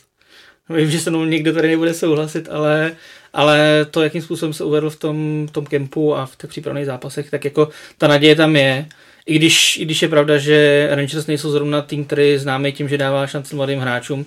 Vím, 0.69 0.91
že 0.91 0.99
se 0.99 1.09
mnou 1.09 1.25
někdo 1.25 1.53
tady 1.53 1.67
nebude 1.67 1.93
souhlasit, 1.93 2.49
ale, 2.51 2.95
ale 3.33 3.85
to, 3.91 4.03
jakým 4.03 4.21
způsobem 4.21 4.53
se 4.53 4.63
uvedl 4.63 4.89
v 4.89 4.95
tom, 4.95 5.47
v 5.49 5.51
tom 5.51 5.65
kempu 5.65 6.15
a 6.15 6.25
v 6.25 6.35
těch 6.35 6.49
přípravných 6.49 6.85
zápasech, 6.85 7.29
tak 7.29 7.45
jako 7.45 7.69
ta 7.97 8.07
naděje 8.07 8.35
tam 8.35 8.55
je. 8.55 8.85
I 9.25 9.35
když, 9.35 9.77
i 9.77 9.85
když 9.85 10.01
je 10.01 10.07
pravda, 10.07 10.37
že 10.37 10.87
Rangers 10.91 11.27
nejsou 11.27 11.51
zrovna 11.51 11.81
tým, 11.81 12.05
který 12.05 12.37
známý 12.37 12.71
tím, 12.71 12.89
že 12.89 12.97
dává 12.97 13.27
šanci 13.27 13.55
mladým 13.55 13.79
hráčům, 13.79 14.25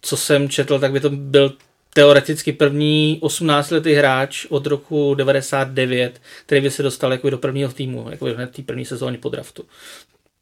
co 0.00 0.16
jsem 0.16 0.48
četl, 0.48 0.78
tak 0.78 0.92
by 0.92 1.00
to 1.00 1.10
byl 1.10 1.52
teoreticky 1.98 2.52
první 2.52 3.18
18-letý 3.22 3.92
hráč 3.92 4.46
od 4.48 4.66
roku 4.66 5.14
99, 5.14 6.20
který 6.46 6.60
by 6.60 6.70
se 6.70 6.82
dostal 6.82 7.12
jako 7.12 7.30
do 7.30 7.38
prvního 7.38 7.72
týmu, 7.72 8.06
jako 8.10 8.24
hned 8.24 8.50
té 8.50 8.62
první 8.62 8.84
sezóny 8.84 9.18
po 9.18 9.28
draftu. 9.28 9.64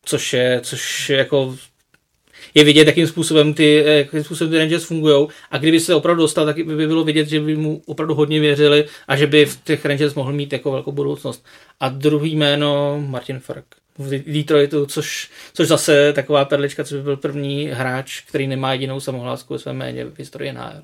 Což 0.04 0.32
je, 0.32 0.60
což 0.62 1.10
je 1.10 1.18
jako 1.18 1.56
je 2.54 2.64
vidět, 2.64 2.86
jakým 2.86 3.06
způsobem 3.06 3.54
ty, 3.54 3.84
jakým 3.86 4.24
způsobem 4.24 4.50
ty 4.50 4.58
Rangers 4.58 4.84
fungují. 4.84 5.28
A 5.50 5.58
kdyby 5.58 5.80
se 5.80 5.94
opravdu 5.94 6.22
dostal, 6.22 6.46
tak 6.46 6.66
by 6.66 6.86
bylo 6.86 7.04
vidět, 7.04 7.28
že 7.28 7.40
by 7.40 7.56
mu 7.56 7.82
opravdu 7.86 8.14
hodně 8.14 8.40
věřili 8.40 8.84
a 9.08 9.16
že 9.16 9.26
by 9.26 9.46
v 9.46 9.60
těch 9.64 9.84
Rangers 9.84 10.14
mohl 10.14 10.32
mít 10.32 10.52
jako 10.52 10.72
velkou 10.72 10.92
budoucnost. 10.92 11.44
A 11.80 11.88
druhý 11.88 12.36
jméno 12.36 13.02
Martin 13.06 13.38
Fark 13.38 13.66
v 13.98 14.32
Detroitu, 14.32 14.86
což, 14.86 15.30
což 15.54 15.68
zase 15.68 16.12
taková 16.12 16.44
perlička, 16.44 16.84
což 16.84 16.98
by 16.98 17.02
byl 17.02 17.16
první 17.16 17.66
hráč, 17.66 18.20
který 18.20 18.46
nemá 18.46 18.72
jedinou 18.72 19.00
samohlásku 19.00 19.54
ve 19.54 19.58
svém 19.58 19.76
jméně 19.76 20.04
v 20.04 20.18
historii 20.18 20.52
NHL. 20.52 20.82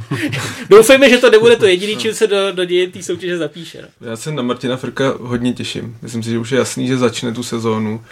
Doufejme, 0.70 1.10
že 1.10 1.18
to 1.18 1.30
nebude 1.30 1.56
to 1.56 1.66
jediný, 1.66 1.96
čím 1.96 2.14
se 2.14 2.26
do, 2.26 2.52
do 2.52 2.64
děje 2.64 2.88
té 2.88 3.02
soutěže 3.02 3.38
zapíše. 3.38 3.82
No. 4.00 4.08
Já 4.10 4.16
se 4.16 4.32
na 4.32 4.42
Martina 4.42 4.76
Frka 4.76 5.14
hodně 5.20 5.52
těším. 5.52 5.98
Myslím 6.02 6.22
si, 6.22 6.30
že 6.30 6.38
už 6.38 6.52
je 6.52 6.58
jasný, 6.58 6.86
že 6.86 6.96
začne 6.96 7.32
tu 7.32 7.42
sezónu. 7.42 8.04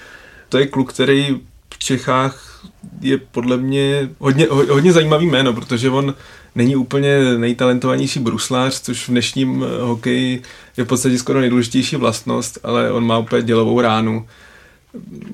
To 0.49 0.59
je 0.59 0.67
kluk, 0.67 0.93
který 0.93 1.41
v 1.75 1.79
Čechách 1.79 2.65
je 3.01 3.19
podle 3.19 3.57
mě 3.57 4.09
hodně, 4.19 4.47
hodně 4.51 4.93
zajímavý 4.93 5.27
jméno, 5.27 5.53
protože 5.53 5.91
on 5.91 6.15
není 6.59 6.77
úplně 6.77 7.39
nejtalentovanější 7.39 8.21
bruslář, 8.21 8.81
což 8.81 9.09
v 9.09 9.11
dnešním 9.11 9.65
eh, 9.65 9.83
hokeji 9.83 10.43
je 10.77 10.85
v 10.85 10.87
podstatě 10.87 11.19
skoro 11.19 11.41
nejdůležitější 11.41 11.97
vlastnost, 11.97 12.59
ale 12.63 12.93
on 12.93 13.07
má 13.07 13.19
úplně 13.19 13.43
dělovou 13.43 13.81
ránu. 13.81 14.27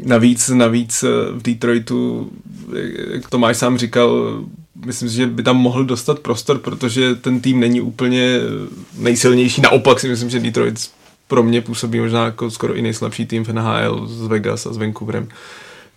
Navíc, 0.04 0.48
navíc 0.48 1.02
eh, 1.02 1.08
v 1.32 1.42
Detroitu, 1.42 2.30
jak 3.10 3.30
Tomáš 3.30 3.56
sám 3.56 3.78
říkal, 3.78 4.40
myslím 4.86 5.08
si, 5.08 5.14
že 5.14 5.26
by 5.26 5.42
tam 5.42 5.56
mohl 5.56 5.84
dostat 5.84 6.18
prostor, 6.18 6.58
protože 6.58 7.14
ten 7.14 7.40
tým 7.40 7.60
není 7.60 7.80
úplně 7.80 8.40
nejsilnější. 8.98 9.60
Naopak 9.60 10.00
si 10.00 10.08
myslím, 10.08 10.30
že 10.30 10.40
Detroit 10.40 10.90
pro 11.28 11.42
mě 11.42 11.60
působí 11.60 12.00
možná 12.00 12.24
jako 12.24 12.50
skoro 12.50 12.74
i 12.74 12.82
nejslabší 12.82 13.26
tým 13.26 13.44
v 13.44 13.48
NHL 13.48 14.06
z 14.06 14.26
Vegas 14.26 14.66
a 14.66 14.72
s 14.72 14.76
Vancouverem. 14.76 15.28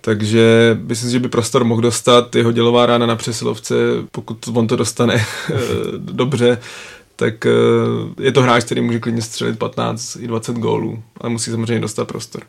Takže 0.08 0.78
myslím, 0.82 1.12
že 1.12 1.20
by 1.20 1.30
prostor 1.30 1.64
mohl 1.64 1.82
dostat 1.82 2.36
jeho 2.36 2.52
dělová 2.52 2.86
rána 2.86 3.06
na 3.06 3.16
přesilovce, 3.16 3.76
pokud 4.12 4.48
on 4.54 4.68
to 4.68 4.76
dostane 4.76 5.16
eh, 5.50 5.56
dobře, 5.98 6.58
tak 7.16 7.46
eh, 7.46 7.52
je 8.24 8.32
to 8.32 8.42
hráč, 8.42 8.64
který 8.64 8.82
může 8.82 9.00
klidně 9.00 9.22
střelit 9.22 9.60
15 9.60 10.16
i 10.16 10.28
20 10.28 10.56
gólů, 10.56 11.04
ale 11.18 11.30
musí 11.30 11.52
samozřejmě 11.52 11.80
dostat 11.80 12.08
prostor. 12.08 12.44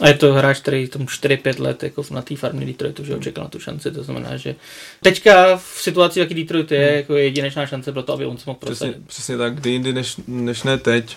A 0.00 0.08
je 0.08 0.14
to 0.14 0.32
hráč, 0.32 0.60
který 0.60 0.88
tomu 0.88 1.04
4-5 1.04 1.62
let 1.62 1.82
jako 1.82 2.02
na 2.10 2.22
té 2.22 2.36
farmě 2.36 2.66
Detroitu, 2.66 3.04
že 3.04 3.16
očekal 3.16 3.44
na 3.44 3.50
tu 3.50 3.60
šanci, 3.60 3.90
to 3.90 4.02
znamená, 4.02 4.36
že 4.36 4.54
teďka 5.02 5.56
v 5.56 5.76
situaci, 5.80 6.20
jaký 6.20 6.34
Detroit 6.34 6.72
je, 6.72 6.86
hmm. 6.86 6.96
jako 6.96 7.14
jedinečná 7.14 7.66
šance 7.66 7.92
pro 7.92 8.02
to, 8.02 8.12
aby 8.12 8.26
on 8.26 8.38
se 8.38 8.44
mohl 8.46 8.58
prosadit. 8.58 8.92
Přesně, 8.92 9.06
přesně 9.06 9.36
tak, 9.36 9.54
kdy 9.54 9.70
jindy 9.70 9.92
než, 9.92 10.16
než 10.28 10.62
ne 10.62 10.78
teď. 10.78 11.16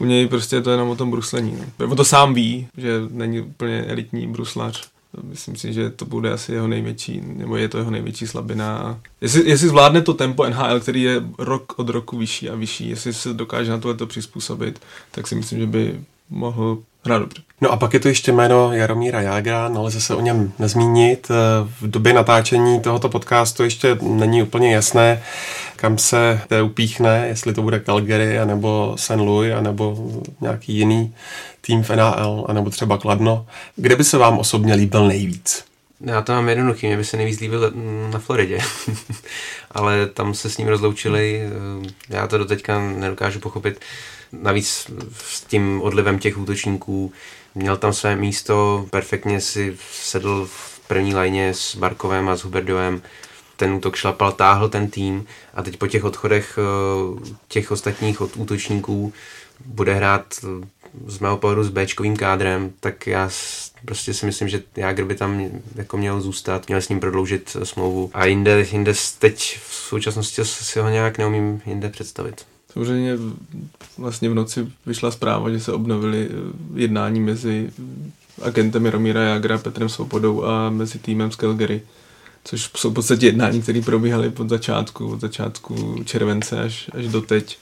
U 0.00 0.04
něj 0.04 0.28
prostě 0.28 0.56
je 0.56 0.62
to 0.62 0.70
jenom 0.70 0.88
o 0.88 0.96
tom 0.96 1.10
bruslení. 1.10 1.58
No. 1.78 1.86
On 1.86 1.96
to 1.96 2.04
sám 2.04 2.34
ví, 2.34 2.68
že 2.76 2.90
není 3.10 3.40
úplně 3.40 3.84
elitní 3.84 4.26
bruslař. 4.26 4.95
Myslím 5.22 5.56
si, 5.56 5.72
že 5.72 5.90
to 5.90 6.04
bude 6.04 6.32
asi 6.32 6.52
jeho 6.52 6.68
největší, 6.68 7.20
nebo 7.24 7.56
je 7.56 7.68
to 7.68 7.78
jeho 7.78 7.90
největší 7.90 8.26
slabina. 8.26 9.00
Jestli, 9.20 9.48
jestli 9.48 9.68
zvládne 9.68 10.02
to 10.02 10.14
tempo 10.14 10.46
NHL, 10.46 10.80
který 10.80 11.02
je 11.02 11.22
rok 11.38 11.78
od 11.78 11.88
roku 11.88 12.18
vyšší 12.18 12.50
a 12.50 12.54
vyšší, 12.54 12.88
jestli 12.88 13.12
se 13.14 13.34
dokáže 13.34 13.70
na 13.70 13.78
tohle 13.78 14.06
přizpůsobit, 14.06 14.80
tak 15.10 15.26
si 15.26 15.34
myslím, 15.34 15.58
že 15.58 15.66
by 15.66 16.00
mohl 16.30 16.82
hrát 17.04 17.18
dobře. 17.18 17.42
No 17.60 17.72
a 17.72 17.76
pak 17.76 17.94
je 17.94 18.00
to 18.00 18.08
ještě 18.08 18.32
jméno 18.32 18.72
Jaromíra 18.72 19.20
Jágra, 19.20 19.66
ale 19.76 19.90
se 19.90 20.14
o 20.14 20.20
něm 20.20 20.52
nezmínit. 20.58 21.28
V 21.80 21.90
době 21.90 22.12
natáčení 22.12 22.80
tohoto 22.80 23.08
podcastu 23.08 23.62
ještě 23.62 23.98
není 24.02 24.42
úplně 24.42 24.74
jasné, 24.74 25.22
kam 25.76 25.98
se 25.98 26.40
to 26.48 26.66
upíchne, 26.66 27.24
jestli 27.28 27.54
to 27.54 27.62
bude 27.62 27.80
Calgary, 27.80 28.38
anebo 28.38 28.94
St. 28.98 29.10
Louis, 29.10 29.54
anebo 29.54 30.10
nějaký 30.40 30.72
jiný 30.74 31.14
tým 31.60 31.82
v 31.82 31.90
NHL, 31.90 32.46
anebo 32.48 32.70
třeba 32.70 32.98
Kladno. 32.98 33.46
Kde 33.76 33.96
by 33.96 34.04
se 34.04 34.18
vám 34.18 34.38
osobně 34.38 34.74
líbil 34.74 35.08
nejvíc? 35.08 35.64
Já 36.00 36.22
to 36.22 36.32
mám 36.32 36.48
jednoduchý, 36.48 36.86
mě 36.86 36.96
by 36.96 37.04
se 37.04 37.16
nejvíc 37.16 37.40
líbil 37.40 37.72
na 38.12 38.18
Floridě, 38.18 38.58
ale 39.70 40.06
tam 40.06 40.34
se 40.34 40.50
s 40.50 40.58
ním 40.58 40.68
rozloučili, 40.68 41.42
já 42.08 42.26
to 42.26 42.38
doteďka 42.38 42.80
nedokážu 42.80 43.40
pochopit. 43.40 43.80
Navíc 44.42 44.90
s 45.24 45.40
tím 45.40 45.82
odlivem 45.82 46.18
těch 46.18 46.38
útočníků 46.38 47.12
měl 47.54 47.76
tam 47.76 47.92
své 47.92 48.16
místo, 48.16 48.86
perfektně 48.90 49.40
si 49.40 49.76
sedl 49.92 50.48
v 50.50 50.80
první 50.88 51.14
lajně 51.14 51.54
s 51.54 51.76
Barkovem 51.76 52.28
a 52.28 52.36
s 52.36 52.44
Huberdovem, 52.44 53.02
ten 53.56 53.72
útok 53.72 53.96
šlapal, 53.96 54.32
táhl 54.32 54.68
ten 54.68 54.90
tým 54.90 55.26
a 55.54 55.62
teď 55.62 55.76
po 55.76 55.86
těch 55.86 56.04
odchodech 56.04 56.58
eh, 56.58 57.34
těch 57.48 57.70
ostatních 57.70 58.20
od 58.20 58.36
útočníků 58.36 59.12
bude 59.64 59.94
hrát 59.94 60.26
eh, 60.44 60.66
z 61.06 61.18
mého 61.18 61.36
pohledu 61.36 61.64
s 61.64 61.70
Bčkovým 61.70 62.16
kádrem, 62.16 62.72
tak 62.80 63.06
já 63.06 63.30
prostě 63.84 64.14
si 64.14 64.26
myslím, 64.26 64.48
že 64.48 64.62
Jágr 64.76 65.04
by 65.04 65.14
tam 65.14 65.50
jako 65.74 65.96
měl 65.96 66.20
zůstat, 66.20 66.68
měl 66.68 66.80
s 66.80 66.88
ním 66.88 67.00
prodloužit 67.00 67.56
eh, 67.60 67.66
smlouvu 67.66 68.10
a 68.14 68.24
jinde, 68.26 68.66
jinde 68.72 68.92
teď 69.18 69.58
v 69.68 69.74
současnosti 69.74 70.44
si 70.44 70.78
ho 70.80 70.88
nějak 70.88 71.18
neumím 71.18 71.62
jinde 71.66 71.88
představit. 71.88 72.55
Samozřejmě 72.76 73.18
vlastně 73.98 74.28
v 74.28 74.34
noci 74.34 74.68
vyšla 74.86 75.10
zpráva, 75.10 75.50
že 75.50 75.60
se 75.60 75.72
obnovili 75.72 76.28
jednání 76.74 77.20
mezi 77.20 77.70
agentem 78.42 78.84
Jaromíra 78.84 79.22
Jagra, 79.22 79.58
Petrem 79.58 79.88
Svobodou 79.88 80.44
a 80.44 80.70
mezi 80.70 80.98
týmem 80.98 81.30
z 81.30 81.36
Calgary 81.36 81.82
což 82.46 82.70
jsou 82.76 82.90
v 82.90 82.94
podstatě 82.94 83.26
jednání, 83.26 83.62
které 83.62 83.80
probíhaly 83.80 84.32
od 84.38 84.48
začátku, 84.48 85.08
od 85.08 85.20
začátku 85.20 85.96
července 86.04 86.62
až, 86.62 86.90
až 86.92 87.06
do 87.06 87.20
teď. 87.20 87.58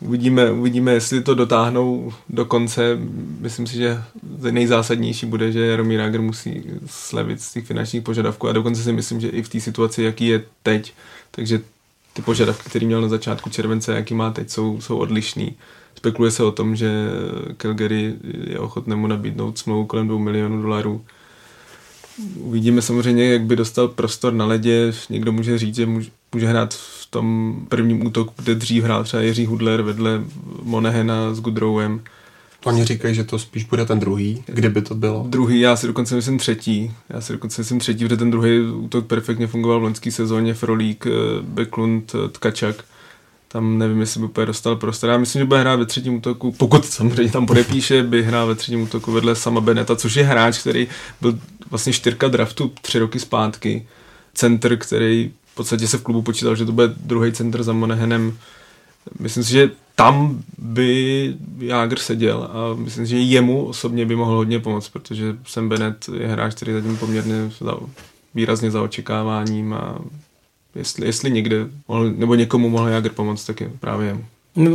Uvidíme, 0.00 0.50
uvidíme, 0.50 0.92
jestli 0.92 1.22
to 1.22 1.34
dotáhnou 1.34 2.12
do 2.28 2.44
konce. 2.44 2.98
Myslím 3.40 3.66
si, 3.66 3.76
že 3.76 4.02
nejzásadnější 4.50 5.26
bude, 5.26 5.52
že 5.52 5.66
Jaromír 5.66 6.00
Jágr 6.00 6.20
musí 6.20 6.62
slevit 6.86 7.42
z 7.42 7.52
těch 7.52 7.66
finančních 7.66 8.02
požadavků 8.02 8.48
a 8.48 8.52
dokonce 8.52 8.82
si 8.82 8.92
myslím, 8.92 9.20
že 9.20 9.28
i 9.28 9.42
v 9.42 9.48
té 9.48 9.60
situaci, 9.60 10.02
jaký 10.02 10.26
je 10.26 10.42
teď, 10.62 10.92
takže 11.30 11.60
ty 12.16 12.22
požadavky, 12.22 12.70
které 12.70 12.86
měl 12.86 13.00
na 13.00 13.08
začátku 13.08 13.50
července, 13.50 13.94
jaký 13.94 14.14
má 14.14 14.30
teď, 14.30 14.50
jsou, 14.50 14.80
jsou 14.80 14.98
odlišný. 14.98 15.54
Spekuluje 15.94 16.30
se 16.30 16.44
o 16.44 16.52
tom, 16.52 16.76
že 16.76 16.90
Calgary 17.56 18.14
je 18.44 18.58
ochotné 18.58 18.96
mu 18.96 19.06
nabídnout 19.06 19.58
smlouvu 19.58 19.86
kolem 19.86 20.08
2 20.08 20.18
milionů 20.18 20.62
dolarů. 20.62 21.04
Uvidíme 22.36 22.82
samozřejmě, 22.82 23.32
jak 23.32 23.42
by 23.42 23.56
dostal 23.56 23.88
prostor 23.88 24.32
na 24.32 24.46
ledě. 24.46 24.92
Někdo 25.10 25.32
může 25.32 25.58
říct, 25.58 25.74
že 25.74 25.86
může 25.86 26.46
hrát 26.46 26.74
v 26.74 27.06
tom 27.10 27.56
prvním 27.68 28.06
útoku, 28.06 28.32
kde 28.36 28.54
dřív 28.54 28.84
hrál 28.84 29.04
třeba 29.04 29.22
Jiří 29.22 29.46
Hudler 29.46 29.82
vedle 29.82 30.24
Monehena 30.62 31.34
s 31.34 31.40
Goodrowem. 31.40 32.00
Oni 32.66 32.84
říkají, 32.84 33.14
že 33.14 33.24
to 33.24 33.38
spíš 33.38 33.64
bude 33.64 33.86
ten 33.86 34.00
druhý. 34.00 34.44
Kdyby 34.46 34.82
to 34.82 34.94
bylo? 34.94 35.26
Druhý, 35.28 35.60
já 35.60 35.76
si 35.76 35.86
dokonce 35.86 36.14
myslím 36.14 36.38
třetí. 36.38 36.92
Já 37.08 37.20
si 37.20 37.32
dokonce 37.32 37.60
myslím 37.60 37.78
třetí, 37.78 38.04
protože 38.04 38.16
ten 38.16 38.30
druhý 38.30 38.60
útok 38.60 39.06
perfektně 39.06 39.46
fungoval 39.46 39.80
v 39.80 39.82
loňské 39.82 40.10
sezóně. 40.12 40.54
Frolík, 40.54 41.06
eh, 41.06 41.10
Beklund, 41.42 42.12
eh, 42.14 42.28
Tkačak. 42.28 42.84
Tam 43.48 43.78
nevím, 43.78 44.00
jestli 44.00 44.20
by 44.20 44.26
úplně 44.26 44.46
dostal 44.46 44.76
prostor. 44.76 45.10
Já 45.10 45.18
myslím, 45.18 45.40
že 45.40 45.44
bude 45.46 45.60
hrát 45.60 45.76
ve 45.76 45.86
třetím 45.86 46.14
útoku, 46.14 46.52
pokud 46.52 46.84
samozřejmě 46.84 47.32
tam 47.32 47.46
podepíše, 47.46 48.02
by 48.02 48.22
hrál 48.22 48.46
ve 48.46 48.54
třetím 48.54 48.82
útoku 48.82 49.12
vedle 49.12 49.36
sama 49.36 49.60
Beneta, 49.60 49.96
což 49.96 50.14
je 50.14 50.24
hráč, 50.24 50.58
který 50.58 50.88
byl 51.20 51.38
vlastně 51.70 51.92
čtyřka 51.92 52.28
draftu 52.28 52.72
tři 52.82 52.98
roky 52.98 53.20
zpátky. 53.20 53.86
Center, 54.34 54.76
který 54.76 55.30
v 55.52 55.54
podstatě 55.54 55.88
se 55.88 55.98
v 55.98 56.02
klubu 56.02 56.22
počítal, 56.22 56.56
že 56.56 56.64
to 56.64 56.72
bude 56.72 56.88
druhý 56.96 57.32
center 57.32 57.62
za 57.62 57.72
Monehenem. 57.72 58.38
Myslím 59.20 59.44
si, 59.44 59.50
že 59.50 59.70
tam 59.96 60.42
by 60.58 61.34
Jágr 61.58 61.98
seděl 61.98 62.50
a 62.52 62.74
myslím 62.74 63.06
že 63.06 63.18
jemu 63.18 63.64
osobně 63.64 64.06
by 64.06 64.16
mohl 64.16 64.36
hodně 64.36 64.60
pomoct, 64.60 64.88
protože 64.88 65.36
Sam 65.46 65.68
Bennett 65.68 66.08
je 66.18 66.26
hráč, 66.26 66.54
který 66.54 66.72
zatím 66.72 66.96
poměrně 66.96 67.50
za, 67.60 67.76
výrazně 68.34 68.70
za 68.70 68.82
očekáváním 68.82 69.74
a 69.74 69.98
jestli, 70.74 71.06
jestli 71.06 71.30
někde 71.30 71.56
mohl, 71.88 72.10
nebo 72.10 72.34
někomu 72.34 72.68
mohl 72.68 72.88
Jágr 72.88 73.10
pomoct, 73.10 73.44
tak 73.44 73.60
je 73.60 73.70
právě 73.80 74.06
jemu. 74.06 74.24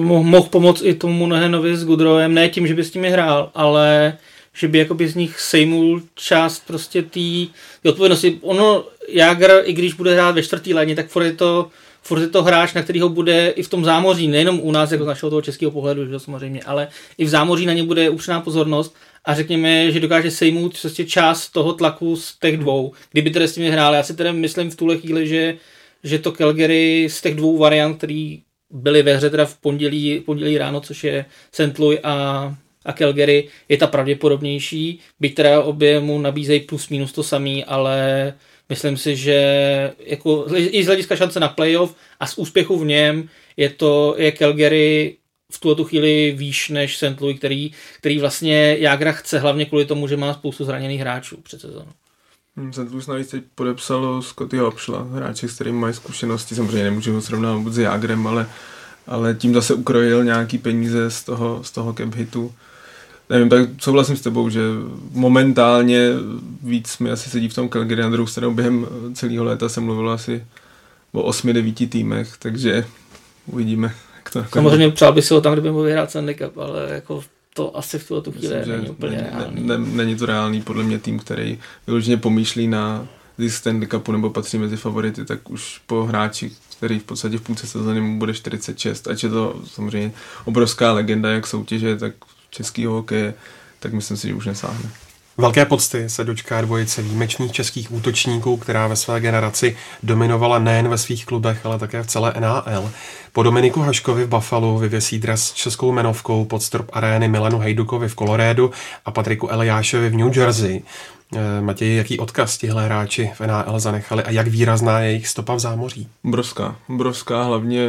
Mohl, 0.03 0.49
pomoct 0.49 0.81
i 0.85 0.93
tomu 0.93 1.27
Nehenovi 1.27 1.77
s 1.77 1.85
Gudrojem, 1.85 2.33
ne 2.33 2.49
tím, 2.49 2.67
že 2.67 2.73
by 2.73 2.83
s 2.83 2.93
nimi 2.93 3.09
hrál, 3.09 3.51
ale 3.55 4.17
že 4.53 4.67
by 4.67 4.77
jakoby 4.77 5.07
z 5.07 5.15
nich 5.15 5.39
sejmul 5.39 6.01
část 6.15 6.67
prostě 6.67 7.01
té 7.01 7.89
odpovědnosti. 7.89 8.39
Ono, 8.41 8.83
Jágr, 9.09 9.61
i 9.63 9.73
když 9.73 9.93
bude 9.93 10.13
hrát 10.13 10.35
ve 10.35 10.43
čtvrtý 10.43 10.73
léně, 10.73 10.95
tak 10.95 11.07
furt 11.07 11.23
je 11.23 11.33
to 11.33 11.69
furt 12.01 12.21
je 12.21 12.27
to 12.27 12.43
hráč, 12.43 12.73
na 12.73 12.81
kterýho 12.81 13.09
bude 13.09 13.49
i 13.49 13.63
v 13.63 13.69
tom 13.69 13.85
zámoří, 13.85 14.27
nejenom 14.27 14.59
u 14.59 14.71
nás, 14.71 14.91
jako 14.91 15.03
z 15.03 15.07
našeho 15.07 15.29
toho 15.29 15.41
českého 15.41 15.71
pohledu, 15.71 16.07
že 16.07 16.19
samozřejmě, 16.19 16.63
ale 16.63 16.87
i 17.17 17.25
v 17.25 17.29
zámoří 17.29 17.65
na 17.65 17.73
ně 17.73 17.83
bude 17.83 18.09
upřená 18.09 18.41
pozornost 18.41 18.95
a 19.25 19.35
řekněme, 19.35 19.91
že 19.91 19.99
dokáže 19.99 20.31
sejmout 20.31 20.81
prostě 20.81 21.05
část 21.05 21.49
toho 21.49 21.73
tlaku 21.73 22.15
z 22.15 22.39
těch 22.39 22.57
dvou, 22.57 22.93
kdyby 23.11 23.29
tedy 23.29 23.47
s 23.47 23.55
nimi 23.55 23.71
hrál. 23.71 23.93
Já 23.93 24.03
si 24.03 24.15
tedy 24.15 24.33
myslím 24.33 24.71
v 24.71 24.75
tuhle 24.75 24.97
chvíli, 24.97 25.27
že, 25.27 25.57
že 26.03 26.19
to 26.19 26.31
Calgary 26.31 27.07
z 27.09 27.21
těch 27.21 27.35
dvou 27.35 27.57
variant, 27.57 27.97
který 27.97 28.41
byly 28.69 29.03
ve 29.03 29.17
hře 29.17 29.29
teda 29.29 29.45
v 29.45 29.57
pondělí, 29.57 30.19
pondělí 30.19 30.57
ráno, 30.57 30.81
což 30.81 31.03
je 31.03 31.25
St. 31.51 31.79
Louis 31.79 31.99
a, 32.03 32.55
a 32.85 32.93
Calgary, 32.93 33.47
je 33.69 33.77
ta 33.77 33.87
pravděpodobnější, 33.87 34.99
byť 35.19 35.35
teda 35.35 35.61
obě 35.61 35.99
mu 35.99 36.19
nabízejí 36.19 36.59
plus 36.59 36.89
minus 36.89 37.11
to 37.11 37.23
samý, 37.23 37.65
ale 37.65 38.33
Myslím 38.71 38.97
si, 38.97 39.15
že 39.15 39.35
jako, 39.99 40.45
i 40.55 40.83
z 40.83 40.87
hlediska 40.87 41.15
šance 41.15 41.39
na 41.39 41.47
playoff 41.47 41.95
a 42.19 42.27
z 42.27 42.37
úspěchu 42.37 42.79
v 42.79 42.85
něm 42.85 43.29
je 43.57 43.69
to 43.69 44.15
je 44.17 44.31
Calgary 44.31 45.17
v 45.51 45.59
tuto 45.59 45.83
chvíli 45.83 46.33
výš 46.37 46.69
než 46.69 46.97
St. 46.97 47.21
Louis, 47.21 47.37
který, 47.37 47.71
který 47.97 48.19
vlastně 48.19 48.77
Jagra 48.79 49.11
chce 49.11 49.39
hlavně 49.39 49.65
kvůli 49.65 49.85
tomu, 49.85 50.07
že 50.07 50.17
má 50.17 50.33
spoustu 50.33 50.65
zraněných 50.65 51.01
hráčů 51.01 51.37
před 51.43 51.61
sezónou. 51.61 51.91
Hmm, 52.57 52.73
St. 52.73 52.91
Louis 52.91 53.07
navíc 53.07 53.27
teď 53.29 53.43
podepsalo 53.55 54.21
Scotty 54.21 54.57
Hopšla, 54.57 55.03
hráči, 55.03 55.47
s 55.47 55.55
kterými 55.55 55.77
mají 55.77 55.93
zkušenosti, 55.93 56.55
samozřejmě 56.55 56.83
nemůžu 56.83 57.13
ho 57.13 57.21
srovnávat 57.21 57.73
s 57.73 57.77
Jagrem, 57.77 58.27
ale, 58.27 58.49
ale 59.07 59.33
tím 59.33 59.53
zase 59.53 59.73
ukrojil 59.73 60.23
nějaký 60.23 60.57
peníze 60.57 61.11
z 61.11 61.23
toho, 61.23 61.63
z 61.63 61.71
toho 61.71 61.93
cap 61.93 62.15
hitu 62.15 62.53
nevím, 63.31 63.49
tak 63.49 63.69
souhlasím 63.79 64.15
s 64.15 64.21
tebou, 64.21 64.49
že 64.49 64.61
momentálně 65.11 66.09
víc 66.63 66.97
mi 66.97 67.11
asi 67.11 67.29
sedí 67.29 67.49
v 67.49 67.53
tom 67.53 67.69
Calgary, 67.69 68.01
na 68.01 68.09
druhou 68.09 68.27
stranu 68.27 68.53
během 68.53 68.87
celého 69.13 69.43
léta 69.43 69.69
jsem 69.69 69.83
mluvil 69.83 70.09
asi 70.09 70.45
o 71.11 71.23
osmi, 71.23 71.53
devíti 71.53 71.87
týmech, 71.87 72.37
takže 72.39 72.85
uvidíme. 73.45 73.93
Jak 74.17 74.29
to 74.29 74.45
Samozřejmě 74.53 74.89
přál 74.89 75.13
by 75.13 75.21
si 75.21 75.33
ho 75.33 75.41
tam, 75.41 75.53
kdyby 75.53 75.71
mohl 75.71 75.83
vyhrát 75.83 76.09
Stanley 76.09 76.35
Cup, 76.35 76.57
ale 76.57 76.87
jako 76.89 77.23
to 77.53 77.77
asi 77.77 77.99
v 77.99 78.07
tuhle 78.07 78.23
chvíli 78.23 78.55
Myslím, 78.55 78.75
není 78.75 78.89
úplně 78.89 79.17
není, 79.17 79.29
reálný. 79.29 79.63
Ne, 79.63 79.77
ne, 79.77 79.85
není 79.95 80.15
to 80.15 80.25
reálný, 80.25 80.61
podle 80.61 80.83
mě 80.83 80.99
tým, 80.99 81.19
který 81.19 81.59
vyloženě 81.87 82.17
pomýšlí 82.17 82.67
na 82.67 83.07
zisk 83.37 83.57
Stanley 83.57 83.87
Cupu 83.87 84.11
nebo 84.11 84.29
patří 84.29 84.57
mezi 84.57 84.77
favority, 84.77 85.25
tak 85.25 85.49
už 85.49 85.81
po 85.87 86.03
hráči, 86.03 86.51
který 86.77 86.99
v 86.99 87.03
podstatě 87.03 87.37
v 87.37 87.41
půlce 87.41 87.67
sezóny 87.67 88.01
mu 88.01 88.19
bude 88.19 88.33
46, 88.33 89.07
ať 89.07 89.23
je 89.23 89.29
to 89.29 89.61
samozřejmě 89.65 90.11
obrovská 90.45 90.91
legenda 90.91 91.29
jak 91.29 91.47
soutěže, 91.47 91.97
tak 91.97 92.13
českého 92.51 92.93
hokeje, 92.93 93.33
tak 93.79 93.93
myslím 93.93 94.17
si, 94.17 94.27
že 94.27 94.33
už 94.33 94.45
nesáhne. 94.45 94.89
Velké 95.37 95.65
pocty 95.65 96.09
se 96.09 96.23
dočká 96.23 96.61
dvojice 96.61 97.01
výjimečných 97.01 97.51
českých 97.51 97.91
útočníků, 97.91 98.57
která 98.57 98.87
ve 98.87 98.95
své 98.95 99.19
generaci 99.19 99.77
dominovala 100.03 100.59
nejen 100.59 100.89
ve 100.89 100.97
svých 100.97 101.25
klubech, 101.25 101.65
ale 101.65 101.79
také 101.79 102.03
v 102.03 102.07
celé 102.07 102.33
NHL. 102.39 102.91
Po 103.33 103.43
Dominiku 103.43 103.81
Haškovi 103.81 104.23
v 104.23 104.29
Buffalo 104.29 104.79
vyvěsí 104.79 105.19
dres 105.19 105.43
s 105.43 105.53
českou 105.53 105.91
jmenovkou 105.91 106.45
pod 106.45 106.63
strop 106.63 106.89
arény 106.93 107.27
Milanu 107.27 107.59
Hejdukovi 107.59 108.09
v 108.09 108.15
Kolorédu 108.15 108.71
a 109.05 109.11
Patriku 109.11 109.47
Eliášovi 109.47 110.09
v 110.09 110.15
New 110.15 110.37
Jersey. 110.37 110.81
Eh, 111.35 111.61
Matěj, 111.61 111.95
jaký 111.95 112.19
odkaz 112.19 112.57
tihle 112.57 112.85
hráči 112.85 113.31
v 113.35 113.41
NHL 113.41 113.79
zanechali 113.79 114.23
a 114.23 114.31
jak 114.31 114.47
výrazná 114.47 114.99
je 114.99 115.09
jejich 115.09 115.27
stopa 115.27 115.55
v 115.55 115.59
zámoří? 115.59 116.07
Obrovská, 116.25 116.75
obrovská, 116.89 117.43
hlavně 117.43 117.87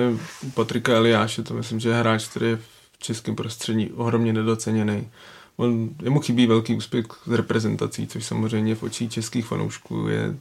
Patrika 0.55 0.93
Eliáše, 0.93 1.43
to 1.43 1.55
myslím, 1.55 1.81
že 1.81 1.89
je 1.89 1.95
hráč, 1.95 2.29
který 2.29 2.47
je 2.47 2.59
českém 3.03 3.36
prostředí 3.36 3.90
ohromně 3.90 4.32
nedoceněný. 4.32 5.09
On, 5.57 5.88
jemu 6.03 6.20
chybí 6.20 6.46
velký 6.46 6.74
úspěch 6.74 7.07
s 7.26 7.32
reprezentací, 7.32 8.07
což 8.07 8.24
samozřejmě 8.24 8.74
v 8.74 8.82
očích 8.82 9.12
českých 9.12 9.46
fanoušků 9.46 10.09
je 10.09 10.36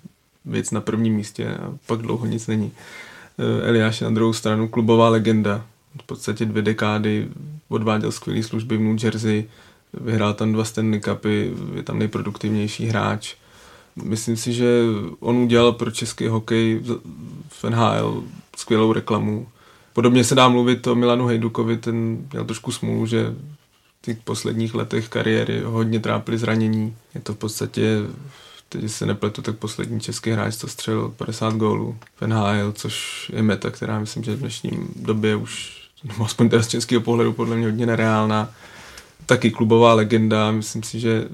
věc 0.45 0.71
na 0.71 0.81
prvním 0.81 1.13
místě 1.13 1.47
a 1.47 1.77
pak 1.85 2.01
dlouho 2.01 2.25
nic 2.25 2.47
není. 2.47 2.71
Eh, 3.39 3.67
Eliáš 3.67 4.01
je 4.01 4.05
na 4.05 4.11
druhou 4.11 4.33
stranu 4.33 4.67
klubová 4.67 5.09
legenda. 5.09 5.65
V 6.01 6.05
podstatě 6.05 6.45
dvě 6.45 6.61
dekády 6.61 7.27
odváděl 7.69 8.11
skvělé 8.11 8.43
služby 8.43 8.77
v 8.77 8.81
New 8.81 9.03
Jersey, 9.03 9.45
vyhrál 9.93 10.33
tam 10.33 10.53
dva 10.53 10.63
Stanley 10.63 10.99
Cupy, 10.99 11.51
je 11.75 11.83
tam 11.83 11.99
nejproduktivnější 11.99 12.85
hráč. 12.85 13.35
Myslím 14.03 14.37
si, 14.37 14.53
že 14.53 14.81
on 15.19 15.35
udělal 15.35 15.71
pro 15.71 15.91
český 15.91 16.27
hokej 16.27 16.81
v 17.49 17.63
NHL 17.63 18.23
skvělou 18.57 18.93
reklamu 18.93 19.47
Podobně 19.93 20.23
se 20.23 20.35
dá 20.35 20.49
mluvit 20.49 20.87
o 20.87 20.95
Milanu 20.95 21.25
Hejdukovi, 21.25 21.77
ten 21.77 22.17
měl 22.31 22.45
trošku 22.45 22.71
smůlu, 22.71 23.05
že 23.05 23.35
v 24.01 24.05
těch 24.05 24.17
posledních 24.17 24.73
letech 24.75 25.09
kariéry 25.09 25.61
hodně 25.61 25.99
trápili 25.99 26.37
zranění. 26.37 26.95
Je 27.15 27.21
to 27.21 27.33
v 27.33 27.37
podstatě, 27.37 27.97
teď 28.69 28.91
se 28.91 29.05
nepletu, 29.05 29.41
tak 29.41 29.55
poslední 29.55 29.99
český 29.99 30.31
hráč 30.31 30.57
to 30.57 30.67
střelil 30.67 31.13
50 31.17 31.53
gólů 31.55 31.97
v 32.15 32.27
NHL, 32.27 32.71
což 32.71 33.25
je 33.35 33.43
meta, 33.43 33.71
která 33.71 33.99
myslím, 33.99 34.23
že 34.23 34.35
v 34.35 34.39
dnešním 34.39 34.93
době 34.95 35.35
už, 35.35 35.81
no 36.03 36.25
aspoň 36.25 36.49
teda 36.49 36.63
z 36.63 36.67
českého 36.67 37.01
pohledu, 37.01 37.33
podle 37.33 37.55
mě 37.55 37.65
hodně 37.65 37.85
nereálná. 37.85 38.49
Taky 39.25 39.51
klubová 39.51 39.93
legenda, 39.93 40.51
myslím 40.51 40.83
si, 40.83 40.99
že 40.99 41.27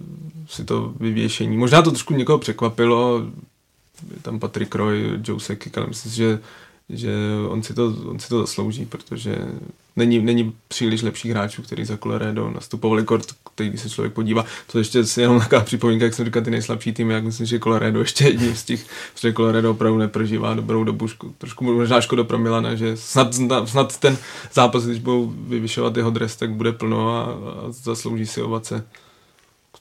si 0.50 0.64
to 0.64 0.94
vyvěšení. 1.00 1.58
Možná 1.58 1.82
to 1.82 1.92
trošku 1.92 2.14
někoho 2.14 2.38
překvapilo, 2.38 3.26
je 4.14 4.22
tam 4.22 4.40
Patrick 4.40 4.76
Roy, 4.76 5.20
Joe 5.24 5.40
Sekik, 5.40 5.78
ale 5.78 5.88
myslím 5.88 6.12
si, 6.12 6.18
že 6.18 6.40
že 6.90 7.12
on 7.48 7.64
si 7.64 7.74
to, 7.74 7.96
on 8.06 8.20
si 8.20 8.30
to 8.30 8.40
zaslouží, 8.42 8.86
protože 8.86 9.36
není, 9.96 10.20
není 10.20 10.54
příliš 10.68 11.02
lepších 11.02 11.32
hráčů, 11.32 11.62
kteří 11.62 11.86
za 11.86 11.98
Colorado 11.98 12.50
nastupovali 12.50 13.04
kort, 13.04 13.28
který 13.54 13.70
když 13.70 13.82
se 13.82 13.90
člověk 13.90 14.14
podívá. 14.14 14.46
To 14.72 14.78
ještě 14.78 15.00
je 15.00 15.06
jenom 15.18 15.40
taková 15.40 15.62
připomínka, 15.62 16.06
jak 16.06 16.14
jsem 16.14 16.26
říkal, 16.26 16.42
ty 16.42 16.52
nejslabší 16.52 16.94
týmy, 16.94 17.14
jak 17.14 17.24
myslím, 17.24 17.46
že 17.46 17.60
Colorado 17.60 18.00
ještě 18.00 18.24
jedním 18.24 18.56
z 18.56 18.64
těch, 18.64 18.86
protože 19.14 19.34
Colorado 19.34 19.72
opravdu 19.72 19.98
neprožívá 20.00 20.54
dobrou 20.54 20.84
dobu, 20.84 21.08
trošku 21.38 21.64
možná 21.64 22.02
škoda 22.02 22.24
pro 22.24 22.38
Milana, 22.38 22.76
že 22.76 22.98
snad, 22.98 23.36
snad 23.66 24.00
ten 24.00 24.18
zápas, 24.54 24.86
když 24.86 25.00
budou 25.00 25.34
vyvyšovat 25.38 25.98
jeho 25.98 26.10
dres, 26.10 26.36
tak 26.36 26.52
bude 26.52 26.72
plno 26.72 27.10
a, 27.10 27.24
a 27.24 27.72
zaslouží 27.72 28.26
si 28.26 28.42
ovace, 28.42 28.88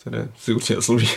které 0.00 0.28
si 0.38 0.54
určitě 0.54 0.74
zaslouží. 0.74 1.08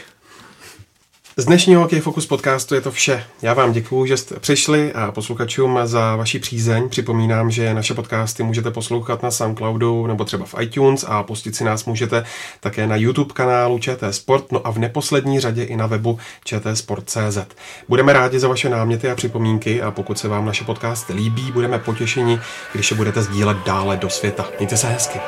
Z 1.40 1.46
dnešního 1.46 1.82
Hokej 1.82 2.00
Focus 2.00 2.26
podcastu 2.26 2.76
je 2.76 2.82
to 2.82 2.92
vše. 2.92 3.24
Já 3.42 3.54
vám 3.54 3.72
děkuju, 3.72 4.06
že 4.06 4.18
jste 4.18 4.40
přišli 4.40 4.94
a 4.94 5.12
posluchačům 5.12 5.80
za 5.84 6.16
vaši 6.16 6.40
přízeň. 6.40 6.90
Připomínám, 6.90 7.52
že 7.52 7.74
naše 7.74 7.94
podcasty 7.94 8.44
můžete 8.44 8.72
poslouchat 8.72 9.24
na 9.24 9.32
Soundcloudu 9.32 10.08
nebo 10.08 10.24
třeba 10.24 10.46
v 10.46 10.56
iTunes 10.60 11.06
a 11.08 11.24
pustit 11.24 11.56
si 11.56 11.64
nás 11.64 11.86
můžete 11.86 12.24
také 12.60 12.88
na 12.88 12.96
YouTube 12.96 13.34
kanálu 13.34 13.80
ČT 13.80 14.16
Sport, 14.16 14.52
no 14.52 14.68
a 14.68 14.72
v 14.72 14.78
neposlední 14.78 15.40
řadě 15.40 15.64
i 15.64 15.76
na 15.76 15.86
webu 15.88 16.20
čtsport.cz. 16.46 17.38
Budeme 17.90 18.14
rádi 18.14 18.40
za 18.40 18.48
vaše 18.48 18.70
náměty 18.70 19.10
a 19.10 19.16
připomínky 19.16 19.82
a 19.82 19.92
pokud 19.92 20.20
se 20.20 20.28
vám 20.28 20.46
naše 20.46 20.64
podcasty 20.64 21.14
líbí, 21.14 21.52
budeme 21.52 21.80
potěšeni, 21.80 22.40
když 22.74 22.92
je 22.92 22.98
budete 22.98 23.22
sdílet 23.22 23.58
dále 23.66 23.98
do 23.98 24.10
světa. 24.10 24.46
Mějte 24.60 24.78
se 24.78 24.88
hezky. 24.88 25.20